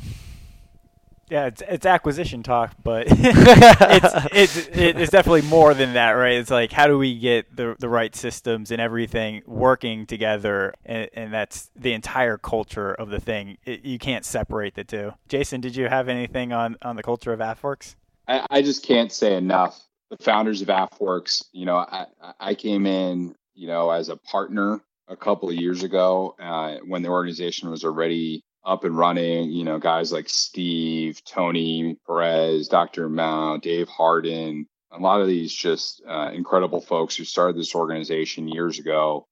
[1.29, 6.33] Yeah, it's it's acquisition talk, but it's, it's it's definitely more than that, right?
[6.33, 11.09] It's like how do we get the the right systems and everything working together, and,
[11.13, 13.57] and that's the entire culture of the thing.
[13.65, 15.13] It, you can't separate the two.
[15.29, 17.95] Jason, did you have anything on on the culture of AFWERX?
[18.27, 19.81] I, I just can't say enough.
[20.09, 22.05] The founders of AFWERX, you know, I
[22.39, 27.01] I came in, you know, as a partner a couple of years ago uh, when
[27.01, 29.51] the organization was already up and running.
[29.51, 33.09] You know, guys like Steve, Tony Perez, Dr.
[33.09, 38.47] Mao, Dave Harden, a lot of these just uh, incredible folks who started this organization
[38.47, 39.27] years ago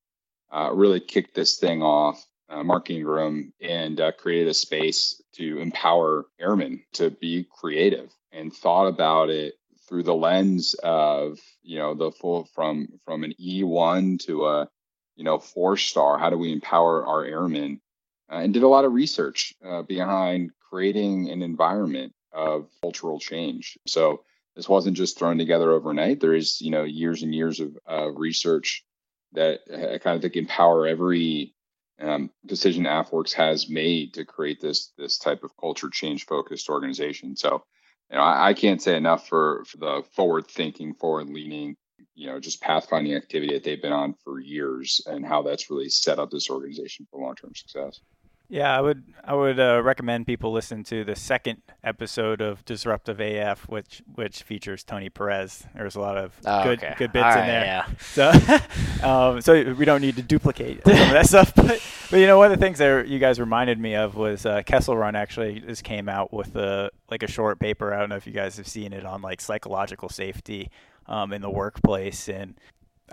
[0.52, 2.26] uh, really kicked this thing off.
[2.50, 8.54] Uh, Mark Ingram and uh, created a space to empower airmen to be creative and
[8.54, 9.54] thought about it
[9.88, 14.68] through the lens of you know the full from from an E1 to a
[15.16, 16.18] you know four star.
[16.18, 17.80] How do we empower our airmen
[18.32, 23.78] uh, and did a lot of research uh, behind creating an environment of cultural change.
[23.86, 24.24] So
[24.56, 26.20] this wasn't just thrown together overnight.
[26.20, 28.84] There is, you know, years and years of uh, research
[29.34, 31.54] that I kind of think empower every
[32.00, 37.36] um, decision AFWERX has made to create this this type of culture change focused organization.
[37.36, 37.64] So,
[38.10, 41.76] you know, I, I can't say enough for, for the forward thinking, forward leaning,
[42.16, 45.90] you know, just pathfinding activity that they've been on for years and how that's really
[45.90, 48.02] set up this organization for long term success.
[48.52, 53.22] Yeah, I would I would uh, recommend people listen to the second episode of Disruptive
[53.22, 55.64] AF, which which features Tony Perez.
[55.74, 56.96] There's a lot of oh, good okay.
[56.98, 57.64] good bits in there.
[57.64, 57.86] Yeah.
[58.02, 58.30] So
[59.08, 61.56] um, so we don't need to duplicate some of that stuff.
[61.56, 64.46] But but you know one of the things that you guys reminded me of was
[64.46, 67.94] uh, Kessel Run actually just came out with a like a short paper.
[67.94, 70.72] I don't know if you guys have seen it on like psychological safety
[71.08, 72.60] um, in the workplace and.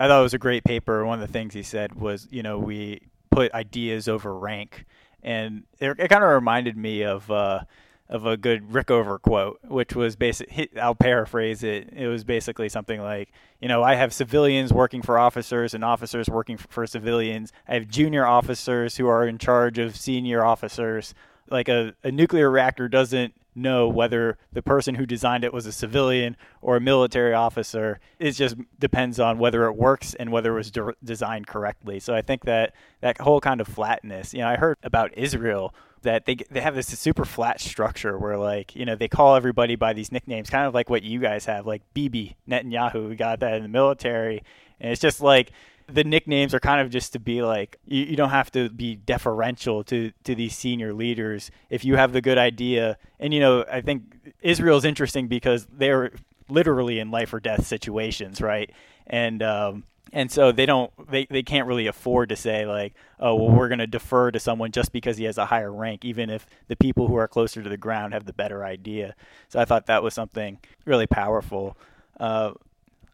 [0.01, 1.05] I thought it was a great paper.
[1.05, 3.01] One of the things he said was, you know, we
[3.31, 4.85] put ideas over rank
[5.23, 7.61] and it, it kind of reminded me of uh,
[8.09, 10.71] of a good Rickover quote, which was basic.
[10.81, 11.93] I'll paraphrase it.
[11.95, 13.31] It was basically something like,
[13.61, 17.53] you know, I have civilians working for officers and officers working for civilians.
[17.67, 21.13] I have junior officers who are in charge of senior officers.
[21.51, 25.71] Like a, a nuclear reactor doesn't know whether the person who designed it was a
[25.71, 27.99] civilian or a military officer.
[28.17, 31.99] It just depends on whether it works and whether it was de- designed correctly.
[31.99, 34.33] So I think that that whole kind of flatness.
[34.33, 38.37] You know, I heard about Israel that they they have this super flat structure where
[38.37, 41.45] like you know they call everybody by these nicknames, kind of like what you guys
[41.45, 43.09] have, like Bibi Netanyahu.
[43.09, 44.43] We got that in the military,
[44.79, 45.51] and it's just like
[45.93, 48.95] the nicknames are kind of just to be like you, you don't have to be
[48.95, 52.97] deferential to to these senior leaders if you have the good idea.
[53.19, 54.03] And you know, I think
[54.41, 56.11] Israel's interesting because they're
[56.47, 58.71] literally in life or death situations, right?
[59.07, 63.35] And um, and so they don't they, they can't really afford to say like oh
[63.35, 66.29] well we're going to defer to someone just because he has a higher rank even
[66.29, 69.15] if the people who are closer to the ground have the better idea
[69.49, 71.77] so i thought that was something really powerful
[72.19, 72.51] uh,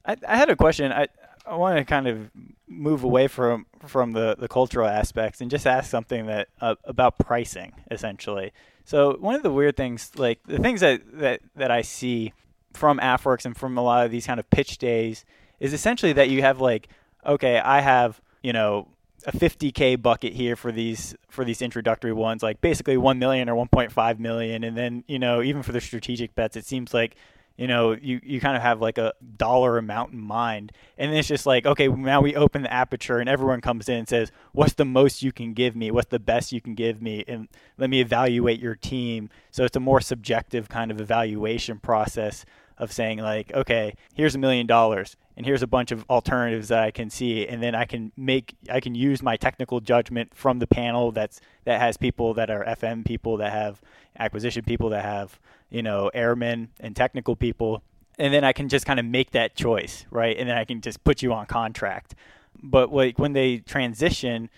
[0.05, 1.07] I, I had a question I,
[1.45, 2.31] I want to kind of
[2.67, 7.19] move away from from the, the cultural aspects and just ask something that uh, about
[7.19, 8.51] pricing essentially.
[8.83, 12.33] So one of the weird things, like the things that, that, that I see
[12.73, 15.25] from AFWERX and from a lot of these kind of pitch days,
[15.59, 16.89] is essentially that you have like,
[17.25, 18.87] okay, I have you know
[19.25, 23.65] a 50k bucket here for these for these introductory ones, like basically 1 million or
[23.65, 27.15] 1.5 million, and then you know even for the strategic bets, it seems like
[27.57, 30.71] you know, you, you kind of have like a dollar amount in mind.
[30.97, 34.09] And it's just like, okay, now we open the aperture and everyone comes in and
[34.09, 35.89] says, what's the most you can give me?
[35.91, 37.23] What's the best you can give me?
[37.27, 39.29] And let me evaluate your team.
[39.51, 42.45] So it's a more subjective kind of evaluation process
[42.77, 46.83] of saying, like, okay, here's a million dollars and here's a bunch of alternatives that
[46.83, 47.47] I can see.
[47.47, 51.41] And then I can make, I can use my technical judgment from the panel that's,
[51.65, 53.81] that has people that are FM people that have
[54.17, 55.39] acquisition people that have
[55.69, 57.83] you know, airmen and technical people,
[58.17, 60.37] and then I can just kind of make that choice, right?
[60.37, 62.15] And then I can just put you on contract.
[62.61, 64.49] But like when they transition,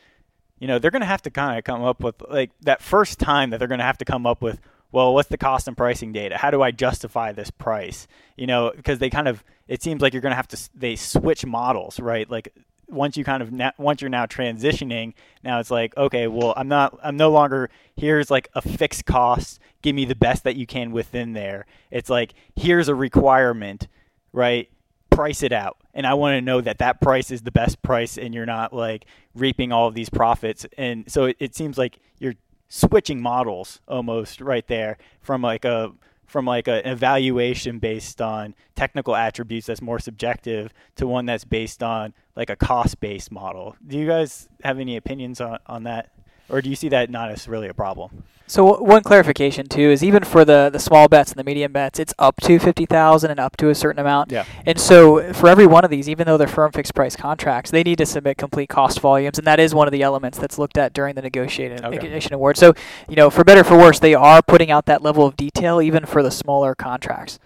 [0.60, 3.19] you know, they're going to have to kind of come up with like that first
[3.19, 4.60] time that they're going to have to come up with,
[4.91, 6.38] well, what's the cost and pricing data?
[6.38, 8.07] How do I justify this price?
[8.35, 10.95] You know, because they kind of it seems like you're going to have to they
[10.95, 12.30] switch models, right?
[12.30, 12.53] Like
[12.88, 16.68] once you kind of na- once you're now transitioning, now it's like okay, well, I'm
[16.68, 19.59] not I'm no longer here's like a fixed cost.
[19.81, 21.65] Give me the best that you can within there.
[21.91, 23.88] It's like here's a requirement,
[24.31, 24.69] right?
[25.09, 28.18] Price it out, and I want to know that that price is the best price,
[28.18, 30.65] and you're not like reaping all of these profits.
[30.77, 32.35] And so it, it seems like you're
[32.69, 35.91] switching models almost right there from like a
[36.26, 41.81] from like an evaluation based on technical attributes that's more subjective to one that's based
[41.81, 43.76] on like a cost based model.
[43.85, 46.11] Do you guys have any opinions on, on that?
[46.49, 48.23] or do you see that not as really a problem?
[48.49, 51.99] So one clarification too is even for the the small bets and the medium bets,
[51.99, 54.32] it's up to fifty thousand and up to a certain amount.
[54.32, 54.45] Yeah.
[54.65, 57.84] And so for every one of these, even though they're firm fixed price contracts, they
[57.84, 60.78] need to submit complete cost volumes, and that is one of the elements that's looked
[60.78, 61.90] at during the negotiated Okay.
[61.95, 62.56] negotiation award.
[62.57, 62.74] So
[63.10, 65.82] you know, for better or for worse, they are putting out that level of detail
[65.82, 67.40] even for the smaller contracts.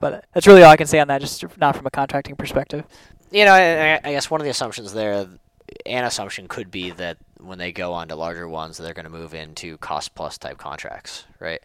[0.00, 2.34] But uh, that's really all I can say on that, just not from a contracting
[2.36, 2.84] perspective.
[3.30, 5.26] You know, I, I- I guess one of the assumptions there,
[5.86, 9.10] an assumption could be that when they go on to larger ones, they're going to
[9.10, 11.62] move into cost plus type contracts, right?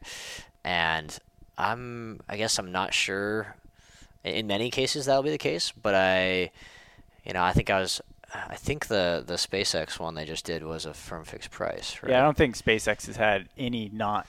[0.64, 1.18] And
[1.58, 3.56] I'm, I guess I'm not sure.
[4.24, 6.52] In many cases, that'll be the case, but I,
[7.26, 8.02] you know, I think I was,
[8.34, 12.12] I think the the SpaceX one they just did was a firm fixed price, right?
[12.12, 14.26] Yeah, I don't think SpaceX has had any not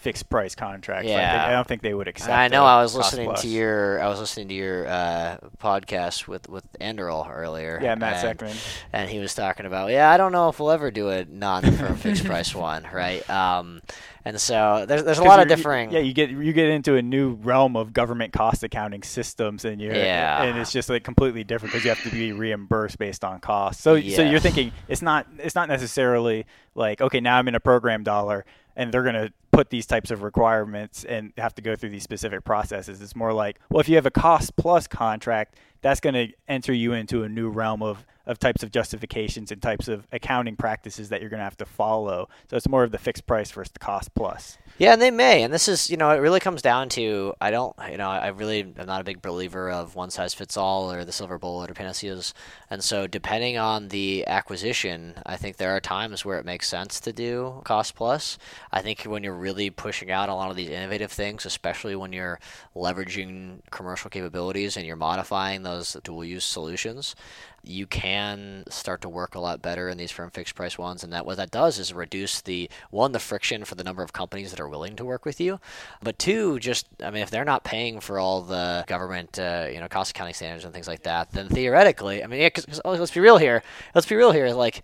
[0.00, 1.04] fixed price contracts.
[1.04, 1.46] I, think, Yeah.
[1.46, 2.30] I don't think they would accept.
[2.32, 2.64] I know.
[2.64, 3.42] I was listening plus.
[3.42, 7.78] to your I was listening to your uh, podcast with with Anduril earlier.
[7.82, 8.56] Yeah, Matt and, Steckman.
[8.94, 11.96] and he was talking about yeah, I don't know if we'll ever do a non-firm
[11.96, 13.28] fixed price one, right?
[13.28, 13.82] Um,
[14.24, 15.90] and so there's there's a lot of differing.
[15.90, 19.80] Yeah, you get you get into a new realm of government cost accounting systems, and
[19.80, 20.42] you're Yeah.
[20.42, 23.80] and it's just like completely different because you have to be reimbursed based on cost.
[23.80, 27.60] So so you're thinking it's not it's not necessarily like okay now I'm in a
[27.60, 28.46] program dollar
[28.76, 32.44] and they're gonna put these types of requirements and have to go through these specific
[32.44, 33.00] processes.
[33.02, 36.92] It's more like well if you have a cost plus contract, that's gonna enter you
[36.92, 41.20] into a new realm of of types of justifications and types of accounting practices that
[41.20, 42.28] you're going to have to follow.
[42.48, 44.56] So it's more of the fixed price versus the cost plus.
[44.78, 45.42] Yeah, and they may.
[45.42, 48.28] And this is, you know, it really comes down to I don't, you know, I
[48.28, 51.70] really am not a big believer of one size fits all or the silver bullet
[51.70, 52.32] or panaceas.
[52.70, 57.00] And so, depending on the acquisition, I think there are times where it makes sense
[57.00, 58.38] to do cost plus.
[58.70, 62.12] I think when you're really pushing out a lot of these innovative things, especially when
[62.12, 62.38] you're
[62.76, 67.14] leveraging commercial capabilities and you're modifying those dual use solutions,
[67.62, 71.04] you can start to work a lot better in these firm fixed price ones.
[71.04, 74.12] And that what that does is reduce the one the friction for the number of
[74.12, 75.60] companies that are willing to work with you.
[76.02, 79.78] But two just i mean if they're not paying for all the government uh, you
[79.80, 82.80] know cost accounting standards and things like that then theoretically i mean yeah, 'cause- 'cause,
[82.84, 83.62] oh, let's be real here.
[83.94, 84.50] Let's be real here.
[84.50, 84.82] Like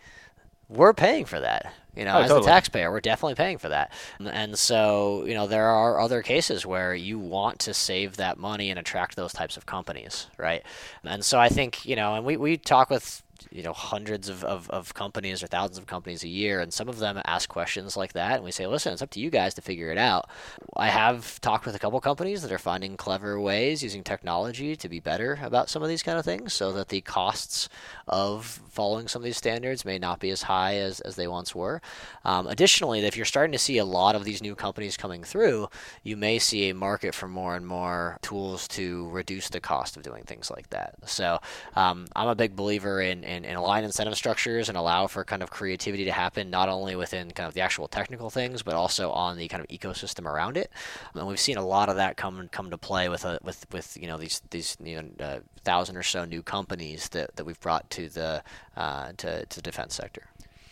[0.68, 1.72] we're paying for that.
[1.96, 2.44] You know, Oh, as totally.
[2.44, 3.90] the taxpayer, we're definitely paying for that.
[4.20, 8.70] And so, you know, there are other cases where you want to save that money
[8.70, 10.62] and attract those types of companies, right?
[11.04, 14.44] And so I think, you know, and we, we talk with, you know, hundreds of,
[14.44, 17.96] of, of companies or thousands of companies a year, and some of them ask questions
[17.96, 20.28] like that, and we say, listen, it's up to you guys to figure it out.
[20.76, 24.88] I have talked with a couple companies that are finding clever ways using technology to
[24.88, 27.68] be better about some of these kind of things so that the costs
[28.08, 31.54] of following some of these standards may not be as high as, as they once
[31.54, 31.80] were.
[32.24, 35.68] Um, additionally, if you're starting to see a lot of these new companies coming through,
[36.02, 40.02] you may see a market for more and more tools to reduce the cost of
[40.02, 40.94] doing things like that.
[41.06, 41.40] So
[41.74, 45.42] um, I'm a big believer in, in, in align incentive structures and allow for kind
[45.42, 49.10] of creativity to happen, not only within kind of the actual technical things, but also
[49.10, 50.70] on the kind of ecosystem around it.
[51.14, 53.96] And we've seen a lot of that come come to play with a, with with
[54.00, 57.60] you know these these you know uh, thousand or so new companies that, that we've
[57.60, 58.42] brought to the
[58.76, 60.28] uh, to, to the defense sector.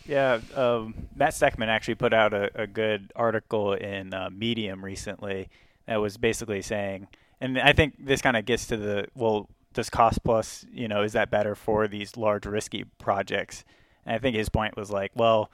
[0.07, 5.49] Yeah, um, Matt Steckman actually put out a, a good article in uh, Medium recently
[5.87, 7.07] that was basically saying,
[7.41, 11.03] and I think this kind of gets to the well, does cost plus, you know,
[11.03, 13.63] is that better for these large risky projects?
[14.05, 15.51] And I think his point was like, well,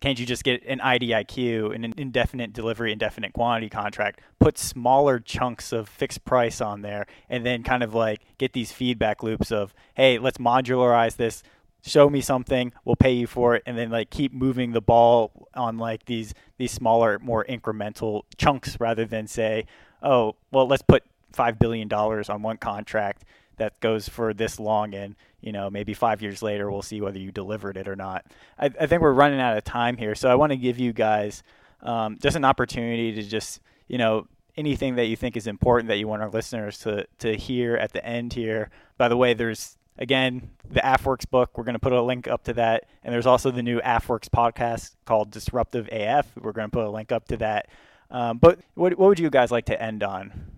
[0.00, 5.72] can't you just get an IDIQ, an indefinite delivery, indefinite quantity contract, put smaller chunks
[5.72, 9.74] of fixed price on there, and then kind of like get these feedback loops of,
[9.94, 11.42] hey, let's modularize this,
[11.82, 15.48] show me something, we'll pay you for it, and then like keep moving the ball
[15.54, 19.66] on like these these smaller, more incremental chunks rather than say,
[20.02, 21.02] oh, well, let's put
[21.32, 23.24] five billion dollars on one contract
[23.56, 27.18] that goes for this long and you know maybe five years later we'll see whether
[27.18, 28.26] you delivered it or not.
[28.58, 30.92] I, I think we're running out of time here so i want to give you
[30.92, 31.42] guys
[31.82, 34.26] um, just an opportunity to just you know
[34.56, 37.92] anything that you think is important that you want our listeners to to hear at
[37.92, 38.70] the end here.
[38.96, 41.56] By the way there's again the AFWERX book.
[41.56, 42.86] We're going to put a link up to that.
[43.02, 46.90] And there's also the new AFWERX podcast called disruptive af we're going to put a
[46.90, 47.68] link up to that.
[48.10, 50.50] Um, but what, what would you guys like to end on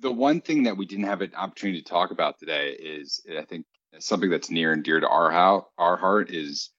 [0.00, 3.44] the one thing that we didn't have an opportunity to talk about today is I
[3.44, 3.66] think
[3.98, 6.70] something that's near and dear to our how our heart is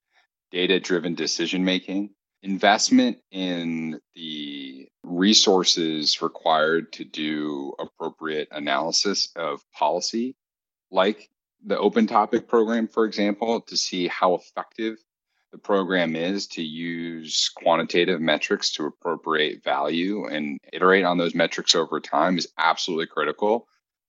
[0.50, 2.10] data driven decision making
[2.42, 10.34] investment in the resources required to do appropriate analysis of policy
[10.90, 11.28] like
[11.64, 14.96] the open topic program for example to see how effective
[15.52, 21.74] the program is to use quantitative metrics to appropriate value and iterate on those metrics
[21.74, 23.68] over time is absolutely critical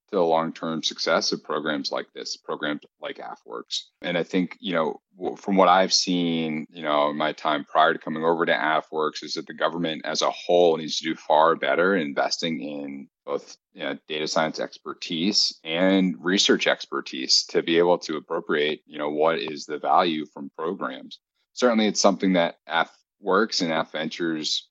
[0.09, 3.81] to the long-term success of programs like this, programs like AFWERX.
[4.01, 5.01] And I think, you know,
[5.35, 9.23] from what I've seen, you know, in my time prior to coming over to AFWERX
[9.23, 13.57] is that the government as a whole needs to do far better investing in both
[13.73, 19.09] you know, data science expertise and research expertise to be able to appropriate, you know,
[19.09, 21.19] what is the value from programs.
[21.53, 24.67] Certainly it's something that F Works and F Ventures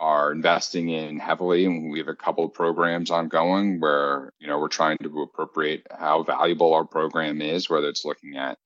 [0.00, 4.56] are investing in heavily and we have a couple of programs ongoing where you know
[4.58, 8.56] we're trying to appropriate how valuable our program is whether it's looking at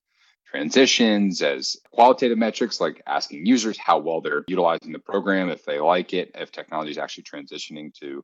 [0.50, 5.80] transitions as qualitative metrics like asking users how well they're utilizing the program if they
[5.80, 8.22] like it if technology is actually transitioning to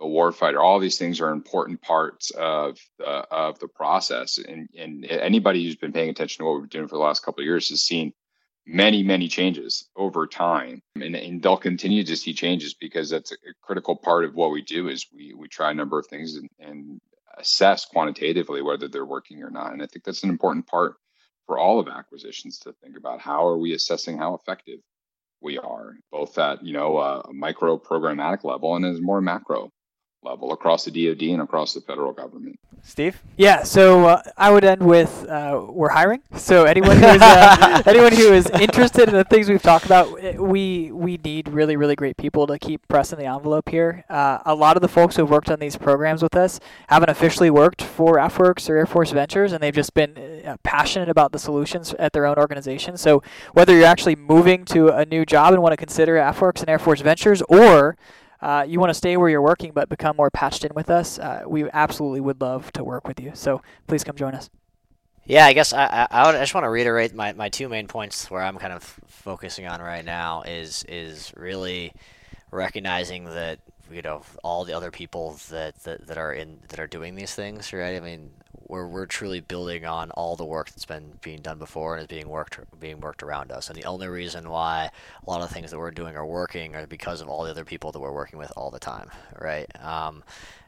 [0.00, 0.60] a warfighter.
[0.60, 4.38] All these things are important parts of the, of the process.
[4.38, 7.22] And, and anybody who's been paying attention to what we've been doing for the last
[7.22, 8.12] couple of years has seen
[8.66, 10.82] many, many changes over time.
[10.94, 14.62] And, and they'll continue to see changes because that's a critical part of what we
[14.62, 17.00] do is we, we try a number of things and, and
[17.38, 19.72] assess quantitatively whether they're working or not.
[19.72, 20.94] And I think that's an important part
[21.46, 24.78] for all of acquisitions to think about how are we assessing how effective
[25.40, 29.70] we are, both at, you know, a micro programmatic level and as more macro
[30.22, 32.58] level across the DoD and across the federal government.
[32.82, 33.22] Steve?
[33.36, 36.22] Yeah, so uh, I would end with uh, we're hiring.
[36.34, 40.38] So anyone who is uh, anyone who is interested in the things we've talked about,
[40.38, 44.04] we we need really really great people to keep pressing the envelope here.
[44.08, 47.50] Uh, a lot of the folks who've worked on these programs with us haven't officially
[47.50, 51.38] worked for AFWERX or Air Force Ventures, and they've just been uh, passionate about the
[51.38, 52.96] solutions at their own organization.
[52.96, 53.22] So
[53.52, 56.78] whether you're actually moving to a new job and want to consider AFWERX and Air
[56.78, 57.96] Force Ventures, or
[58.42, 61.18] uh, you want to stay where you're working but become more patched in with us,
[61.18, 63.32] uh, we absolutely would love to work with you.
[63.34, 64.50] So please come join us.
[65.26, 67.86] Yeah, I guess I, I, would, I just want to reiterate my, my two main
[67.86, 71.92] points where I'm kind of focusing on right now is is really
[72.50, 73.60] recognizing that
[73.92, 77.34] you know all the other people that, that, that are in that are doing these
[77.34, 77.96] things, right?
[77.96, 78.30] I mean,
[78.70, 82.06] we're we're truly building on all the work that's been being done before and is
[82.06, 83.68] being worked being worked around us.
[83.68, 84.90] And the only reason why
[85.26, 87.64] a lot of things that we're doing are working are because of all the other
[87.64, 89.66] people that we're working with all the time, right?
[89.84, 90.22] Um,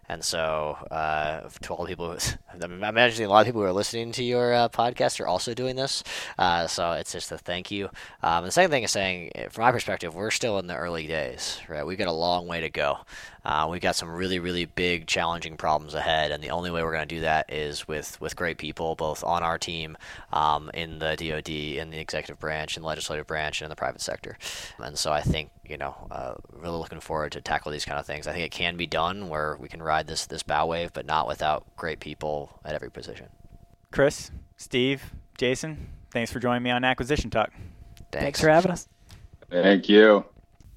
[0.08, 2.16] and so, uh, to all the people,
[2.60, 5.54] I'm imagining a lot of people who are listening to your uh, podcast are also
[5.54, 6.02] doing this.
[6.38, 7.88] Uh, so it's just a thank you.
[8.22, 11.60] Um, the second thing is saying, from my perspective, we're still in the early days,
[11.68, 11.86] right?
[11.86, 12.98] We've got a long way to go.
[13.44, 16.92] Uh, we've got some really, really big, challenging problems ahead, and the only way we're
[16.92, 19.96] going to do that is with with great people, both on our team,
[20.32, 23.76] um, in the DoD, in the executive branch, in the legislative branch, and in the
[23.76, 24.38] private sector.
[24.78, 28.04] And so I think you know, uh, really looking forward to tackle these kind of
[28.04, 28.26] things.
[28.26, 31.06] I think it can be done where we can ride this this bow wave, but
[31.06, 33.28] not without great people at every position.
[33.90, 37.52] Chris, Steve, Jason, thanks for joining me on Acquisition Talk.
[38.10, 38.88] Thanks, thanks for having us.
[39.50, 40.24] Thank you.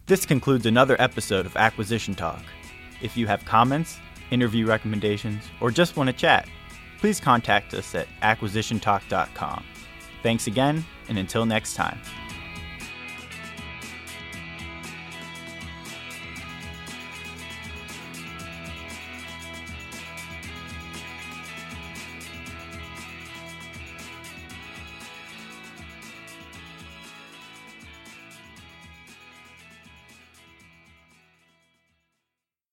[0.08, 2.44] This concludes another episode of Acquisition Talk.
[3.02, 3.98] If you have comments,
[4.30, 6.48] interview recommendations, or just want to chat,
[7.00, 9.64] please contact us at acquisitiontalk.com.
[10.22, 12.00] Thanks again, and until next time.